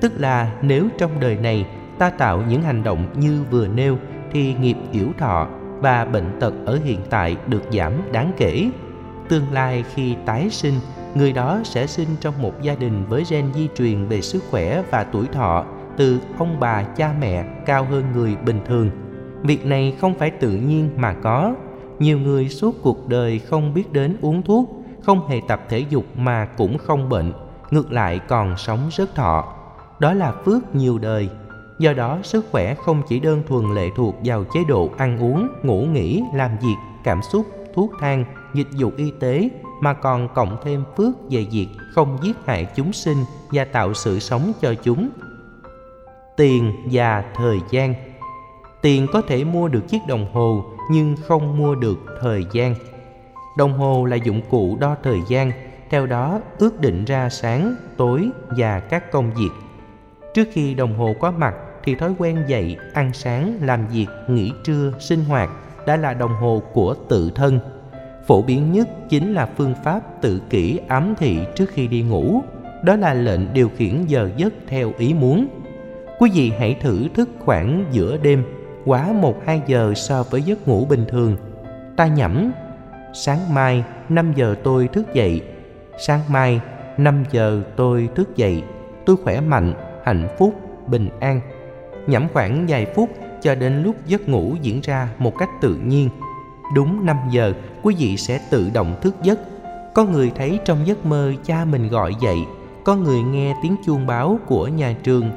Tức 0.00 0.12
là 0.16 0.52
nếu 0.62 0.88
trong 0.98 1.10
đời 1.20 1.36
này 1.36 1.66
ta 1.98 2.10
tạo 2.10 2.42
những 2.48 2.62
hành 2.62 2.82
động 2.82 3.06
như 3.16 3.44
vừa 3.50 3.66
nêu 3.66 3.98
thì 4.32 4.54
nghiệp 4.54 4.76
yểu 4.92 5.06
thọ 5.18 5.48
và 5.80 6.04
bệnh 6.04 6.40
tật 6.40 6.54
ở 6.66 6.78
hiện 6.84 7.00
tại 7.10 7.36
được 7.46 7.62
giảm 7.72 7.92
đáng 8.12 8.32
kể. 8.36 8.70
Tương 9.28 9.52
lai 9.52 9.84
khi 9.94 10.14
tái 10.26 10.50
sinh, 10.50 10.74
người 11.14 11.32
đó 11.32 11.60
sẽ 11.64 11.86
sinh 11.86 12.08
trong 12.20 12.42
một 12.42 12.62
gia 12.62 12.74
đình 12.74 13.04
với 13.08 13.24
gen 13.30 13.50
di 13.54 13.68
truyền 13.76 14.08
về 14.08 14.20
sức 14.20 14.42
khỏe 14.50 14.82
và 14.90 15.04
tuổi 15.04 15.26
thọ 15.26 15.64
từ 15.96 16.20
ông 16.38 16.60
bà 16.60 16.82
cha 16.82 17.14
mẹ 17.20 17.44
cao 17.66 17.84
hơn 17.90 18.04
người 18.14 18.36
bình 18.36 18.60
thường. 18.66 18.90
Việc 19.42 19.66
này 19.66 19.96
không 20.00 20.14
phải 20.18 20.30
tự 20.30 20.50
nhiên 20.50 20.90
mà 20.96 21.12
có. 21.12 21.54
Nhiều 21.98 22.18
người 22.18 22.48
suốt 22.48 22.74
cuộc 22.82 23.08
đời 23.08 23.38
không 23.38 23.74
biết 23.74 23.92
đến 23.92 24.16
uống 24.20 24.42
thuốc, 24.42 24.70
không 25.02 25.28
hề 25.28 25.40
tập 25.48 25.62
thể 25.68 25.84
dục 25.90 26.04
mà 26.16 26.44
cũng 26.44 26.78
không 26.78 27.08
bệnh, 27.08 27.32
ngược 27.70 27.92
lại 27.92 28.20
còn 28.28 28.56
sống 28.56 28.88
rất 28.90 29.14
thọ. 29.14 29.54
Đó 29.98 30.14
là 30.14 30.32
phước 30.44 30.74
nhiều 30.74 30.98
đời. 30.98 31.28
Do 31.78 31.92
đó, 31.92 32.18
sức 32.22 32.46
khỏe 32.50 32.74
không 32.74 33.02
chỉ 33.08 33.20
đơn 33.20 33.42
thuần 33.48 33.74
lệ 33.74 33.88
thuộc 33.96 34.14
vào 34.24 34.44
chế 34.54 34.60
độ 34.68 34.90
ăn 34.98 35.18
uống, 35.18 35.48
ngủ 35.62 35.82
nghỉ, 35.82 36.22
làm 36.34 36.50
việc, 36.62 36.76
cảm 37.04 37.22
xúc, 37.22 37.46
thuốc 37.74 37.92
thang, 38.00 38.24
dịch 38.54 38.68
vụ 38.78 38.90
y 38.96 39.12
tế 39.20 39.50
mà 39.82 39.92
còn 39.92 40.28
cộng 40.34 40.56
thêm 40.64 40.84
phước 40.96 41.14
về 41.30 41.46
việc 41.50 41.68
không 41.94 42.18
giết 42.22 42.36
hại 42.46 42.66
chúng 42.76 42.92
sinh 42.92 43.24
và 43.50 43.64
tạo 43.64 43.94
sự 43.94 44.18
sống 44.18 44.52
cho 44.60 44.74
chúng. 44.82 45.08
Tiền 46.36 46.72
và 46.92 47.24
thời 47.36 47.60
gian 47.70 47.94
Tiền 48.82 49.06
có 49.12 49.22
thể 49.22 49.44
mua 49.44 49.68
được 49.68 49.88
chiếc 49.88 49.98
đồng 50.08 50.26
hồ 50.32 50.64
nhưng 50.90 51.16
không 51.26 51.58
mua 51.58 51.74
được 51.74 51.98
thời 52.20 52.46
gian. 52.52 52.74
Đồng 53.56 53.72
hồ 53.72 54.04
là 54.04 54.16
dụng 54.16 54.40
cụ 54.50 54.76
đo 54.80 54.96
thời 55.02 55.20
gian, 55.28 55.52
theo 55.90 56.06
đó 56.06 56.40
ước 56.58 56.80
định 56.80 57.04
ra 57.04 57.28
sáng, 57.28 57.74
tối 57.96 58.30
và 58.56 58.80
các 58.80 59.12
công 59.12 59.34
việc. 59.34 59.50
Trước 60.34 60.48
khi 60.52 60.74
đồng 60.74 60.98
hồ 60.98 61.14
có 61.20 61.30
mặt 61.30 61.54
thì 61.84 61.94
thói 61.94 62.14
quen 62.18 62.44
dậy, 62.48 62.76
ăn 62.94 63.12
sáng, 63.12 63.58
làm 63.62 63.86
việc, 63.86 64.06
nghỉ 64.28 64.52
trưa, 64.64 64.92
sinh 65.00 65.24
hoạt 65.24 65.50
đã 65.86 65.96
là 65.96 66.14
đồng 66.14 66.34
hồ 66.34 66.62
của 66.72 66.94
tự 67.08 67.30
thân. 67.34 67.60
Phổ 68.26 68.42
biến 68.42 68.72
nhất 68.72 68.88
chính 69.08 69.34
là 69.34 69.48
phương 69.56 69.74
pháp 69.84 70.00
tự 70.20 70.42
kỷ 70.50 70.80
ám 70.88 71.14
thị 71.18 71.38
trước 71.56 71.70
khi 71.70 71.86
đi 71.86 72.02
ngủ. 72.02 72.42
Đó 72.82 72.96
là 72.96 73.14
lệnh 73.14 73.52
điều 73.54 73.68
khiển 73.76 74.04
giờ 74.06 74.30
giấc 74.36 74.52
theo 74.66 74.92
ý 74.98 75.14
muốn. 75.14 75.46
Quý 76.18 76.30
vị 76.34 76.52
hãy 76.58 76.76
thử 76.80 77.08
thức 77.14 77.28
khoảng 77.38 77.84
giữa 77.90 78.16
đêm, 78.16 78.44
quá 78.84 79.08
1-2 79.46 79.60
giờ 79.66 79.92
so 79.96 80.22
với 80.22 80.42
giấc 80.42 80.68
ngủ 80.68 80.84
bình 80.84 81.04
thường. 81.08 81.36
Ta 81.96 82.06
nhẩm, 82.06 82.52
sáng 83.14 83.54
mai 83.54 83.84
5 84.08 84.32
giờ 84.36 84.54
tôi 84.62 84.88
thức 84.88 85.14
dậy, 85.14 85.42
sáng 85.98 86.20
mai 86.28 86.60
5 86.96 87.24
giờ 87.30 87.62
tôi 87.76 88.08
thức 88.14 88.36
dậy, 88.36 88.62
tôi 89.06 89.16
khỏe 89.16 89.40
mạnh, 89.40 89.74
hạnh 90.04 90.28
phúc, 90.38 90.54
bình 90.86 91.08
an. 91.20 91.40
Nhẩm 92.06 92.26
khoảng 92.32 92.66
vài 92.68 92.86
phút 92.94 93.10
cho 93.42 93.54
đến 93.54 93.82
lúc 93.82 93.96
giấc 94.06 94.28
ngủ 94.28 94.54
diễn 94.62 94.80
ra 94.80 95.08
một 95.18 95.38
cách 95.38 95.48
tự 95.60 95.74
nhiên. 95.74 96.08
Đúng 96.74 97.06
5 97.06 97.16
giờ, 97.30 97.52
quý 97.82 97.94
vị 97.98 98.16
sẽ 98.16 98.40
tự 98.50 98.70
động 98.74 98.96
thức 99.02 99.14
giấc. 99.22 99.38
Có 99.94 100.04
người 100.04 100.32
thấy 100.34 100.58
trong 100.64 100.86
giấc 100.86 101.06
mơ 101.06 101.32
cha 101.44 101.64
mình 101.64 101.88
gọi 101.88 102.14
dậy, 102.22 102.38
có 102.84 102.96
người 102.96 103.22
nghe 103.22 103.54
tiếng 103.62 103.76
chuông 103.86 104.06
báo 104.06 104.38
của 104.46 104.68
nhà 104.68 104.94
trường. 105.02 105.30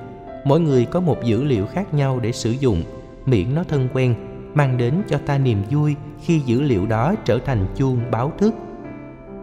Mỗi 0.45 0.60
người 0.60 0.86
có 0.86 1.00
một 1.00 1.24
dữ 1.24 1.43
liệu 1.43 1.65
khác 1.65 1.93
nhau 1.93 2.19
để 2.19 2.32
sử 2.32 2.52
dụng, 2.52 2.84
miễn 3.26 3.56
nó 3.56 3.63
thân 3.63 3.88
quen, 3.93 4.15
mang 4.54 4.78
đến 4.78 4.93
cho 5.08 5.17
ta 5.26 5.38
niềm 5.38 5.63
vui 5.69 5.95
khi 6.21 6.39
dữ 6.39 6.62
liệu 6.62 6.86
đó 6.86 7.15
trở 7.26 7.39
thành 7.39 7.65
chuông 7.76 8.00
báo 8.12 8.32
thức. 8.38 8.54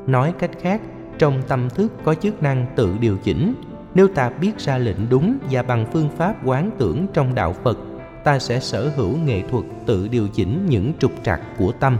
Nói 0.06 0.32
cách 0.38 0.50
khác, 0.60 0.80
trong 1.18 1.42
tâm 1.48 1.70
thức 1.70 1.92
có 2.04 2.14
chức 2.14 2.42
năng 2.42 2.66
tự 2.76 2.90
điều 3.00 3.16
chỉnh. 3.16 3.54
Nếu 3.94 4.08
ta 4.08 4.30
biết 4.40 4.58
ra 4.58 4.78
lệnh 4.78 5.08
đúng 5.10 5.38
và 5.50 5.62
bằng 5.62 5.86
phương 5.92 6.08
pháp 6.16 6.34
quán 6.44 6.70
tưởng 6.78 7.06
trong 7.12 7.34
đạo 7.34 7.54
Phật, 7.62 7.78
ta 8.24 8.38
sẽ 8.38 8.60
sở 8.60 8.90
hữu 8.96 9.16
nghệ 9.16 9.42
thuật 9.50 9.64
tự 9.86 10.08
điều 10.08 10.28
chỉnh 10.28 10.66
những 10.68 10.92
trục 10.98 11.12
trặc 11.22 11.40
của 11.58 11.72
tâm. 11.72 11.98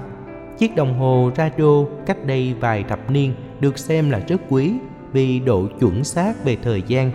Chiếc 0.59 0.77
đồng 0.77 0.99
hồ 0.99 1.31
radio 1.37 1.85
cách 2.07 2.27
đây 2.27 2.55
vài 2.61 2.85
thập 2.89 3.11
niên 3.11 3.35
được 3.61 3.79
xem 3.79 4.11
là 4.11 4.19
rất 4.29 4.41
quý 4.49 4.73
vì 5.13 5.41
độ 5.41 5.67
chuẩn 5.81 6.05
xác 6.05 6.45
về 6.45 6.57
thời 6.63 6.83
gian. 6.87 7.11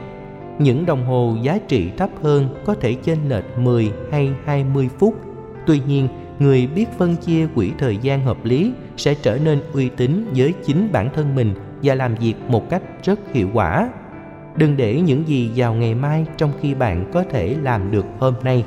Những 0.59 0.85
đồng 0.85 1.05
hồ 1.05 1.35
giá 1.41 1.59
trị 1.67 1.89
thấp 1.97 2.09
hơn 2.21 2.49
có 2.65 2.75
thể 2.75 2.93
chênh 2.93 3.29
lệch 3.29 3.57
10 3.57 3.91
hay 4.11 4.31
20 4.45 4.89
phút. 4.99 5.15
Tuy 5.65 5.81
nhiên, 5.87 6.07
người 6.39 6.67
biết 6.67 6.85
phân 6.97 7.15
chia 7.15 7.47
quỹ 7.55 7.71
thời 7.79 7.97
gian 7.97 8.25
hợp 8.25 8.45
lý 8.45 8.71
sẽ 8.97 9.13
trở 9.21 9.37
nên 9.37 9.61
uy 9.73 9.89
tín 9.89 10.25
với 10.35 10.53
chính 10.65 10.89
bản 10.91 11.09
thân 11.15 11.35
mình 11.35 11.53
và 11.83 11.95
làm 11.95 12.15
việc 12.15 12.35
một 12.47 12.69
cách 12.69 12.81
rất 13.03 13.19
hiệu 13.33 13.49
quả. 13.53 13.89
Đừng 14.55 14.77
để 14.77 15.01
những 15.01 15.27
gì 15.27 15.51
vào 15.55 15.73
ngày 15.73 15.95
mai 15.95 16.25
trong 16.37 16.51
khi 16.61 16.73
bạn 16.73 17.09
có 17.13 17.23
thể 17.31 17.55
làm 17.61 17.91
được 17.91 18.05
hôm 18.19 18.33
nay. 18.43 18.63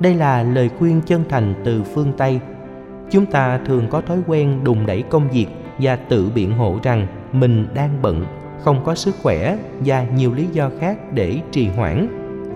Đây 0.00 0.14
là 0.14 0.42
lời 0.42 0.70
khuyên 0.78 1.00
chân 1.06 1.24
thành 1.28 1.54
từ 1.64 1.82
phương 1.82 2.12
Tây. 2.16 2.40
Chúng 3.10 3.26
ta 3.26 3.60
thường 3.66 3.86
có 3.90 4.00
thói 4.00 4.18
quen 4.26 4.64
đùng 4.64 4.86
đẩy 4.86 5.02
công 5.02 5.28
việc 5.28 5.46
và 5.78 5.96
tự 5.96 6.30
biện 6.34 6.52
hộ 6.52 6.78
rằng 6.82 7.06
mình 7.32 7.66
đang 7.74 7.90
bận, 8.02 8.24
không 8.64 8.84
có 8.84 8.94
sức 8.94 9.14
khỏe 9.22 9.56
và 9.80 10.06
nhiều 10.16 10.34
lý 10.34 10.46
do 10.52 10.70
khác 10.80 11.12
để 11.12 11.40
trì 11.50 11.68
hoãn. 11.68 12.08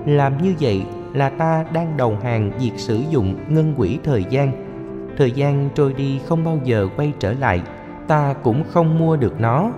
Làm 0.06 0.42
như 0.42 0.54
vậy 0.60 0.82
là 1.14 1.30
ta 1.30 1.64
đang 1.72 1.96
đầu 1.96 2.16
hàng 2.22 2.50
việc 2.58 2.72
sử 2.76 3.00
dụng 3.10 3.34
ngân 3.48 3.74
quỹ 3.74 3.98
thời 4.04 4.24
gian. 4.30 4.52
Thời 5.18 5.30
gian 5.30 5.68
trôi 5.74 5.92
đi 5.92 6.20
không 6.28 6.44
bao 6.44 6.58
giờ 6.64 6.88
quay 6.96 7.12
trở 7.18 7.32
lại, 7.32 7.62
ta 8.08 8.34
cũng 8.42 8.64
không 8.70 8.98
mua 8.98 9.16
được 9.16 9.40
nó. 9.40 9.72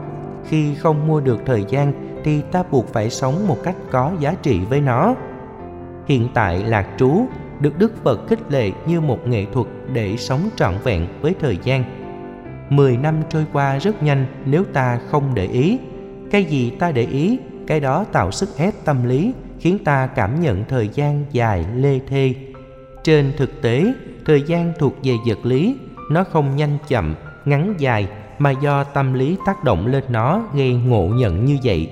Khi 0.49 0.75
không 0.75 1.07
mua 1.07 1.21
được 1.21 1.41
thời 1.47 1.65
gian 1.69 1.93
thì 2.25 2.43
ta 2.53 2.63
buộc 2.71 2.87
phải 2.89 3.11
sống 3.11 3.49
một 3.49 3.57
cách 3.63 3.77
có 3.91 4.13
giá 4.21 4.35
trị 4.43 4.61
với 4.71 4.81
nó. 4.81 5.15
Hiện 6.07 6.29
tại 6.35 6.65
lạc 6.65 6.87
trú 6.97 7.27
được 7.61 7.79
Đức 7.79 8.05
Phật 8.05 8.29
khích 8.29 8.53
lệ 8.53 8.71
như 8.87 9.01
một 9.01 9.29
nghệ 9.29 9.47
thuật 9.53 9.67
để 9.93 10.17
sống 10.17 10.49
trọn 10.57 10.75
vẹn 10.85 11.07
với 11.21 11.35
thời 11.41 11.59
gian. 11.63 11.85
Mười 12.71 12.97
năm 12.97 13.15
trôi 13.31 13.47
qua 13.53 13.79
rất 13.79 14.03
nhanh 14.03 14.27
nếu 14.45 14.65
ta 14.65 14.99
không 15.11 15.35
để 15.35 15.47
ý. 15.47 15.79
Cái 16.31 16.45
gì 16.45 16.71
ta 16.71 16.93
để 16.93 17.03
ý, 17.03 17.39
cái 17.67 17.81
đó 17.81 18.05
tạo 18.13 18.31
sức 18.31 18.59
ép 18.59 18.75
tâm 18.85 19.05
lý 19.05 19.33
khiến 19.61 19.79
ta 19.85 20.07
cảm 20.07 20.41
nhận 20.41 20.65
thời 20.69 20.89
gian 20.89 21.25
dài 21.31 21.65
lê 21.77 22.01
thê. 22.09 22.35
Trên 23.03 23.33
thực 23.37 23.63
tế, 23.63 23.93
thời 24.27 24.43
gian 24.43 24.73
thuộc 24.79 24.95
về 25.03 25.15
vật 25.27 25.39
lý, 25.47 25.77
nó 26.11 26.25
không 26.25 26.57
nhanh 26.57 26.79
chậm, 26.89 27.15
ngắn 27.45 27.75
dài 27.79 28.09
mà 28.39 28.51
do 28.51 28.85
tâm 28.85 29.13
lý 29.13 29.37
tác 29.47 29.65
động 29.65 29.87
lên 29.87 30.05
nó 30.09 30.43
gây 30.55 30.75
ngộ 30.75 31.07
nhận 31.07 31.45
như 31.45 31.59
vậy. 31.65 31.91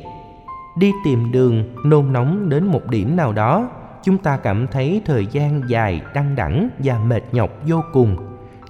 Đi 0.79 0.93
tìm 1.05 1.33
đường 1.33 1.65
nôn 1.85 2.13
nóng 2.13 2.49
đến 2.49 2.65
một 2.65 2.87
điểm 2.87 3.17
nào 3.17 3.33
đó, 3.33 3.69
chúng 4.05 4.19
ta 4.19 4.37
cảm 4.37 4.67
thấy 4.67 5.03
thời 5.05 5.27
gian 5.27 5.63
dài 5.69 6.01
đăng 6.15 6.37
đẳng 6.37 6.69
và 6.79 6.99
mệt 6.99 7.23
nhọc 7.33 7.51
vô 7.67 7.83
cùng. 7.93 8.17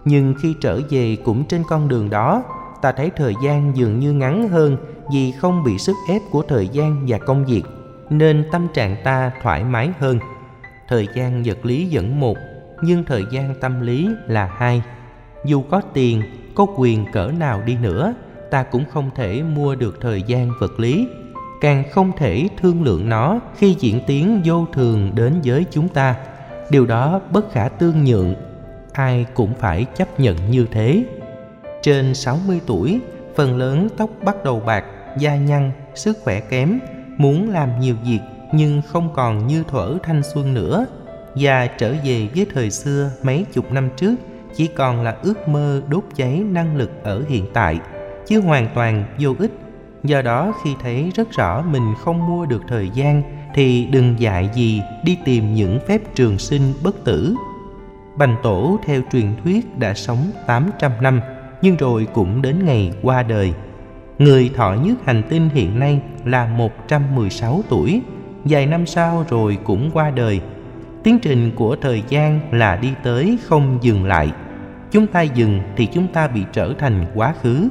Nhưng 0.05 0.35
khi 0.43 0.55
trở 0.61 0.81
về 0.91 1.17
cũng 1.25 1.45
trên 1.45 1.63
con 1.69 1.89
đường 1.89 2.11
đó, 2.11 2.45
ta 2.83 2.93
thấy 2.93 3.11
thời 3.17 3.35
gian 3.45 3.77
dường 3.77 3.99
như 3.99 4.13
ngắn 4.13 4.49
hơn 4.49 4.77
vì 5.13 5.33
không 5.33 5.65
bị 5.65 5.79
sức 5.79 5.97
ép 6.09 6.23
của 6.31 6.43
thời 6.43 6.69
gian 6.69 7.05
và 7.09 7.19
công 7.19 7.45
việc 7.45 7.63
nên 8.11 8.45
tâm 8.53 8.69
trạng 8.75 8.97
ta 9.05 9.31
thoải 9.43 9.65
mái 9.65 9.91
hơn. 9.99 10.19
Thời 10.89 11.09
gian 11.15 11.43
vật 11.43 11.65
lý 11.65 11.89
vẫn 11.93 12.21
một, 12.21 12.37
nhưng 12.83 13.05
thời 13.05 13.25
gian 13.31 13.55
tâm 13.61 13.81
lý 13.81 14.09
là 14.27 14.51
hai. 14.57 14.83
Dù 15.45 15.63
có 15.71 15.83
tiền, 15.93 16.23
có 16.55 16.67
quyền 16.77 17.05
cỡ 17.13 17.31
nào 17.39 17.63
đi 17.67 17.77
nữa, 17.77 18.15
ta 18.51 18.63
cũng 18.63 18.85
không 18.93 19.11
thể 19.15 19.43
mua 19.43 19.75
được 19.75 20.01
thời 20.01 20.23
gian 20.23 20.51
vật 20.61 20.81
lý, 20.81 21.09
càng 21.63 21.85
không 21.91 22.13
thể 22.17 22.49
thương 22.61 22.83
lượng 22.83 23.09
nó 23.09 23.41
khi 23.57 23.77
diễn 23.81 24.01
tiến 24.07 24.43
vô 24.45 24.67
thường 24.73 25.13
đến 25.15 25.41
với 25.45 25.65
chúng 25.71 25.89
ta. 25.89 26.17
Điều 26.71 26.87
đó 26.87 27.21
bất 27.31 27.53
khả 27.53 27.69
tương 27.69 28.05
nhượng, 28.05 28.35
ai 28.93 29.27
cũng 29.35 29.55
phải 29.59 29.87
chấp 29.97 30.21
nhận 30.21 30.51
như 30.51 30.67
thế. 30.73 31.05
Trên 31.83 32.15
60 32.15 32.61
tuổi, 32.67 33.01
phần 33.37 33.57
lớn 33.57 33.89
tóc 33.97 34.11
bắt 34.25 34.45
đầu 34.45 34.61
bạc, 34.61 34.85
da 35.19 35.37
nhăn, 35.37 35.73
sức 35.95 36.19
khỏe 36.23 36.41
kém, 36.41 36.79
muốn 37.17 37.51
làm 37.51 37.81
nhiều 37.81 37.97
việc 38.05 38.21
nhưng 38.53 38.83
không 38.83 39.09
còn 39.15 39.47
như 39.47 39.65
thuở 39.69 39.99
thanh 40.03 40.23
xuân 40.35 40.55
nữa 40.55 40.87
và 41.35 41.67
trở 41.67 41.95
về 42.05 42.29
với 42.37 42.47
thời 42.55 42.71
xưa 42.71 43.11
mấy 43.23 43.45
chục 43.53 43.73
năm 43.73 43.89
trước 43.97 44.15
chỉ 44.57 44.67
còn 44.67 45.03
là 45.03 45.17
ước 45.23 45.49
mơ 45.49 45.83
đốt 45.89 46.05
cháy 46.17 46.43
năng 46.51 46.77
lực 46.77 46.91
ở 47.03 47.23
hiện 47.29 47.47
tại 47.53 47.79
chứ 48.27 48.41
hoàn 48.41 48.69
toàn 48.75 49.05
vô 49.19 49.35
ích 49.39 49.62
do 50.05 50.23
đó, 50.23 50.55
khi 50.63 50.75
thấy 50.83 51.13
rất 51.15 51.31
rõ 51.31 51.63
mình 51.63 51.95
không 51.99 52.27
mua 52.27 52.47
được 52.47 52.63
thời 52.69 52.91
gian, 52.91 53.23
thì 53.55 53.87
đừng 53.87 54.15
dại 54.19 54.51
gì 54.55 54.83
đi 55.05 55.19
tìm 55.25 55.55
những 55.55 55.79
phép 55.89 56.15
trường 56.15 56.39
sinh 56.39 56.73
bất 56.83 57.05
tử. 57.05 57.35
Bành 58.17 58.37
tổ, 58.43 58.79
theo 58.85 59.01
truyền 59.13 59.35
thuyết, 59.45 59.79
đã 59.79 59.95
sống 59.95 60.19
800 60.47 60.93
năm, 61.01 61.21
nhưng 61.63 61.77
rồi 61.77 62.07
cũng 62.15 62.43
đến 62.43 62.65
ngày 62.65 62.93
qua 63.03 63.23
đời. 63.23 63.53
Người 64.19 64.51
thọ 64.57 64.75
nhất 64.75 64.99
hành 65.05 65.23
tinh 65.29 65.49
hiện 65.55 65.79
nay 65.79 66.01
là 66.25 66.47
116 66.47 67.63
tuổi. 67.69 68.03
Vài 68.45 68.67
năm 68.67 68.87
sau 68.87 69.25
rồi 69.29 69.59
cũng 69.65 69.91
qua 69.91 70.11
đời. 70.11 70.41
Tiến 71.03 71.19
trình 71.19 71.51
của 71.57 71.77
thời 71.77 72.03
gian 72.09 72.41
là 72.51 72.77
đi 72.77 72.89
tới 73.03 73.39
không 73.45 73.79
dừng 73.83 74.05
lại. 74.05 74.33
Chúng 74.91 75.07
ta 75.07 75.23
dừng 75.23 75.61
thì 75.77 75.87
chúng 75.87 76.07
ta 76.07 76.29
bị 76.29 76.45
trở 76.53 76.75
thành 76.79 77.07
quá 77.15 77.35
khứ 77.43 77.69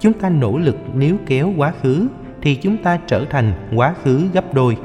chúng 0.00 0.12
ta 0.12 0.28
nỗ 0.28 0.58
lực 0.58 0.76
níu 0.94 1.16
kéo 1.26 1.52
quá 1.56 1.72
khứ 1.82 2.08
thì 2.42 2.54
chúng 2.54 2.76
ta 2.76 2.98
trở 3.06 3.24
thành 3.24 3.52
quá 3.74 3.94
khứ 4.02 4.28
gấp 4.32 4.54
đôi. 4.54 4.76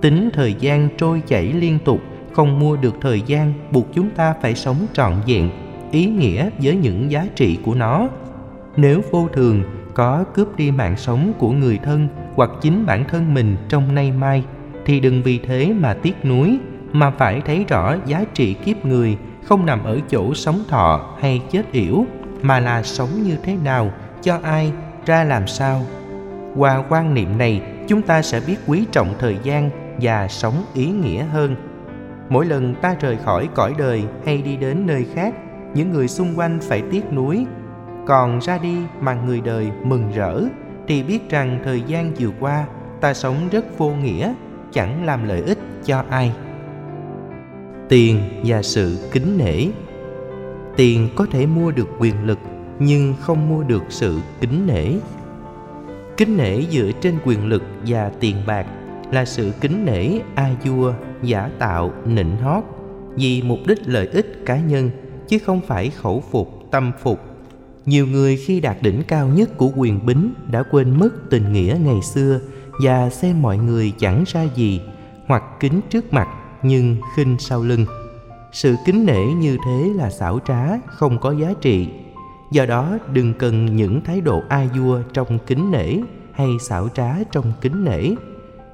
Tính 0.00 0.30
thời 0.32 0.54
gian 0.54 0.88
trôi 0.98 1.22
chảy 1.26 1.52
liên 1.52 1.78
tục, 1.84 2.00
không 2.32 2.58
mua 2.58 2.76
được 2.76 2.94
thời 3.00 3.20
gian, 3.26 3.52
buộc 3.70 3.94
chúng 3.94 4.10
ta 4.10 4.34
phải 4.42 4.54
sống 4.54 4.76
trọn 4.92 5.12
vẹn, 5.26 5.50
ý 5.90 6.06
nghĩa 6.06 6.50
với 6.58 6.76
những 6.76 7.10
giá 7.10 7.26
trị 7.34 7.58
của 7.64 7.74
nó. 7.74 8.08
Nếu 8.76 9.00
vô 9.10 9.28
thường, 9.32 9.62
có 9.94 10.24
cướp 10.34 10.56
đi 10.56 10.70
mạng 10.70 10.96
sống 10.96 11.32
của 11.38 11.50
người 11.50 11.78
thân 11.84 12.08
hoặc 12.34 12.50
chính 12.60 12.86
bản 12.86 13.04
thân 13.08 13.34
mình 13.34 13.56
trong 13.68 13.94
nay 13.94 14.12
mai, 14.12 14.42
thì 14.84 15.00
đừng 15.00 15.22
vì 15.22 15.38
thế 15.38 15.72
mà 15.72 15.94
tiếc 15.94 16.24
nuối, 16.24 16.58
mà 16.92 17.10
phải 17.10 17.40
thấy 17.40 17.64
rõ 17.68 17.96
giá 18.06 18.24
trị 18.34 18.54
kiếp 18.54 18.84
người 18.84 19.16
không 19.44 19.66
nằm 19.66 19.84
ở 19.84 19.98
chỗ 20.08 20.34
sống 20.34 20.62
thọ 20.68 21.14
hay 21.20 21.42
chết 21.50 21.72
yểu, 21.72 22.04
mà 22.42 22.60
là 22.60 22.82
sống 22.82 23.08
như 23.24 23.36
thế 23.42 23.56
nào 23.64 23.90
cho 24.26 24.38
ai, 24.42 24.72
ra 25.06 25.24
làm 25.24 25.46
sao? 25.46 25.82
Qua 26.56 26.84
quan 26.88 27.14
niệm 27.14 27.38
này, 27.38 27.62
chúng 27.88 28.02
ta 28.02 28.22
sẽ 28.22 28.40
biết 28.46 28.56
quý 28.66 28.86
trọng 28.92 29.14
thời 29.18 29.38
gian 29.42 29.70
và 30.00 30.28
sống 30.28 30.64
ý 30.74 30.86
nghĩa 30.86 31.24
hơn. 31.24 31.56
Mỗi 32.28 32.46
lần 32.46 32.74
ta 32.74 32.96
rời 33.00 33.16
khỏi 33.16 33.48
cõi 33.54 33.74
đời 33.78 34.04
hay 34.24 34.42
đi 34.42 34.56
đến 34.56 34.86
nơi 34.86 35.06
khác, 35.14 35.34
những 35.74 35.92
người 35.92 36.08
xung 36.08 36.38
quanh 36.38 36.58
phải 36.62 36.82
tiếc 36.90 37.12
nuối. 37.12 37.46
Còn 38.06 38.38
ra 38.38 38.58
đi 38.58 38.76
mà 39.00 39.14
người 39.14 39.40
đời 39.40 39.70
mừng 39.84 40.12
rỡ, 40.14 40.40
thì 40.88 41.02
biết 41.02 41.30
rằng 41.30 41.60
thời 41.64 41.82
gian 41.86 42.12
vừa 42.18 42.30
qua, 42.40 42.66
ta 43.00 43.14
sống 43.14 43.36
rất 43.52 43.78
vô 43.78 43.90
nghĩa, 43.90 44.34
chẳng 44.72 45.04
làm 45.04 45.28
lợi 45.28 45.42
ích 45.42 45.58
cho 45.84 46.04
ai. 46.10 46.32
Tiền 47.88 48.20
và 48.44 48.62
sự 48.62 49.08
kính 49.12 49.38
nể. 49.38 49.66
Tiền 50.76 51.08
có 51.16 51.26
thể 51.30 51.46
mua 51.46 51.70
được 51.70 51.88
quyền 51.98 52.24
lực 52.24 52.38
nhưng 52.78 53.14
không 53.20 53.48
mua 53.48 53.62
được 53.62 53.82
sự 53.88 54.18
kính 54.40 54.66
nể. 54.66 54.92
Kính 56.16 56.36
nể 56.36 56.62
dựa 56.62 56.90
trên 57.00 57.18
quyền 57.24 57.46
lực 57.46 57.62
và 57.86 58.10
tiền 58.20 58.36
bạc 58.46 58.66
là 59.10 59.24
sự 59.24 59.52
kính 59.60 59.84
nể 59.84 60.18
a 60.34 60.50
vua, 60.64 60.92
giả 61.22 61.50
tạo, 61.58 61.92
nịnh 62.04 62.36
hót, 62.36 62.64
vì 63.16 63.42
mục 63.42 63.58
đích 63.66 63.88
lợi 63.88 64.06
ích 64.06 64.42
cá 64.46 64.56
nhân, 64.56 64.90
chứ 65.28 65.38
không 65.38 65.60
phải 65.66 65.90
khẩu 65.90 66.24
phục, 66.30 66.68
tâm 66.70 66.92
phục. 67.02 67.20
Nhiều 67.86 68.06
người 68.06 68.36
khi 68.36 68.60
đạt 68.60 68.76
đỉnh 68.82 69.02
cao 69.08 69.28
nhất 69.28 69.50
của 69.56 69.70
quyền 69.76 70.06
bính 70.06 70.34
đã 70.50 70.62
quên 70.70 70.98
mất 70.98 71.30
tình 71.30 71.52
nghĩa 71.52 71.76
ngày 71.84 72.02
xưa 72.02 72.40
và 72.84 73.10
xem 73.10 73.42
mọi 73.42 73.58
người 73.58 73.92
chẳng 73.98 74.24
ra 74.26 74.42
gì, 74.42 74.80
hoặc 75.26 75.42
kính 75.60 75.80
trước 75.90 76.12
mặt 76.12 76.28
nhưng 76.62 76.96
khinh 77.16 77.36
sau 77.38 77.62
lưng. 77.62 77.86
Sự 78.52 78.76
kính 78.86 79.06
nể 79.06 79.26
như 79.26 79.58
thế 79.66 79.90
là 79.94 80.10
xảo 80.10 80.38
trá, 80.46 80.78
không 80.86 81.18
có 81.18 81.30
giá 81.30 81.52
trị 81.60 81.88
do 82.50 82.66
đó, 82.66 82.98
đừng 83.12 83.34
cần 83.34 83.76
những 83.76 84.00
thái 84.04 84.20
độ 84.20 84.42
a 84.48 84.66
dua 84.74 85.00
trong 85.12 85.38
kính 85.46 85.70
nể 85.70 85.96
hay 86.32 86.48
xảo 86.60 86.88
trá 86.88 87.14
trong 87.32 87.52
kính 87.60 87.84
nể. 87.84 88.14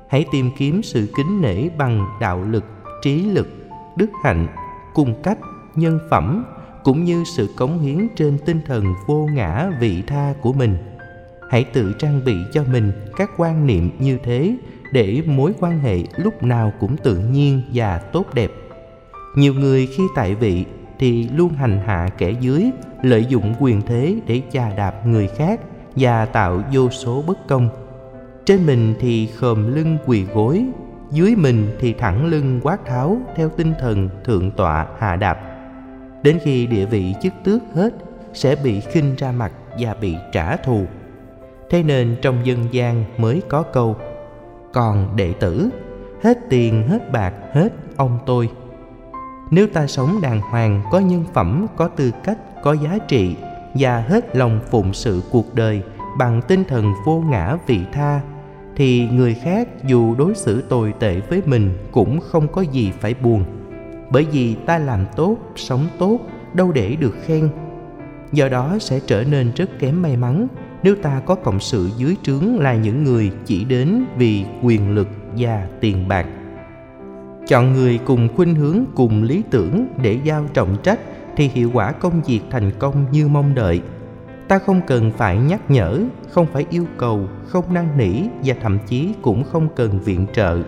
Hãy 0.08 0.24
tìm 0.32 0.50
kiếm 0.58 0.82
sự 0.82 1.08
kính 1.16 1.40
nể 1.40 1.68
bằng 1.68 2.06
đạo 2.20 2.44
lực, 2.44 2.64
trí 3.02 3.22
lực, 3.22 3.48
đức 3.96 4.10
hạnh, 4.24 4.46
cung 4.94 5.22
cách, 5.22 5.38
nhân 5.74 5.98
phẩm, 6.10 6.44
cũng 6.84 7.04
như 7.04 7.24
sự 7.36 7.48
cống 7.56 7.78
hiến 7.78 8.08
trên 8.16 8.38
tinh 8.46 8.60
thần 8.66 8.84
vô 9.06 9.28
ngã 9.32 9.70
vị 9.80 10.02
tha 10.06 10.34
của 10.40 10.52
mình. 10.52 10.76
Hãy 11.50 11.64
tự 11.64 11.92
trang 11.98 12.20
bị 12.24 12.36
cho 12.52 12.64
mình 12.64 12.92
các 13.16 13.30
quan 13.36 13.66
niệm 13.66 13.90
như 13.98 14.18
thế 14.24 14.56
để 14.92 15.22
mối 15.26 15.52
quan 15.60 15.80
hệ 15.80 15.98
lúc 16.16 16.42
nào 16.42 16.72
cũng 16.80 16.96
tự 16.96 17.18
nhiên 17.18 17.62
và 17.74 17.98
tốt 17.98 18.34
đẹp. 18.34 18.50
Nhiều 19.36 19.54
người 19.54 19.86
khi 19.86 20.02
tại 20.14 20.34
vị 20.34 20.64
thì 21.02 21.28
luôn 21.28 21.52
hành 21.52 21.80
hạ 21.86 22.08
kẻ 22.18 22.30
dưới, 22.30 22.70
lợi 23.02 23.26
dụng 23.28 23.54
quyền 23.60 23.82
thế 23.82 24.16
để 24.26 24.42
chà 24.52 24.74
đạp 24.76 25.06
người 25.06 25.26
khác 25.26 25.60
và 25.96 26.26
tạo 26.26 26.62
vô 26.72 26.90
số 26.90 27.22
bất 27.26 27.48
công. 27.48 27.68
Trên 28.44 28.66
mình 28.66 28.94
thì 29.00 29.26
khom 29.26 29.74
lưng 29.74 29.98
quỳ 30.06 30.24
gối, 30.24 30.66
dưới 31.10 31.36
mình 31.36 31.70
thì 31.80 31.92
thẳng 31.92 32.26
lưng 32.26 32.60
quát 32.62 32.84
tháo 32.86 33.16
theo 33.36 33.48
tinh 33.48 33.72
thần 33.80 34.08
thượng 34.24 34.50
tọa 34.50 34.86
hạ 34.98 35.16
đạp. 35.16 35.38
Đến 36.22 36.38
khi 36.42 36.66
địa 36.66 36.86
vị 36.86 37.14
chức 37.22 37.32
tước 37.44 37.62
hết, 37.74 37.94
sẽ 38.32 38.56
bị 38.64 38.80
khinh 38.80 39.14
ra 39.16 39.32
mặt 39.32 39.52
và 39.78 39.94
bị 39.94 40.16
trả 40.32 40.56
thù. 40.56 40.86
Thế 41.70 41.82
nên 41.82 42.16
trong 42.22 42.46
dân 42.46 42.58
gian 42.70 43.04
mới 43.18 43.42
có 43.48 43.62
câu, 43.62 43.96
còn 44.72 45.16
đệ 45.16 45.32
tử, 45.32 45.68
hết 46.22 46.38
tiền 46.50 46.88
hết 46.88 47.12
bạc 47.12 47.34
hết 47.52 47.72
ông 47.96 48.18
tôi 48.26 48.48
nếu 49.52 49.66
ta 49.66 49.86
sống 49.86 50.20
đàng 50.22 50.40
hoàng, 50.40 50.82
có 50.90 50.98
nhân 50.98 51.24
phẩm, 51.34 51.66
có 51.76 51.88
tư 51.88 52.10
cách, 52.24 52.38
có 52.62 52.72
giá 52.72 52.98
trị 53.08 53.36
và 53.74 54.04
hết 54.08 54.36
lòng 54.36 54.60
phụng 54.70 54.94
sự 54.94 55.22
cuộc 55.30 55.54
đời 55.54 55.82
bằng 56.18 56.40
tinh 56.48 56.64
thần 56.64 56.92
vô 57.06 57.24
ngã 57.30 57.56
vị 57.66 57.80
tha, 57.92 58.20
thì 58.76 59.08
người 59.08 59.34
khác 59.34 59.68
dù 59.84 60.14
đối 60.14 60.34
xử 60.34 60.62
tồi 60.62 60.94
tệ 60.98 61.20
với 61.20 61.42
mình 61.46 61.78
cũng 61.92 62.20
không 62.20 62.48
có 62.48 62.60
gì 62.60 62.92
phải 63.00 63.14
buồn. 63.14 63.44
Bởi 64.10 64.26
vì 64.32 64.54
ta 64.54 64.78
làm 64.78 65.06
tốt, 65.16 65.36
sống 65.56 65.86
tốt, 65.98 66.18
đâu 66.54 66.72
để 66.72 66.96
được 66.96 67.14
khen. 67.26 67.48
Do 68.32 68.48
đó 68.48 68.76
sẽ 68.80 69.00
trở 69.06 69.24
nên 69.24 69.52
rất 69.56 69.78
kém 69.78 70.02
may 70.02 70.16
mắn 70.16 70.46
nếu 70.82 70.94
ta 71.02 71.20
có 71.26 71.34
cộng 71.34 71.60
sự 71.60 71.90
dưới 71.96 72.16
trướng 72.22 72.58
là 72.58 72.74
những 72.74 73.04
người 73.04 73.30
chỉ 73.44 73.64
đến 73.64 74.04
vì 74.16 74.44
quyền 74.62 74.94
lực 74.94 75.08
và 75.36 75.66
tiền 75.80 76.08
bạc 76.08 76.26
chọn 77.52 77.72
người 77.72 77.98
cùng 78.04 78.28
khuynh 78.36 78.54
hướng, 78.54 78.84
cùng 78.94 79.22
lý 79.22 79.42
tưởng 79.50 79.86
để 80.02 80.18
giao 80.24 80.44
trọng 80.54 80.76
trách 80.82 80.98
thì 81.36 81.48
hiệu 81.48 81.70
quả 81.74 81.92
công 81.92 82.22
việc 82.22 82.40
thành 82.50 82.70
công 82.78 83.04
như 83.10 83.28
mong 83.28 83.54
đợi. 83.54 83.82
Ta 84.48 84.58
không 84.58 84.80
cần 84.86 85.10
phải 85.16 85.38
nhắc 85.38 85.70
nhở, 85.70 86.00
không 86.30 86.46
phải 86.52 86.66
yêu 86.70 86.86
cầu, 86.96 87.28
không 87.46 87.74
năn 87.74 87.88
nỉ 87.98 88.22
và 88.44 88.54
thậm 88.62 88.78
chí 88.86 89.14
cũng 89.22 89.44
không 89.44 89.68
cần 89.76 90.00
viện 90.00 90.26
trợ. 90.32 90.58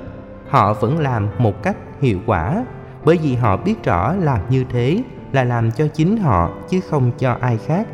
Họ 0.49 0.75
vẫn 0.75 0.99
làm 0.99 1.29
một 1.39 1.63
cách 1.63 1.77
hiệu 2.01 2.19
quả 2.27 2.65
bởi 3.05 3.19
vì 3.23 3.35
họ 3.35 3.57
biết 3.57 3.85
rõ 3.85 4.15
làm 4.15 4.41
như 4.49 4.65
thế 4.71 5.03
là 5.33 5.45
làm 5.45 5.71
cho 5.71 5.87
chính 5.95 6.17
họ 6.17 6.51
chứ 6.71 6.81
không 6.81 7.11
cho 7.19 7.37
ai 7.41 7.59
khác. 7.67 7.89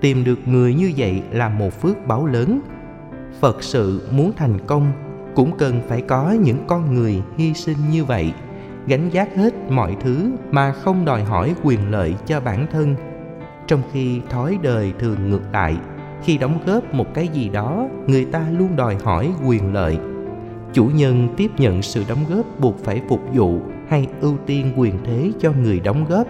Tìm 0.00 0.24
được 0.24 0.38
người 0.48 0.74
như 0.74 0.92
vậy 0.96 1.22
là 1.32 1.48
một 1.48 1.80
phước 1.80 2.06
báu 2.06 2.26
lớn. 2.26 2.60
Phật 3.40 3.62
sự 3.62 4.08
muốn 4.10 4.32
thành 4.36 4.58
công 4.66 4.92
cũng 5.36 5.56
cần 5.58 5.80
phải 5.88 6.02
có 6.02 6.30
những 6.40 6.58
con 6.66 6.94
người 6.94 7.22
hy 7.36 7.54
sinh 7.54 7.76
như 7.90 8.04
vậy, 8.04 8.32
gánh 8.86 9.10
vác 9.12 9.36
hết 9.36 9.54
mọi 9.70 9.96
thứ 10.00 10.30
mà 10.50 10.72
không 10.72 11.04
đòi 11.04 11.24
hỏi 11.24 11.54
quyền 11.62 11.90
lợi 11.90 12.14
cho 12.26 12.40
bản 12.40 12.66
thân. 12.72 12.94
Trong 13.66 13.82
khi 13.92 14.20
thói 14.30 14.58
đời 14.62 14.92
thường 14.98 15.30
ngược 15.30 15.42
lại, 15.52 15.76
khi 16.22 16.38
đóng 16.38 16.58
góp 16.66 16.94
một 16.94 17.14
cái 17.14 17.28
gì 17.28 17.48
đó, 17.48 17.88
người 18.06 18.24
ta 18.24 18.46
luôn 18.58 18.76
đòi 18.76 18.96
hỏi 19.04 19.32
quyền 19.46 19.74
lợi. 19.74 19.98
Chủ 20.72 20.86
nhân 20.94 21.28
tiếp 21.36 21.50
nhận 21.58 21.82
sự 21.82 22.04
đóng 22.08 22.24
góp 22.28 22.60
buộc 22.60 22.84
phải 22.84 23.00
phục 23.08 23.20
vụ 23.34 23.60
hay 23.88 24.06
ưu 24.20 24.36
tiên 24.46 24.72
quyền 24.76 24.94
thế 25.04 25.32
cho 25.40 25.52
người 25.52 25.80
đóng 25.80 26.04
góp. 26.08 26.26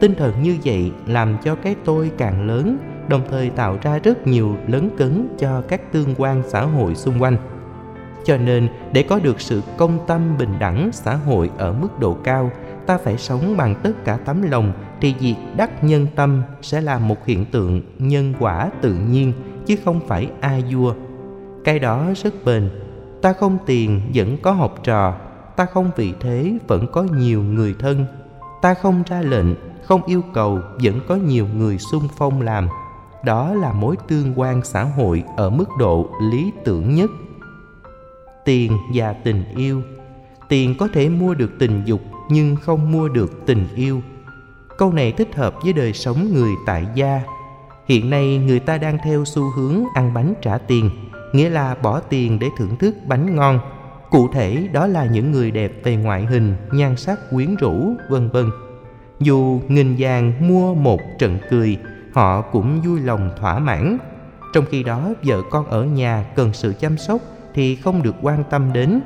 Tinh 0.00 0.14
thần 0.14 0.42
như 0.42 0.56
vậy 0.64 0.92
làm 1.06 1.36
cho 1.44 1.54
cái 1.54 1.76
tôi 1.84 2.10
càng 2.18 2.46
lớn, 2.46 2.78
đồng 3.08 3.22
thời 3.30 3.50
tạo 3.50 3.78
ra 3.82 3.98
rất 3.98 4.26
nhiều 4.26 4.56
lớn 4.66 4.90
cấn 4.98 5.28
cho 5.38 5.62
các 5.68 5.92
tương 5.92 6.14
quan 6.18 6.42
xã 6.46 6.60
hội 6.60 6.94
xung 6.94 7.22
quanh 7.22 7.36
cho 8.24 8.36
nên, 8.36 8.68
để 8.92 9.02
có 9.02 9.18
được 9.18 9.40
sự 9.40 9.62
công 9.76 9.98
tâm 10.06 10.38
bình 10.38 10.58
đẳng 10.58 10.90
xã 10.92 11.14
hội 11.14 11.50
ở 11.58 11.72
mức 11.72 12.00
độ 12.00 12.16
cao, 12.24 12.50
ta 12.86 12.98
phải 12.98 13.18
sống 13.18 13.56
bằng 13.56 13.74
tất 13.82 14.04
cả 14.04 14.16
tấm 14.16 14.42
lòng, 14.50 14.72
thì 15.00 15.14
việc 15.20 15.34
đắc 15.56 15.84
nhân 15.84 16.06
tâm 16.16 16.42
sẽ 16.62 16.80
là 16.80 16.98
một 16.98 17.26
hiện 17.26 17.44
tượng 17.44 17.82
nhân 17.98 18.34
quả 18.40 18.70
tự 18.80 18.94
nhiên, 18.94 19.32
chứ 19.66 19.76
không 19.84 20.00
phải 20.06 20.28
a 20.40 20.58
vua. 20.70 20.94
Cái 21.64 21.78
đó 21.78 22.06
rất 22.22 22.34
bền. 22.44 22.70
Ta 23.22 23.32
không 23.32 23.58
tiền 23.66 24.00
vẫn 24.14 24.36
có 24.42 24.52
học 24.52 24.78
trò, 24.84 25.14
ta 25.56 25.64
không 25.64 25.90
vì 25.96 26.12
thế 26.20 26.58
vẫn 26.66 26.86
có 26.92 27.02
nhiều 27.02 27.42
người 27.42 27.74
thân. 27.78 28.06
Ta 28.62 28.74
không 28.74 29.02
ra 29.06 29.20
lệnh, 29.20 29.46
không 29.84 30.02
yêu 30.06 30.22
cầu 30.34 30.58
vẫn 30.82 31.00
có 31.08 31.14
nhiều 31.16 31.46
người 31.56 31.78
xung 31.78 32.08
phong 32.18 32.42
làm. 32.42 32.68
Đó 33.24 33.54
là 33.54 33.72
mối 33.72 33.96
tương 34.08 34.32
quan 34.36 34.64
xã 34.64 34.82
hội 34.84 35.24
ở 35.36 35.50
mức 35.50 35.68
độ 35.78 36.08
lý 36.30 36.52
tưởng 36.64 36.94
nhất 36.94 37.10
tiền 38.48 38.78
và 38.94 39.12
tình 39.12 39.44
yêu. 39.56 39.82
Tiền 40.48 40.74
có 40.78 40.88
thể 40.92 41.08
mua 41.08 41.34
được 41.34 41.58
tình 41.58 41.82
dục, 41.84 42.00
nhưng 42.30 42.56
không 42.56 42.92
mua 42.92 43.08
được 43.08 43.46
tình 43.46 43.66
yêu. 43.74 44.02
Câu 44.78 44.92
này 44.92 45.12
thích 45.12 45.34
hợp 45.34 45.54
với 45.62 45.72
đời 45.72 45.92
sống 45.92 46.34
người 46.34 46.50
tại 46.66 46.86
gia. 46.94 47.20
Hiện 47.86 48.10
nay, 48.10 48.38
người 48.38 48.60
ta 48.60 48.78
đang 48.78 48.98
theo 49.04 49.24
xu 49.24 49.42
hướng 49.56 49.84
ăn 49.94 50.14
bánh 50.14 50.34
trả 50.42 50.58
tiền, 50.58 50.90
nghĩa 51.32 51.50
là 51.50 51.74
bỏ 51.74 52.00
tiền 52.00 52.38
để 52.38 52.48
thưởng 52.58 52.76
thức 52.76 52.94
bánh 53.06 53.36
ngon. 53.36 53.60
Cụ 54.10 54.28
thể, 54.32 54.68
đó 54.72 54.86
là 54.86 55.06
những 55.06 55.32
người 55.32 55.50
đẹp 55.50 55.72
về 55.84 55.96
ngoại 55.96 56.24
hình, 56.26 56.56
nhan 56.72 56.96
sắc 56.96 57.18
quyến 57.30 57.54
rũ, 57.56 57.94
vân 58.10 58.28
vân. 58.28 58.50
Dù 59.20 59.60
nghìn 59.68 59.96
vàng 59.98 60.48
mua 60.48 60.74
một 60.74 61.00
trận 61.18 61.38
cười, 61.50 61.78
họ 62.12 62.40
cũng 62.40 62.80
vui 62.80 63.00
lòng 63.00 63.30
thỏa 63.40 63.58
mãn. 63.58 63.98
Trong 64.54 64.64
khi 64.70 64.82
đó, 64.82 65.12
vợ 65.24 65.42
con 65.50 65.66
ở 65.66 65.84
nhà 65.84 66.24
cần 66.36 66.52
sự 66.52 66.74
chăm 66.80 66.98
sóc 66.98 67.20
thì 67.54 67.76
không 67.76 68.02
được 68.02 68.14
quan 68.22 68.44
tâm 68.50 68.72
đến. 68.72 69.00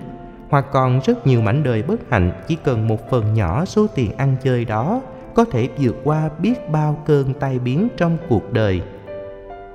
Hoặc 0.50 0.66
còn 0.72 1.00
rất 1.04 1.26
nhiều 1.26 1.40
mảnh 1.40 1.62
đời 1.62 1.82
bất 1.82 2.10
hạnh, 2.10 2.32
chỉ 2.48 2.56
cần 2.64 2.88
một 2.88 3.10
phần 3.10 3.34
nhỏ 3.34 3.64
số 3.64 3.86
tiền 3.94 4.16
ăn 4.16 4.36
chơi 4.42 4.64
đó, 4.64 5.00
có 5.34 5.44
thể 5.44 5.68
vượt 5.78 5.96
qua 6.04 6.30
biết 6.38 6.70
bao 6.70 7.02
cơn 7.06 7.34
tai 7.34 7.58
biến 7.58 7.88
trong 7.96 8.16
cuộc 8.28 8.52
đời. 8.52 8.82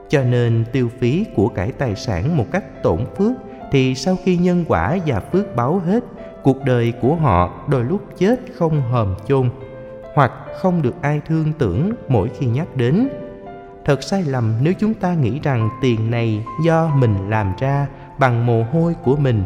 Cho 0.09 0.23
nên 0.23 0.65
tiêu 0.71 0.89
phí 0.99 1.25
của 1.35 1.47
cải 1.47 1.71
tài 1.71 1.95
sản 1.95 2.37
một 2.37 2.45
cách 2.51 2.83
tổn 2.83 2.99
phước 3.17 3.31
thì 3.71 3.95
sau 3.95 4.17
khi 4.23 4.37
nhân 4.37 4.65
quả 4.67 4.97
và 5.05 5.19
phước 5.19 5.55
báo 5.55 5.79
hết, 5.85 6.03
cuộc 6.43 6.63
đời 6.63 6.93
của 7.01 7.15
họ 7.15 7.65
đôi 7.67 7.83
lúc 7.83 8.01
chết 8.17 8.39
không 8.55 8.81
hòm 8.81 9.15
chôn, 9.27 9.49
hoặc 10.13 10.31
không 10.59 10.81
được 10.81 11.01
ai 11.01 11.21
thương 11.27 11.53
tưởng 11.57 11.91
mỗi 12.07 12.29
khi 12.37 12.45
nhắc 12.45 12.75
đến. 12.75 13.07
Thật 13.85 14.03
sai 14.03 14.23
lầm 14.23 14.53
nếu 14.61 14.73
chúng 14.79 14.93
ta 14.93 15.13
nghĩ 15.13 15.39
rằng 15.43 15.69
tiền 15.81 16.11
này 16.11 16.43
do 16.65 16.87
mình 16.95 17.29
làm 17.29 17.53
ra 17.59 17.87
bằng 18.19 18.45
mồ 18.45 18.63
hôi 18.63 18.95
của 19.03 19.15
mình. 19.15 19.43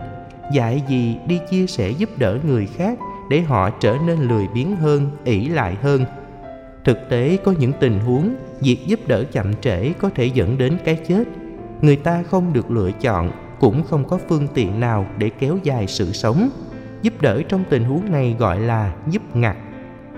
Dạy 0.51 0.83
gì 0.87 1.17
đi 1.27 1.39
chia 1.49 1.67
sẻ 1.67 1.89
giúp 1.89 2.09
đỡ 2.17 2.37
người 2.43 2.65
khác 2.65 2.99
để 3.29 3.41
họ 3.41 3.69
trở 3.69 3.97
nên 4.05 4.19
lười 4.19 4.47
biếng 4.53 4.75
hơn, 4.75 5.11
ỷ 5.23 5.49
lại 5.49 5.77
hơn. 5.81 6.05
Thực 6.83 7.09
tế 7.09 7.37
có 7.43 7.53
những 7.59 7.71
tình 7.79 7.99
huống, 7.99 8.35
việc 8.59 8.77
giúp 8.85 8.99
đỡ 9.07 9.23
chậm 9.31 9.53
trễ 9.53 9.93
có 9.93 10.09
thể 10.15 10.25
dẫn 10.25 10.57
đến 10.57 10.77
cái 10.85 10.95
chết. 11.07 11.23
Người 11.81 11.95
ta 11.95 12.23
không 12.23 12.53
được 12.53 12.71
lựa 12.71 12.91
chọn, 12.91 13.31
cũng 13.59 13.83
không 13.83 14.07
có 14.07 14.19
phương 14.29 14.47
tiện 14.53 14.79
nào 14.79 15.05
để 15.17 15.29
kéo 15.29 15.57
dài 15.63 15.87
sự 15.87 16.11
sống. 16.11 16.49
Giúp 17.01 17.13
đỡ 17.21 17.41
trong 17.49 17.63
tình 17.69 17.83
huống 17.83 18.11
này 18.11 18.35
gọi 18.39 18.59
là 18.59 18.93
giúp 19.09 19.35
ngặt. 19.35 19.57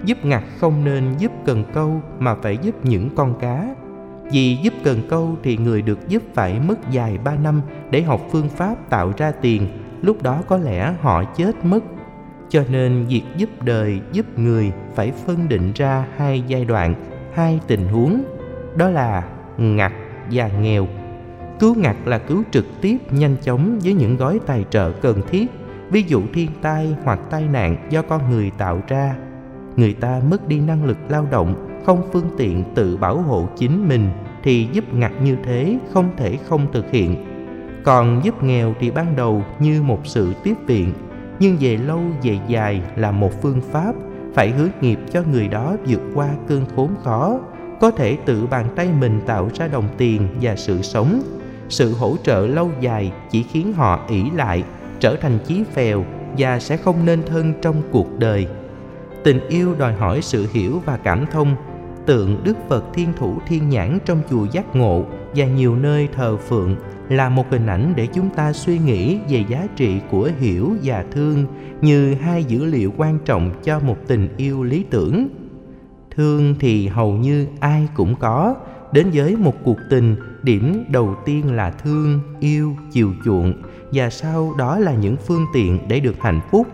Giúp 0.05 0.25
ngặt 0.25 0.43
không 0.59 0.85
nên 0.85 1.03
giúp 1.17 1.31
cần 1.45 1.63
câu 1.73 2.01
mà 2.19 2.35
phải 2.35 2.57
giúp 2.57 2.85
những 2.85 3.09
con 3.15 3.39
cá 3.39 3.75
vì 4.31 4.55
giúp 4.55 4.73
cần 4.83 5.01
câu 5.09 5.35
thì 5.43 5.57
người 5.57 5.81
được 5.81 6.07
giúp 6.07 6.23
phải 6.33 6.59
mất 6.59 6.91
dài 6.91 7.17
ba 7.23 7.35
năm 7.35 7.61
để 7.91 8.01
học 8.01 8.21
phương 8.31 8.49
pháp 8.49 8.89
tạo 8.89 9.13
ra 9.17 9.31
tiền. 9.31 9.67
Lúc 10.01 10.23
đó 10.23 10.41
có 10.47 10.57
lẽ 10.57 10.93
họ 11.01 11.23
chết 11.23 11.65
mất. 11.65 11.79
Cho 12.49 12.63
nên 12.69 13.05
việc 13.05 13.23
giúp 13.37 13.49
đời, 13.61 13.99
giúp 14.11 14.39
người 14.39 14.71
phải 14.95 15.11
phân 15.25 15.49
định 15.49 15.71
ra 15.75 16.05
hai 16.17 16.43
giai 16.47 16.65
đoạn, 16.65 16.95
hai 17.33 17.59
tình 17.67 17.87
huống. 17.87 18.23
Đó 18.75 18.89
là 18.89 19.23
ngặt 19.57 19.91
và 20.31 20.47
nghèo. 20.47 20.87
Cứu 21.59 21.75
ngặt 21.75 21.95
là 22.05 22.17
cứu 22.17 22.43
trực 22.51 22.65
tiếp, 22.81 22.97
nhanh 23.11 23.35
chóng 23.41 23.79
với 23.83 23.93
những 23.93 24.17
gói 24.17 24.39
tài 24.45 24.65
trợ 24.69 24.91
cần 24.91 25.21
thiết. 25.29 25.47
Ví 25.89 26.03
dụ 26.07 26.21
thiên 26.33 26.49
tai 26.61 26.95
hoặc 27.03 27.19
tai 27.29 27.47
nạn 27.47 27.87
do 27.89 28.01
con 28.01 28.29
người 28.29 28.51
tạo 28.57 28.81
ra. 28.87 29.15
Người 29.75 29.93
ta 29.93 30.21
mất 30.29 30.47
đi 30.47 30.59
năng 30.59 30.85
lực 30.85 30.97
lao 31.09 31.27
động 31.31 31.72
không 31.85 32.01
phương 32.13 32.29
tiện 32.37 32.63
tự 32.75 32.97
bảo 32.97 33.17
hộ 33.17 33.47
chính 33.57 33.87
mình 33.87 34.09
thì 34.43 34.67
giúp 34.71 34.93
ngặt 34.93 35.11
như 35.23 35.37
thế 35.43 35.77
không 35.93 36.09
thể 36.17 36.37
không 36.47 36.67
thực 36.73 36.91
hiện. 36.91 37.25
Còn 37.83 38.21
giúp 38.23 38.43
nghèo 38.43 38.73
thì 38.79 38.91
ban 38.91 39.15
đầu 39.15 39.43
như 39.59 39.81
một 39.81 39.99
sự 40.03 40.33
tiếp 40.43 40.53
viện, 40.67 40.93
nhưng 41.39 41.57
về 41.59 41.77
lâu 41.77 41.99
về 42.23 42.39
dài 42.47 42.81
là 42.95 43.11
một 43.11 43.41
phương 43.41 43.61
pháp 43.71 43.95
phải 44.33 44.49
hướng 44.49 44.69
nghiệp 44.81 44.99
cho 45.11 45.23
người 45.31 45.47
đó 45.47 45.75
vượt 45.87 46.01
qua 46.15 46.29
cơn 46.47 46.65
khốn 46.75 46.89
khó, 47.03 47.39
có 47.79 47.91
thể 47.91 48.17
tự 48.25 48.47
bàn 48.47 48.65
tay 48.75 48.89
mình 48.99 49.21
tạo 49.25 49.49
ra 49.53 49.67
đồng 49.67 49.87
tiền 49.97 50.27
và 50.41 50.55
sự 50.55 50.81
sống. 50.81 51.21
Sự 51.69 51.93
hỗ 51.93 52.15
trợ 52.23 52.47
lâu 52.47 52.69
dài 52.79 53.11
chỉ 53.31 53.43
khiến 53.43 53.73
họ 53.73 53.99
ỷ 54.09 54.23
lại, 54.35 54.63
trở 54.99 55.15
thành 55.15 55.39
chí 55.45 55.63
phèo 55.73 56.05
và 56.37 56.59
sẽ 56.59 56.77
không 56.77 57.05
nên 57.05 57.23
thân 57.23 57.53
trong 57.61 57.75
cuộc 57.91 58.19
đời. 58.19 58.47
Tình 59.23 59.47
yêu 59.47 59.75
đòi 59.79 59.93
hỏi 59.93 60.21
sự 60.21 60.47
hiểu 60.53 60.81
và 60.85 60.97
cảm 60.97 61.25
thông 61.31 61.55
tượng 62.05 62.43
đức 62.43 62.57
phật 62.69 62.83
thiên 62.93 63.13
thủ 63.17 63.37
thiên 63.47 63.69
nhãn 63.69 63.99
trong 64.05 64.21
chùa 64.29 64.45
giác 64.51 64.75
ngộ 64.75 65.05
và 65.35 65.45
nhiều 65.45 65.75
nơi 65.75 66.07
thờ 66.13 66.37
phượng 66.37 66.75
là 67.09 67.29
một 67.29 67.45
hình 67.49 67.67
ảnh 67.67 67.93
để 67.95 68.07
chúng 68.13 68.29
ta 68.29 68.53
suy 68.53 68.77
nghĩ 68.77 69.19
về 69.29 69.45
giá 69.49 69.67
trị 69.75 69.99
của 70.11 70.29
hiểu 70.39 70.71
và 70.83 71.05
thương 71.11 71.45
như 71.81 72.13
hai 72.13 72.43
dữ 72.43 72.65
liệu 72.65 72.93
quan 72.97 73.19
trọng 73.25 73.51
cho 73.63 73.79
một 73.79 73.97
tình 74.07 74.27
yêu 74.37 74.63
lý 74.63 74.85
tưởng. 74.89 75.27
Thương 76.15 76.55
thì 76.59 76.87
hầu 76.87 77.13
như 77.13 77.47
ai 77.59 77.87
cũng 77.95 78.15
có, 78.15 78.55
đến 78.91 79.07
với 79.13 79.35
một 79.35 79.55
cuộc 79.63 79.77
tình, 79.89 80.15
điểm 80.43 80.83
đầu 80.89 81.15
tiên 81.25 81.55
là 81.55 81.71
thương, 81.71 82.19
yêu, 82.39 82.75
chiều 82.91 83.13
chuộng 83.25 83.53
và 83.91 84.09
sau 84.09 84.53
đó 84.57 84.79
là 84.79 84.93
những 84.93 85.17
phương 85.17 85.45
tiện 85.53 85.79
để 85.87 85.99
được 85.99 86.15
hạnh 86.19 86.41
phúc. 86.51 86.67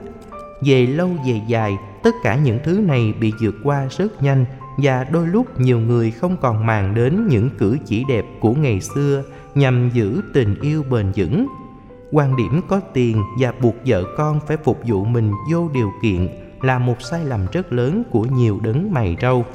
Về 0.66 0.88
lâu 0.88 1.10
về 1.28 1.42
dài, 1.48 1.78
tất 2.04 2.16
cả 2.24 2.36
những 2.36 2.60
thứ 2.64 2.80
này 2.80 3.14
bị 3.20 3.34
vượt 3.42 3.56
qua 3.64 3.88
rất 3.98 4.24
nhanh 4.24 4.46
và 4.84 5.04
đôi 5.04 5.28
lúc 5.28 5.60
nhiều 5.60 5.80
người 5.80 6.12
không 6.12 6.38
còn 6.38 6.66
màng 6.66 6.96
đến 6.96 7.28
những 7.28 7.50
cử 7.58 7.78
chỉ 7.86 8.06
đẹp 8.10 8.26
của 8.40 8.54
ngày 8.54 8.82
xưa 8.82 9.24
nhằm 9.56 9.90
giữ 9.94 10.22
tình 10.34 10.56
yêu 10.62 10.84
bền 10.90 11.12
vững. 11.16 11.48
Quan 12.12 12.36
điểm 12.36 12.62
có 12.68 12.80
tiền 12.94 13.24
và 13.40 13.54
buộc 13.62 13.76
vợ 13.86 14.04
con 14.18 14.40
phải 14.48 14.58
phục 14.58 14.80
vụ 14.86 15.06
mình 15.06 15.32
vô 15.52 15.70
điều 15.74 15.92
kiện 16.02 16.28
là 16.62 16.80
một 16.80 17.02
sai 17.02 17.26
lầm 17.26 17.46
rất 17.52 17.74
lớn 17.74 18.04
của 18.12 18.24
nhiều 18.24 18.60
đấng 18.64 18.94
mày 18.94 19.18
râu. 19.22 19.46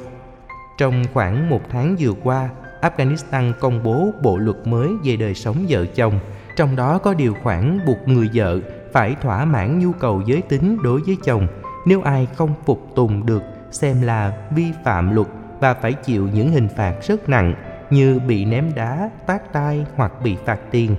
Trong 0.77 1.03
khoảng 1.13 1.49
một 1.49 1.61
tháng 1.71 1.95
vừa 1.99 2.13
qua, 2.23 2.49
afghanistan 2.81 3.53
công 3.59 3.83
bố 3.83 4.11
bộ 4.23 4.37
luật 4.37 4.67
mới 4.67 4.89
về 5.03 5.15
đời 5.17 5.33
sống 5.33 5.65
vợ 5.69 5.85
chồng. 5.85 6.19
Trong 6.55 6.75
đó 6.75 6.97
có 6.97 7.13
điều 7.13 7.33
khoản 7.43 7.79
buộc 7.85 7.97
người 8.07 8.29
vợ 8.33 8.59
phải 8.93 9.15
thỏa 9.21 9.45
mãn 9.45 9.79
nhu 9.79 9.91
cầu 9.91 10.21
giới 10.25 10.41
tính 10.41 10.77
đối 10.83 11.01
với 11.01 11.17
chồng. 11.23 11.47
Nếu 11.85 12.01
ai 12.01 12.27
không 12.35 12.53
phục 12.65 12.87
tùng 12.95 13.25
được 13.25 13.41
xem 13.75 14.01
là 14.01 14.33
vi 14.51 14.71
phạm 14.83 15.15
luật 15.15 15.27
và 15.59 15.73
phải 15.73 15.93
chịu 15.93 16.29
những 16.33 16.51
hình 16.51 16.67
phạt 16.67 16.93
rất 17.01 17.29
nặng 17.29 17.53
như 17.89 18.19
bị 18.27 18.45
ném 18.45 18.71
đá, 18.75 19.09
tát 19.25 19.53
tai 19.53 19.85
hoặc 19.95 20.11
bị 20.23 20.35
phạt 20.45 20.59
tiền. 20.71 20.95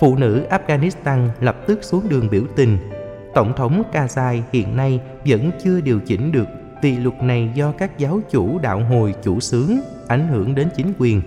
Phụ 0.00 0.16
nữ 0.16 0.46
Afghanistan 0.50 1.28
lập 1.40 1.56
tức 1.66 1.84
xuống 1.84 2.08
đường 2.08 2.28
biểu 2.30 2.42
tình. 2.56 2.78
Tổng 3.34 3.52
thống 3.56 3.82
Karzai 3.92 4.40
hiện 4.52 4.76
nay 4.76 5.00
vẫn 5.26 5.50
chưa 5.64 5.80
điều 5.80 6.00
chỉnh 6.00 6.32
được 6.32 6.48
vì 6.82 6.96
luật 6.96 7.22
này 7.22 7.50
do 7.54 7.72
các 7.72 7.98
giáo 7.98 8.20
chủ 8.30 8.58
đạo 8.58 8.80
hồi 8.80 9.14
chủ 9.22 9.40
xướng 9.40 9.70
ảnh 10.08 10.28
hưởng 10.28 10.54
đến 10.54 10.68
chính 10.76 10.92
quyền. 10.98 11.22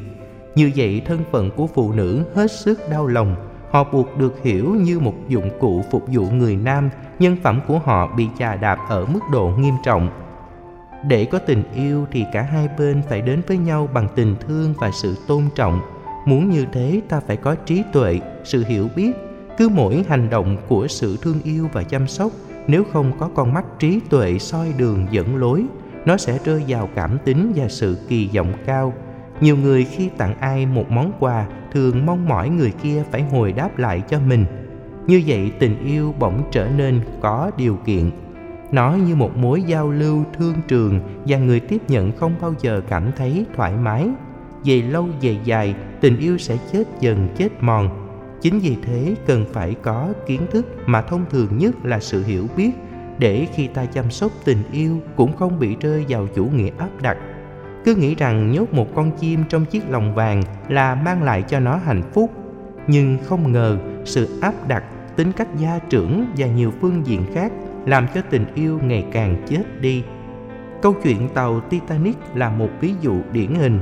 Như 0.55 0.71
vậy 0.75 1.01
thân 1.05 1.19
phận 1.31 1.51
của 1.51 1.67
phụ 1.67 1.93
nữ 1.93 2.23
hết 2.35 2.51
sức 2.51 2.79
đau 2.91 3.07
lòng. 3.07 3.35
Họ 3.71 3.83
buộc 3.83 4.17
được 4.17 4.43
hiểu 4.43 4.75
như 4.75 4.99
một 4.99 5.13
dụng 5.27 5.49
cụ 5.59 5.83
phục 5.91 6.03
vụ 6.07 6.29
người 6.29 6.55
nam, 6.55 6.89
nhân 7.19 7.37
phẩm 7.43 7.61
của 7.67 7.79
họ 7.79 8.13
bị 8.17 8.27
chà 8.39 8.55
đạp 8.55 8.77
ở 8.89 9.05
mức 9.05 9.19
độ 9.31 9.53
nghiêm 9.57 9.75
trọng 9.85 10.09
để 11.07 11.25
có 11.25 11.39
tình 11.39 11.63
yêu 11.75 12.07
thì 12.11 12.25
cả 12.33 12.41
hai 12.41 12.67
bên 12.77 13.01
phải 13.09 13.21
đến 13.21 13.41
với 13.47 13.57
nhau 13.57 13.89
bằng 13.93 14.07
tình 14.15 14.35
thương 14.47 14.73
và 14.79 14.91
sự 14.91 15.15
tôn 15.27 15.43
trọng. 15.55 15.81
Muốn 16.25 16.49
như 16.49 16.65
thế, 16.71 17.01
ta 17.09 17.19
phải 17.19 17.37
có 17.37 17.55
trí 17.55 17.83
tuệ, 17.93 18.19
sự 18.43 18.63
hiểu 18.67 18.87
biết. 18.95 19.11
Cứ 19.57 19.69
mỗi 19.69 20.05
hành 20.09 20.29
động 20.29 20.57
của 20.67 20.87
sự 20.87 21.17
thương 21.21 21.41
yêu 21.43 21.69
và 21.73 21.83
chăm 21.83 22.07
sóc, 22.07 22.31
nếu 22.67 22.83
không 22.93 23.11
có 23.19 23.29
con 23.35 23.53
mắt 23.53 23.65
trí 23.79 23.99
tuệ 24.09 24.39
soi 24.39 24.73
đường 24.77 25.07
dẫn 25.11 25.35
lối, 25.35 25.65
nó 26.05 26.17
sẽ 26.17 26.39
rơi 26.45 26.63
vào 26.67 26.89
cảm 26.95 27.17
tính 27.25 27.51
và 27.55 27.67
sự 27.67 27.97
kỳ 28.07 28.29
vọng 28.35 28.53
cao. 28.65 28.93
Nhiều 29.41 29.57
người 29.57 29.85
khi 29.85 30.09
tặng 30.17 30.35
ai 30.39 30.65
một 30.65 30.91
món 30.91 31.11
quà, 31.19 31.45
thường 31.73 32.05
mong 32.05 32.29
mỏi 32.29 32.49
người 32.49 32.73
kia 32.83 33.03
phải 33.11 33.23
hồi 33.23 33.51
đáp 33.51 33.77
lại 33.77 34.01
cho 34.09 34.19
mình. 34.19 34.45
Như 35.07 35.23
vậy, 35.25 35.51
tình 35.59 35.85
yêu 35.85 36.15
bỗng 36.19 36.43
trở 36.51 36.67
nên 36.77 37.01
có 37.21 37.51
điều 37.57 37.75
kiện 37.85 38.11
nó 38.71 38.93
như 38.93 39.15
một 39.15 39.37
mối 39.37 39.63
giao 39.63 39.91
lưu 39.91 40.23
thương 40.37 40.55
trường 40.67 40.99
và 41.25 41.37
người 41.37 41.59
tiếp 41.59 41.81
nhận 41.87 42.11
không 42.11 42.35
bao 42.41 42.53
giờ 42.61 42.81
cảm 42.89 43.11
thấy 43.17 43.45
thoải 43.55 43.73
mái. 43.77 44.09
Về 44.63 44.81
lâu 44.81 45.07
về 45.21 45.37
dài, 45.43 45.75
tình 46.01 46.17
yêu 46.17 46.37
sẽ 46.37 46.57
chết 46.71 46.83
dần 46.99 47.27
chết 47.37 47.49
mòn. 47.63 47.89
Chính 48.41 48.59
vì 48.59 48.77
thế, 48.83 49.15
cần 49.27 49.45
phải 49.53 49.75
có 49.81 50.13
kiến 50.27 50.41
thức 50.51 50.67
mà 50.85 51.01
thông 51.01 51.25
thường 51.29 51.57
nhất 51.57 51.75
là 51.85 51.99
sự 51.99 52.23
hiểu 52.23 52.47
biết 52.57 52.71
để 53.17 53.47
khi 53.53 53.67
ta 53.67 53.85
chăm 53.85 54.11
sóc 54.11 54.31
tình 54.45 54.63
yêu 54.71 54.99
cũng 55.15 55.35
không 55.35 55.59
bị 55.59 55.75
rơi 55.81 56.05
vào 56.09 56.27
chủ 56.35 56.45
nghĩa 56.45 56.69
áp 56.77 56.89
đặt. 57.01 57.17
Cứ 57.85 57.95
nghĩ 57.95 58.15
rằng 58.15 58.51
nhốt 58.51 58.73
một 58.73 58.95
con 58.95 59.11
chim 59.11 59.43
trong 59.49 59.65
chiếc 59.65 59.89
lồng 59.89 60.15
vàng 60.15 60.43
là 60.69 60.95
mang 60.95 61.23
lại 61.23 61.41
cho 61.41 61.59
nó 61.59 61.75
hạnh 61.75 62.03
phúc. 62.13 62.31
Nhưng 62.87 63.17
không 63.25 63.51
ngờ 63.51 63.77
sự 64.05 64.39
áp 64.41 64.67
đặt, 64.67 64.83
tính 65.15 65.31
cách 65.31 65.47
gia 65.57 65.79
trưởng 65.79 66.25
và 66.37 66.47
nhiều 66.47 66.71
phương 66.81 67.01
diện 67.05 67.21
khác 67.33 67.51
làm 67.85 68.07
cho 68.15 68.21
tình 68.29 68.45
yêu 68.55 68.79
ngày 68.83 69.05
càng 69.11 69.43
chết 69.47 69.81
đi. 69.81 70.03
Câu 70.81 70.93
chuyện 71.03 71.29
tàu 71.33 71.59
Titanic 71.59 72.17
là 72.35 72.49
một 72.49 72.69
ví 72.81 72.93
dụ 73.01 73.15
điển 73.31 73.55
hình. 73.55 73.79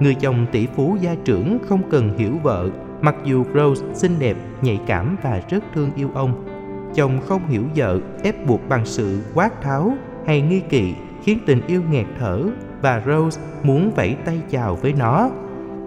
Người 0.00 0.14
chồng 0.14 0.46
tỷ 0.52 0.66
phú 0.66 0.96
gia 1.00 1.14
trưởng 1.24 1.58
không 1.68 1.90
cần 1.90 2.18
hiểu 2.18 2.32
vợ, 2.42 2.70
mặc 3.00 3.14
dù 3.24 3.44
Rose 3.54 3.86
xinh 3.94 4.18
đẹp, 4.18 4.36
nhạy 4.62 4.80
cảm 4.86 5.16
và 5.22 5.40
rất 5.48 5.64
thương 5.74 5.90
yêu 5.96 6.10
ông. 6.14 6.44
Chồng 6.94 7.20
không 7.26 7.48
hiểu 7.48 7.62
vợ, 7.76 8.00
ép 8.22 8.46
buộc 8.46 8.68
bằng 8.68 8.86
sự 8.86 9.22
quát 9.34 9.62
tháo 9.62 9.94
hay 10.26 10.40
nghi 10.40 10.60
kỵ 10.60 10.94
khiến 11.22 11.38
tình 11.46 11.60
yêu 11.66 11.82
nghẹt 11.90 12.06
thở 12.18 12.42
và 12.82 13.02
Rose 13.06 13.40
muốn 13.62 13.90
vẫy 13.90 14.16
tay 14.24 14.40
chào 14.50 14.76
với 14.76 14.92
nó. 14.92 15.30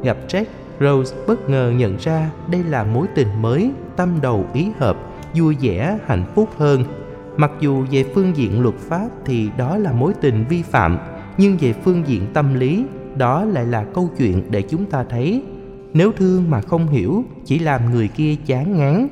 gặp 0.03 0.17
Jack, 0.27 0.45
Rose 0.79 1.15
bất 1.27 1.49
ngờ 1.49 1.73
nhận 1.77 1.97
ra 1.97 2.29
đây 2.51 2.63
là 2.63 2.83
mối 2.83 3.07
tình 3.15 3.41
mới, 3.41 3.71
tâm 3.95 4.09
đầu 4.21 4.45
ý 4.53 4.71
hợp, 4.79 4.97
vui 5.35 5.57
vẻ, 5.61 5.97
hạnh 6.05 6.23
phúc 6.35 6.49
hơn. 6.57 6.83
Mặc 7.37 7.51
dù 7.59 7.85
về 7.91 8.05
phương 8.15 8.37
diện 8.37 8.61
luật 8.61 8.75
pháp 8.75 9.07
thì 9.25 9.49
đó 9.57 9.77
là 9.77 9.91
mối 9.91 10.13
tình 10.21 10.45
vi 10.49 10.61
phạm, 10.61 10.97
nhưng 11.37 11.57
về 11.57 11.73
phương 11.73 12.03
diện 12.07 12.27
tâm 12.33 12.53
lý, 12.53 12.85
đó 13.15 13.45
lại 13.45 13.65
là 13.65 13.83
câu 13.83 14.09
chuyện 14.17 14.41
để 14.49 14.61
chúng 14.61 14.85
ta 14.85 15.03
thấy. 15.09 15.43
Nếu 15.93 16.11
thương 16.11 16.49
mà 16.49 16.61
không 16.61 16.87
hiểu 16.87 17.23
chỉ 17.45 17.59
làm 17.59 17.91
người 17.91 18.07
kia 18.07 18.35
chán 18.45 18.77
ngán. 18.77 19.07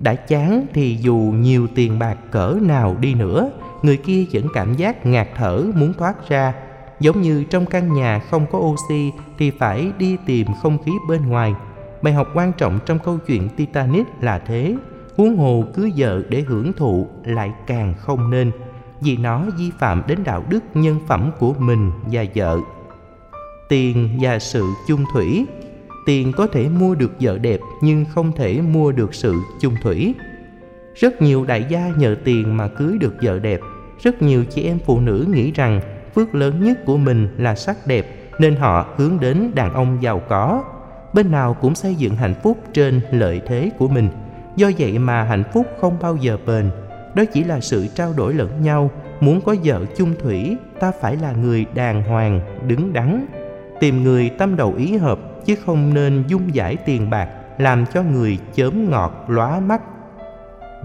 Đã 0.00 0.14
chán 0.14 0.66
thì 0.72 0.98
dù 1.00 1.16
nhiều 1.16 1.66
tiền 1.74 1.98
bạc 1.98 2.16
cỡ 2.30 2.58
nào 2.62 2.96
đi 3.00 3.14
nữa 3.14 3.50
người 3.84 3.96
kia 3.96 4.24
vẫn 4.32 4.46
cảm 4.54 4.74
giác 4.74 5.06
ngạt 5.06 5.28
thở 5.36 5.64
muốn 5.74 5.92
thoát 5.98 6.28
ra. 6.28 6.54
Giống 7.00 7.22
như 7.22 7.44
trong 7.44 7.66
căn 7.66 7.94
nhà 7.94 8.18
không 8.18 8.46
có 8.52 8.58
oxy 8.58 9.12
thì 9.38 9.50
phải 9.50 9.92
đi 9.98 10.16
tìm 10.26 10.46
không 10.62 10.78
khí 10.84 10.92
bên 11.08 11.26
ngoài. 11.26 11.54
Bài 12.02 12.12
học 12.14 12.28
quan 12.34 12.52
trọng 12.52 12.78
trong 12.86 12.98
câu 12.98 13.18
chuyện 13.26 13.48
titanic 13.48 14.06
là 14.20 14.38
thế 14.38 14.76
huống 15.16 15.36
hồ 15.36 15.64
cưới 15.74 15.92
vợ 15.96 16.22
để 16.28 16.40
hưởng 16.40 16.72
thụ 16.72 17.08
lại 17.24 17.52
càng 17.66 17.94
không 17.98 18.30
nên, 18.30 18.50
vì 19.00 19.16
nó 19.16 19.44
vi 19.58 19.70
phạm 19.78 20.02
đến 20.06 20.18
đạo 20.24 20.44
đức 20.48 20.64
nhân 20.74 20.98
phẩm 21.06 21.30
của 21.38 21.54
mình 21.58 21.90
và 22.12 22.24
vợ. 22.34 22.58
Tiền 23.68 24.18
và 24.20 24.38
sự 24.38 24.64
chung 24.88 25.04
thủy. 25.12 25.46
Tiền 26.06 26.32
có 26.32 26.46
thể 26.46 26.68
mua 26.68 26.94
được 26.94 27.12
vợ 27.20 27.38
đẹp 27.38 27.60
nhưng 27.82 28.04
không 28.04 28.32
thể 28.32 28.60
mua 28.60 28.92
được 28.92 29.14
sự 29.14 29.34
chung 29.60 29.74
thủy. 29.82 30.14
Rất 30.94 31.22
nhiều 31.22 31.44
đại 31.44 31.66
gia 31.68 31.92
nhờ 31.96 32.16
tiền 32.24 32.56
mà 32.56 32.68
cưới 32.68 32.98
được 32.98 33.14
vợ 33.22 33.38
đẹp. 33.38 33.60
Rất 34.02 34.22
nhiều 34.22 34.44
chị 34.44 34.62
em 34.62 34.78
phụ 34.86 35.00
nữ 35.00 35.26
nghĩ 35.30 35.52
rằng 35.52 35.80
phước 36.14 36.34
lớn 36.34 36.64
nhất 36.64 36.84
của 36.86 36.96
mình 36.96 37.28
là 37.38 37.54
sắc 37.54 37.86
đẹp, 37.86 38.30
nên 38.38 38.56
họ 38.56 38.86
hướng 38.96 39.20
đến 39.20 39.50
đàn 39.54 39.72
ông 39.74 39.98
giàu 40.00 40.22
có. 40.28 40.64
Bên 41.12 41.30
nào 41.30 41.54
cũng 41.54 41.74
xây 41.74 41.94
dựng 41.94 42.16
hạnh 42.16 42.34
phúc 42.42 42.58
trên 42.72 43.00
lợi 43.10 43.40
thế 43.46 43.70
của 43.78 43.88
mình 43.88 44.08
do 44.56 44.70
vậy 44.78 44.98
mà 44.98 45.22
hạnh 45.22 45.44
phúc 45.52 45.66
không 45.80 45.96
bao 46.00 46.16
giờ 46.16 46.38
bền. 46.46 46.70
Đó 47.14 47.24
chỉ 47.32 47.44
là 47.44 47.60
sự 47.60 47.86
trao 47.86 48.12
đổi 48.16 48.34
lẫn 48.34 48.62
nhau. 48.62 48.90
Muốn 49.20 49.40
có 49.40 49.54
vợ 49.64 49.80
chung 49.96 50.14
thủy, 50.22 50.56
ta 50.80 50.92
phải 51.00 51.16
là 51.16 51.32
người 51.32 51.66
đàng 51.74 52.02
hoàng, 52.02 52.40
đứng 52.66 52.92
đắn. 52.92 53.26
Tìm 53.80 54.02
người 54.02 54.30
tâm 54.38 54.56
đầu 54.56 54.74
ý 54.76 54.96
hợp, 54.96 55.18
chứ 55.44 55.56
không 55.66 55.94
nên 55.94 56.24
dung 56.26 56.54
giải 56.54 56.76
tiền 56.76 57.10
bạc, 57.10 57.28
làm 57.58 57.84
cho 57.94 58.02
người 58.02 58.38
chớm 58.54 58.90
ngọt, 58.90 59.24
lóa 59.28 59.60
mắt. 59.60 59.82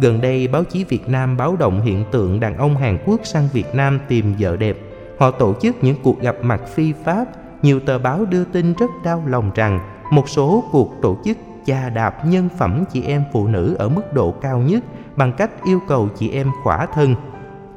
Gần 0.01 0.22
đây, 0.22 0.47
báo 0.47 0.63
chí 0.63 0.84
việt 0.84 1.09
nam 1.09 1.38
báo 1.38 1.55
động 1.55 1.82
hiện 1.82 2.05
tượng 2.11 2.39
đàn 2.39 2.57
ông 2.57 2.78
hàn 2.78 2.97
quốc 3.05 3.22
sang 3.24 3.47
việt 3.53 3.76
nam 3.76 3.99
tìm 4.07 4.36
vợ 4.39 4.57
đẹp. 4.57 4.78
Họ 5.20 5.32
tổ 5.32 5.53
chức 5.61 5.84
những 5.84 5.95
cuộc 6.03 6.22
gặp 6.22 6.36
mặt 6.41 6.61
phi 6.67 6.93
pháp. 7.05 7.26
Nhiều 7.61 7.80
tờ 7.80 7.99
báo 7.99 8.26
đưa 8.26 8.43
tin 8.43 8.74
rất 8.74 8.89
đau 9.03 9.24
lòng 9.28 9.51
rằng 9.55 9.80
một 10.11 10.30
số 10.30 10.63
cuộc 10.72 10.93
tổ 11.01 11.17
chức 11.26 11.38
chà 11.70 11.89
đạp 11.89 12.26
nhân 12.26 12.49
phẩm 12.57 12.84
chị 12.91 13.03
em 13.03 13.24
phụ 13.32 13.47
nữ 13.47 13.76
ở 13.80 13.89
mức 13.89 14.13
độ 14.13 14.32
cao 14.32 14.59
nhất 14.59 14.84
bằng 15.15 15.34
cách 15.34 15.51
yêu 15.65 15.80
cầu 15.88 16.09
chị 16.17 16.30
em 16.30 16.47
khỏa 16.63 16.86
thân, 16.86 17.15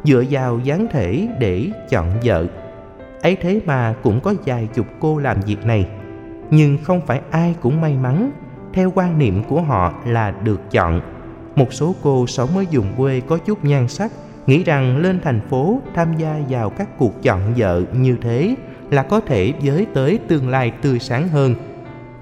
dựa 0.05 0.25
vào 0.31 0.59
dáng 0.59 0.87
thể 0.91 1.29
để 1.39 1.71
chọn 1.91 2.07
vợ. 2.25 2.47
Ấy 3.23 3.37
thế 3.37 3.61
mà 3.65 3.95
cũng 4.03 4.21
có 4.21 4.35
vài 4.47 4.69
chục 4.75 4.87
cô 5.01 5.19
làm 5.19 5.41
việc 5.41 5.67
này. 5.67 5.89
Nhưng 6.51 6.79
không 6.83 7.01
phải 7.07 7.21
ai 7.31 7.55
cũng 7.61 7.81
may 7.81 7.97
mắn, 7.97 8.31
theo 8.73 8.93
quan 8.95 9.19
niệm 9.19 9.45
của 9.45 9.61
họ 9.61 9.93
là 10.07 10.31
được 10.31 10.71
chọn. 10.71 11.01
Một 11.55 11.73
số 11.73 11.95
cô 12.03 12.27
sống 12.27 12.57
ở 12.57 12.65
vùng 12.73 12.87
quê 12.97 13.21
có 13.21 13.39
chút 13.39 13.65
nhan 13.65 13.89
sắc, 13.89 14.13
nghĩ 14.47 14.65
rằng 14.65 14.97
lên 14.97 15.21
thành 15.25 15.41
phố 15.49 15.81
tham 15.95 16.17
gia 16.17 16.41
vào 16.49 16.71
các 16.71 16.99
cuộc 16.99 17.23
chọn 17.23 17.41
vợ 17.57 17.83
như 17.93 18.17
thế 18.23 18.55
là 18.91 19.03
có 19.03 19.21
thể 19.21 19.53
giới 19.61 19.87
tới 19.95 20.19
tương 20.29 20.49
lai 20.49 20.73
tươi 20.83 20.99
sáng 20.99 21.29
hơn 21.29 21.55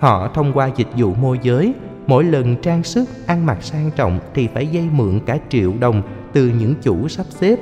họ 0.01 0.31
thông 0.35 0.53
qua 0.53 0.71
dịch 0.77 0.89
vụ 0.97 1.15
môi 1.15 1.39
giới 1.43 1.75
mỗi 2.07 2.25
lần 2.25 2.57
trang 2.57 2.83
sức 2.83 3.09
ăn 3.27 3.47
mặc 3.47 3.59
sang 3.61 3.91
trọng 3.97 4.19
thì 4.35 4.49
phải 4.55 4.67
dây 4.67 4.89
mượn 4.93 5.21
cả 5.27 5.39
triệu 5.49 5.73
đồng 5.81 6.03
từ 6.33 6.53
những 6.59 6.75
chủ 6.83 7.09
sắp 7.09 7.27
xếp 7.29 7.57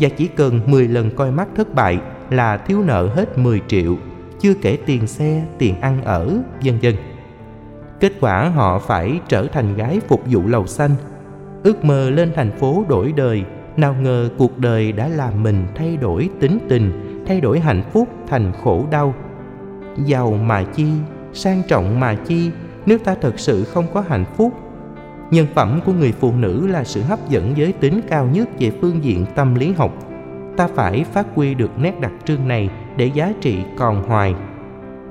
và 0.00 0.08
chỉ 0.08 0.26
cần 0.26 0.60
10 0.66 0.88
lần 0.88 1.10
coi 1.16 1.30
mắt 1.30 1.48
thất 1.56 1.74
bại 1.74 1.98
là 2.30 2.56
thiếu 2.56 2.82
nợ 2.82 3.08
hết 3.14 3.38
10 3.38 3.60
triệu, 3.68 3.96
chưa 4.40 4.54
kể 4.62 4.78
tiền 4.86 5.06
xe, 5.06 5.44
tiền 5.58 5.80
ăn 5.80 6.04
ở, 6.04 6.38
vân 6.64 6.78
vân. 6.82 6.94
Kết 8.00 8.12
quả 8.20 8.48
họ 8.48 8.78
phải 8.78 9.20
trở 9.28 9.46
thành 9.46 9.76
gái 9.76 10.00
phục 10.08 10.22
vụ 10.26 10.46
lầu 10.46 10.66
xanh. 10.66 10.90
Ước 11.62 11.84
mơ 11.84 12.10
lên 12.10 12.32
thành 12.34 12.50
phố 12.50 12.84
đổi 12.88 13.12
đời, 13.12 13.44
nào 13.76 13.94
ngờ 13.94 14.28
cuộc 14.38 14.58
đời 14.58 14.92
đã 14.92 15.08
làm 15.08 15.42
mình 15.42 15.66
thay 15.74 15.96
đổi 15.96 16.28
tính 16.40 16.58
tình, 16.68 16.92
thay 17.26 17.40
đổi 17.40 17.60
hạnh 17.60 17.82
phúc 17.92 18.08
thành 18.28 18.52
khổ 18.64 18.84
đau. 18.90 19.14
Giàu 20.04 20.32
mà 20.32 20.64
chi, 20.74 20.88
sang 21.32 21.62
trọng 21.68 22.00
mà 22.00 22.14
chi, 22.14 22.50
nếu 22.86 22.98
ta 22.98 23.14
thật 23.20 23.38
sự 23.38 23.64
không 23.64 23.86
có 23.94 24.00
hạnh 24.00 24.24
phúc. 24.36 24.52
Nhân 25.30 25.46
phẩm 25.54 25.80
của 25.86 25.92
người 25.92 26.12
phụ 26.12 26.32
nữ 26.32 26.66
là 26.66 26.84
sự 26.84 27.02
hấp 27.02 27.28
dẫn 27.28 27.52
giới 27.56 27.72
tính 27.72 28.00
cao 28.08 28.28
nhất 28.32 28.48
về 28.58 28.72
phương 28.80 29.04
diện 29.04 29.26
tâm 29.34 29.54
lý 29.54 29.72
học. 29.72 29.92
Ta 30.56 30.68
phải 30.74 31.04
phát 31.04 31.26
huy 31.34 31.54
được 31.54 31.70
nét 31.78 32.00
đặc 32.00 32.12
trưng 32.24 32.48
này 32.48 32.70
để 32.96 33.10
giá 33.14 33.32
trị 33.40 33.58
còn 33.76 34.02
hoài. 34.02 34.34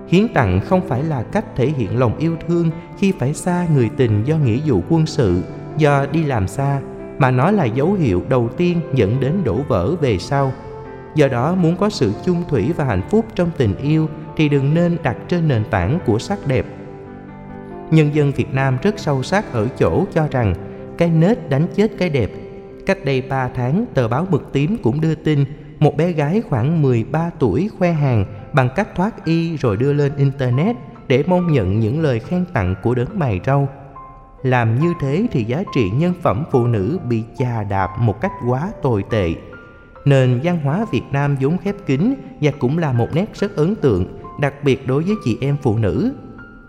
Hiến 0.08 0.28
tặng 0.34 0.62
không 0.66 0.82
phải 0.88 1.04
là 1.04 1.24
cách 1.24 1.46
thể 1.56 1.68
hiện 1.68 2.00
lòng 2.00 2.18
yêu 2.18 2.36
thương 2.48 2.72
khi 2.98 3.14
phải 3.20 3.34
xa 3.34 3.68
người 3.74 3.90
tình 3.98 4.24
do 4.24 4.38
nghĩa 4.38 4.58
vụ 4.66 4.82
quân 4.90 5.06
sự 5.06 5.44
do 5.78 6.06
đi 6.12 6.24
làm 6.24 6.48
xa 6.48 6.80
mà 7.20 7.32
nó 7.32 7.52
là 7.52 7.66
dấu 7.66 7.94
hiệu 7.94 8.24
đầu 8.30 8.50
tiên 8.58 8.82
dẫn 8.94 9.20
đến 9.20 9.34
đổ 9.44 9.60
vỡ 9.68 9.96
về 9.96 10.18
sau. 10.18 10.52
Do 11.16 11.28
đó 11.28 11.56
muốn 11.56 11.76
có 11.76 11.90
sự 11.90 12.12
chung 12.26 12.44
thủy 12.50 12.74
và 12.78 12.86
hạnh 12.86 13.08
phúc 13.10 13.26
trong 13.36 13.50
tình 13.58 13.76
yêu 13.76 14.10
thì 14.40 14.50
đừng 14.50 14.74
nên 14.74 14.98
đặt 15.04 15.18
trên 15.28 15.48
nền 15.48 15.64
tảng 15.70 16.00
của 16.06 16.20
sắc 16.20 16.48
đẹp 16.48 16.66
nhân 17.92 18.16
dân 18.16 18.32
Việt 18.32 18.54
Nam 18.54 18.78
rất 18.82 19.00
sâu 19.00 19.24
sắc 19.24 19.54
ở 19.54 19.68
chỗ 19.80 20.06
cho 20.14 20.28
rằng 20.32 20.54
cái 20.98 21.10
nết 21.10 21.50
đánh 21.50 21.68
chết 21.76 21.92
cái 21.98 22.10
đẹp. 22.10 22.32
Cách 22.86 23.06
đây 23.06 23.22
3 23.22 23.50
tháng, 23.56 23.86
tờ 23.94 24.08
báo 24.08 24.28
Mực 24.30 24.54
Tím 24.54 24.78
cũng 24.84 25.02
đưa 25.02 25.16
tin 25.16 25.46
một 25.80 25.98
bé 25.98 26.12
gái 26.12 26.42
khoảng 26.50 26.82
13 26.82 27.30
tuổi 27.40 27.70
khoe 27.78 27.92
hàng 27.92 28.26
bằng 28.54 28.70
cách 28.76 28.88
thoát 28.96 29.26
y 29.26 29.58
rồi 29.58 29.78
đưa 29.78 29.94
lên 29.94 30.12
Internet 30.18 30.76
để 31.08 31.24
mong 31.28 31.52
nhận 31.52 31.80
những 31.80 32.02
lời 32.02 32.20
khen 32.20 32.46
tặng 32.54 32.76
của 32.84 32.96
đấng 32.96 33.20
mày 33.20 33.40
râu. 33.46 33.68
Làm 34.44 34.80
như 34.80 34.94
thế 35.02 35.28
thì 35.32 35.44
giá 35.44 35.64
trị 35.76 35.90
nhân 35.90 36.14
phẩm 36.22 36.44
phụ 36.52 36.68
nữ 36.68 37.00
bị 37.10 37.24
chà 37.38 37.64
đạp 37.64 37.90
một 38.00 38.22
cách 38.22 38.32
quá 38.48 38.72
tồi 38.82 39.04
tệ. 39.10 39.34
Nền 40.06 40.40
văn 40.44 40.60
hóa 40.64 40.86
Việt 40.92 41.04
Nam 41.12 41.38
vốn 41.42 41.58
khép 41.58 41.76
kín 41.86 42.14
và 42.42 42.52
cũng 42.60 42.78
là 42.78 42.94
một 42.94 43.08
nét 43.14 43.26
rất 43.34 43.56
ấn 43.56 43.76
tượng, 43.76 44.19
đặc 44.42 44.54
biệt 44.64 44.88
đối 44.88 45.04
với 45.04 45.16
chị 45.24 45.38
em 45.42 45.58
phụ 45.62 45.78
nữ. 45.78 46.14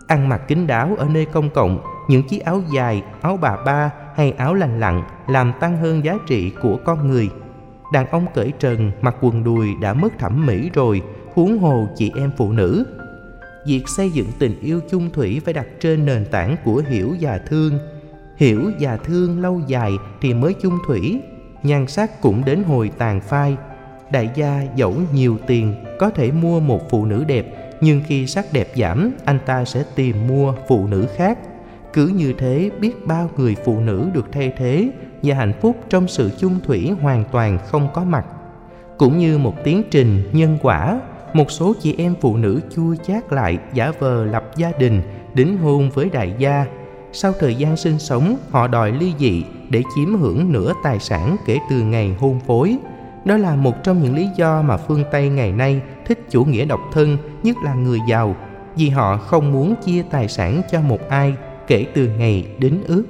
Ăn 0.07 0.29
mặc 0.29 0.41
kín 0.47 0.67
đáo 0.67 0.95
ở 0.97 1.07
nơi 1.13 1.25
công 1.25 1.49
cộng, 1.49 1.79
những 2.09 2.23
chiếc 2.23 2.39
áo 2.39 2.61
dài, 2.73 3.03
áo 3.21 3.37
bà 3.41 3.57
ba 3.65 3.91
hay 4.15 4.31
áo 4.31 4.53
lành 4.53 4.79
lặn 4.79 5.03
làm 5.27 5.53
tăng 5.59 5.77
hơn 5.77 6.05
giá 6.05 6.17
trị 6.27 6.51
của 6.61 6.77
con 6.85 7.07
người. 7.07 7.29
Đàn 7.93 8.07
ông 8.07 8.25
cởi 8.33 8.53
trần, 8.59 8.91
mặc 9.01 9.15
quần 9.21 9.43
đùi 9.43 9.67
đã 9.81 9.93
mất 9.93 10.19
thẩm 10.19 10.45
mỹ 10.45 10.69
rồi, 10.73 11.01
huống 11.33 11.57
hồ 11.57 11.87
chị 11.95 12.11
em 12.15 12.31
phụ 12.37 12.51
nữ. 12.51 12.85
Việc 13.65 13.83
xây 13.87 14.09
dựng 14.09 14.27
tình 14.39 14.59
yêu 14.61 14.81
chung 14.89 15.09
thủy 15.13 15.41
phải 15.45 15.53
đặt 15.53 15.67
trên 15.79 16.05
nền 16.05 16.25
tảng 16.25 16.55
của 16.65 16.83
hiểu 16.89 17.15
và 17.19 17.39
thương. 17.47 17.79
Hiểu 18.37 18.71
và 18.79 18.97
thương 18.97 19.41
lâu 19.41 19.61
dài 19.67 19.91
thì 20.21 20.33
mới 20.33 20.55
chung 20.61 20.77
thủy, 20.87 21.21
nhan 21.63 21.87
sắc 21.87 22.21
cũng 22.21 22.45
đến 22.45 22.63
hồi 22.63 22.91
tàn 22.97 23.21
phai. 23.21 23.57
Đại 24.11 24.29
gia 24.35 24.63
dẫu 24.75 24.95
nhiều 25.13 25.37
tiền, 25.47 25.75
có 25.99 26.09
thể 26.09 26.31
mua 26.31 26.59
một 26.59 26.89
phụ 26.89 27.05
nữ 27.05 27.23
đẹp 27.23 27.60
nhưng 27.81 28.01
khi 28.07 28.27
sắc 28.27 28.45
đẹp 28.53 28.67
giảm, 28.75 29.11
anh 29.25 29.39
ta 29.45 29.65
sẽ 29.65 29.83
tìm 29.95 30.27
mua 30.27 30.53
phụ 30.67 30.87
nữ 30.87 31.07
khác. 31.15 31.39
Cứ 31.93 32.07
như 32.07 32.33
thế, 32.37 32.71
biết 32.79 33.07
bao 33.07 33.29
người 33.37 33.55
phụ 33.65 33.79
nữ 33.79 34.09
được 34.13 34.25
thay 34.31 34.53
thế 34.57 34.89
và 35.23 35.35
hạnh 35.35 35.53
phúc 35.61 35.75
trong 35.89 36.07
sự 36.07 36.31
chung 36.37 36.59
thủy 36.63 36.91
hoàn 37.01 37.23
toàn 37.31 37.59
không 37.65 37.87
có 37.93 38.03
mặt. 38.03 38.25
Cũng 38.97 39.17
như 39.17 39.37
một 39.37 39.63
tiến 39.63 39.83
trình 39.91 40.29
nhân 40.33 40.57
quả, 40.61 41.01
một 41.33 41.51
số 41.51 41.73
chị 41.81 41.95
em 41.97 42.15
phụ 42.21 42.37
nữ 42.37 42.59
chua 42.75 42.95
chát 42.95 43.33
lại, 43.33 43.57
giả 43.73 43.91
vờ 43.99 44.25
lập 44.25 44.51
gia 44.55 44.71
đình, 44.71 45.01
đính 45.33 45.57
hôn 45.57 45.89
với 45.89 46.09
đại 46.09 46.33
gia. 46.37 46.65
Sau 47.13 47.33
thời 47.39 47.55
gian 47.55 47.77
sinh 47.77 47.99
sống, 47.99 48.37
họ 48.49 48.67
đòi 48.67 48.91
ly 48.91 49.13
dị 49.19 49.43
để 49.69 49.83
chiếm 49.95 50.19
hưởng 50.19 50.51
nửa 50.51 50.73
tài 50.83 50.99
sản 50.99 51.35
kể 51.45 51.57
từ 51.69 51.81
ngày 51.81 52.15
hôn 52.19 52.39
phối 52.47 52.77
đó 53.25 53.37
là 53.37 53.55
một 53.55 53.83
trong 53.83 54.03
những 54.03 54.15
lý 54.15 54.27
do 54.35 54.61
mà 54.61 54.77
phương 54.77 55.03
Tây 55.11 55.29
ngày 55.29 55.51
nay 55.51 55.81
thích 56.05 56.19
chủ 56.29 56.45
nghĩa 56.45 56.65
độc 56.65 56.79
thân, 56.93 57.17
nhất 57.43 57.57
là 57.65 57.73
người 57.73 57.99
giàu, 58.09 58.35
vì 58.75 58.89
họ 58.89 59.17
không 59.17 59.51
muốn 59.51 59.75
chia 59.85 60.03
tài 60.09 60.27
sản 60.27 60.61
cho 60.71 60.81
một 60.81 61.09
ai 61.09 61.33
kể 61.67 61.85
từ 61.93 62.07
ngày 62.07 62.47
đến 62.59 62.81
ước. 62.87 63.03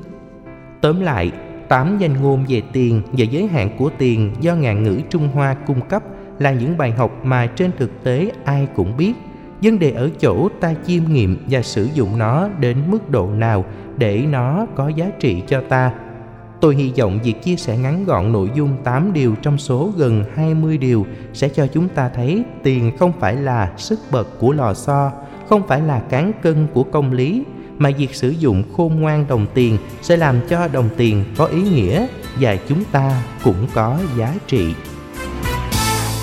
Tóm 0.81 1.01
lại, 1.01 1.31
tám 1.67 1.97
danh 1.99 2.21
ngôn 2.21 2.45
về 2.47 2.61
tiền 2.73 3.01
và 3.11 3.23
giới 3.23 3.47
hạn 3.47 3.69
của 3.77 3.89
tiền 3.97 4.33
do 4.39 4.55
ngạn 4.55 4.83
ngữ 4.83 4.99
Trung 5.09 5.29
Hoa 5.33 5.53
cung 5.53 5.81
cấp 5.81 6.03
là 6.39 6.51
những 6.51 6.77
bài 6.77 6.91
học 6.91 7.25
mà 7.25 7.45
trên 7.45 7.71
thực 7.77 8.03
tế 8.03 8.31
ai 8.43 8.67
cũng 8.75 8.97
biết. 8.97 9.13
Vấn 9.63 9.79
đề 9.79 9.91
ở 9.91 10.09
chỗ 10.19 10.49
ta 10.59 10.73
chiêm 10.85 11.03
nghiệm 11.03 11.45
và 11.49 11.61
sử 11.61 11.89
dụng 11.93 12.17
nó 12.17 12.49
đến 12.59 12.77
mức 12.87 13.09
độ 13.09 13.29
nào 13.31 13.65
để 13.97 14.25
nó 14.31 14.65
có 14.75 14.87
giá 14.87 15.09
trị 15.19 15.43
cho 15.47 15.61
ta 15.69 15.91
Tôi 16.61 16.75
hy 16.75 16.91
vọng 16.97 17.19
việc 17.23 17.43
chia 17.43 17.55
sẻ 17.55 17.77
ngắn 17.77 18.05
gọn 18.05 18.31
nội 18.31 18.49
dung 18.55 18.77
8 18.83 19.13
điều 19.13 19.35
trong 19.41 19.57
số 19.57 19.91
gần 19.97 20.23
20 20.35 20.77
điều 20.77 21.05
sẽ 21.33 21.49
cho 21.49 21.67
chúng 21.67 21.89
ta 21.89 22.09
thấy 22.15 22.43
tiền 22.63 22.97
không 22.97 23.13
phải 23.19 23.35
là 23.35 23.71
sức 23.77 23.99
bật 24.11 24.39
của 24.39 24.51
lò 24.51 24.73
xo, 24.73 25.11
không 25.49 25.67
phải 25.67 25.81
là 25.81 25.99
cán 25.99 26.31
cân 26.41 26.67
của 26.73 26.83
công 26.83 27.13
lý, 27.13 27.43
mà 27.77 27.89
việc 27.97 28.15
sử 28.15 28.29
dụng 28.29 28.63
khôn 28.77 29.01
ngoan 29.01 29.25
đồng 29.27 29.45
tiền 29.53 29.77
sẽ 30.01 30.17
làm 30.17 30.39
cho 30.49 30.67
đồng 30.67 30.89
tiền 30.97 31.23
có 31.37 31.45
ý 31.45 31.61
nghĩa 31.61 32.07
và 32.39 32.55
chúng 32.69 32.83
ta 32.91 33.23
cũng 33.43 33.67
có 33.73 33.97
giá 34.17 34.33
trị. 34.47 34.73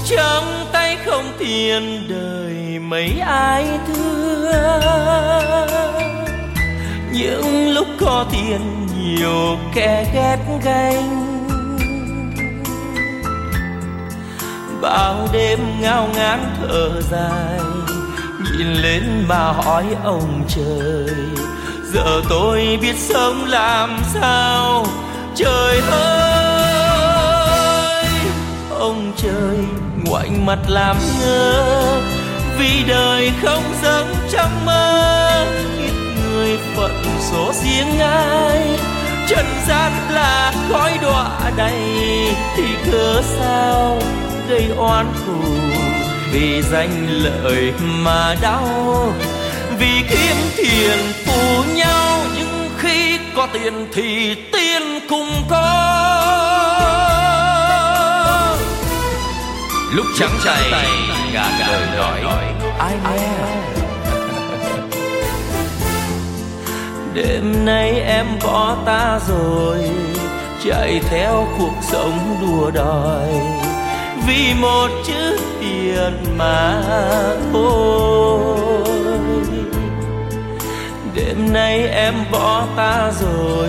Trong 0.06 0.44
tay 0.72 0.96
không 1.06 1.24
tiền 1.38 1.82
đời 2.08 2.78
mấy 2.78 3.18
ai 3.20 3.78
thương, 3.86 4.88
những 7.12 7.68
lúc 7.74 7.86
có 8.00 8.26
tiền 8.32 8.87
nhiều 9.08 9.58
kẻ 9.74 10.06
ghét 10.14 10.38
ganh. 10.64 11.24
Bao 14.80 15.28
đêm 15.32 15.58
ngao 15.80 16.08
ngán 16.14 16.56
thở 16.60 17.02
dài, 17.10 17.60
nhìn 18.58 18.72
lên 18.72 19.24
mà 19.28 19.52
hỏi 19.52 19.84
ông 20.04 20.44
trời, 20.48 21.16
giờ 21.92 22.22
tôi 22.28 22.78
biết 22.82 22.96
sống 22.98 23.44
làm 23.44 23.98
sao? 24.14 24.86
Trời 25.36 25.80
ơi! 25.90 26.84
Ông 28.78 29.12
trời 29.16 29.58
ngoảnh 30.04 30.46
mặt 30.46 30.58
làm 30.68 30.96
ngơ, 31.20 32.00
vì 32.58 32.84
đời 32.88 33.32
không 33.42 33.62
giống 33.82 34.14
trong 34.30 34.66
mơ, 34.66 35.46
ít 35.78 35.92
người 36.22 36.58
phận 36.76 37.04
số 37.30 37.52
riêng 37.52 37.98
ai 38.00 38.78
trần 39.28 39.46
gian 39.68 39.92
là 40.10 40.52
khói 40.68 40.98
đọa 41.02 41.50
đầy 41.56 41.80
thì 42.56 42.64
cớ 42.92 43.22
sao 43.22 43.98
gây 44.48 44.70
oan 44.76 45.12
thù? 45.26 45.42
Vì 46.32 46.62
danh 46.62 47.06
lợi 47.08 47.72
mà 47.78 48.34
đau 48.42 49.12
vì 49.78 50.02
kiếm 50.10 50.36
tiền 50.56 50.98
phù 51.26 51.62
nhau 51.74 52.20
nhưng 52.36 52.70
khi 52.78 53.18
có 53.36 53.48
tiền 53.52 53.88
thì 53.92 54.34
tiền 54.52 54.82
cùng 55.08 55.44
có. 55.48 55.94
Lúc 59.92 60.06
trắng 60.18 60.38
tay 60.44 60.88
ngàn 61.32 61.52
lời 61.68 61.86
nói 61.96 62.20
ai 62.78 62.92
nghe 63.04 63.77
đêm 67.14 67.64
nay 67.64 68.00
em 68.00 68.26
bỏ 68.44 68.76
ta 68.86 69.20
rồi, 69.28 69.78
chạy 70.64 71.00
theo 71.10 71.48
cuộc 71.58 71.74
sống 71.82 72.36
đùa 72.40 72.70
đòi. 72.70 73.28
Vì 74.26 74.54
một 74.60 74.88
chữ 75.06 75.38
tiền 75.60 76.12
mà 76.36 76.82
thôi. 77.52 78.84
Đêm 81.14 81.52
nay 81.52 81.88
em 81.88 82.14
bỏ 82.32 82.66
ta 82.76 83.12
rồi, 83.20 83.68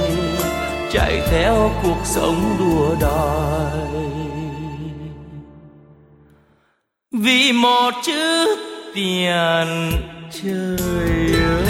chạy 0.91 1.21
theo 1.31 1.71
cuộc 1.83 1.99
sống 2.03 2.55
đùa 2.59 2.95
đòi. 3.01 3.89
Vì 7.11 7.51
một 7.51 7.93
chữ 8.03 8.45
tiền 8.95 9.91
trời 10.43 10.77
ơi. 11.33 11.68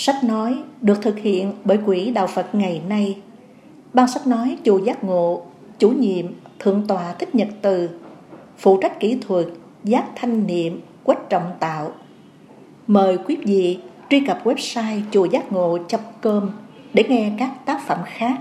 Sách 0.00 0.24
nói 0.24 0.58
được 0.80 1.02
thực 1.02 1.18
hiện 1.18 1.52
bởi 1.64 1.78
Quỹ 1.86 2.10
Đạo 2.10 2.26
Phật 2.26 2.54
ngày 2.54 2.82
nay. 2.88 3.18
Ban 3.92 4.08
sách 4.08 4.26
nói 4.26 4.58
chùa 4.64 4.78
Giác 4.78 5.04
Ngộ, 5.04 5.42
chủ 5.78 5.90
nhiệm 5.90 6.26
Thượng 6.58 6.86
tọa 6.86 7.12
Thích 7.12 7.34
Nhật 7.34 7.48
Từ, 7.62 7.88
phụ 8.58 8.78
trách 8.82 9.00
kỹ 9.00 9.18
thuật 9.26 9.46
Giác 9.84 10.04
Thanh 10.16 10.46
Niệm, 10.46 10.80
Quách 11.04 11.30
Trọng 11.30 11.52
Tạo. 11.60 11.92
Mời 12.86 13.18
quý 13.26 13.36
vị 13.36 13.78
truy 14.10 14.20
cập 14.20 14.44
website 14.44 15.00
chùa 15.10 15.24
giác 15.24 15.52
ngộ.com 15.52 16.50
để 16.94 17.04
nghe 17.08 17.32
các 17.38 17.50
tác 17.64 17.86
phẩm 17.86 17.98
khác. 18.06 18.40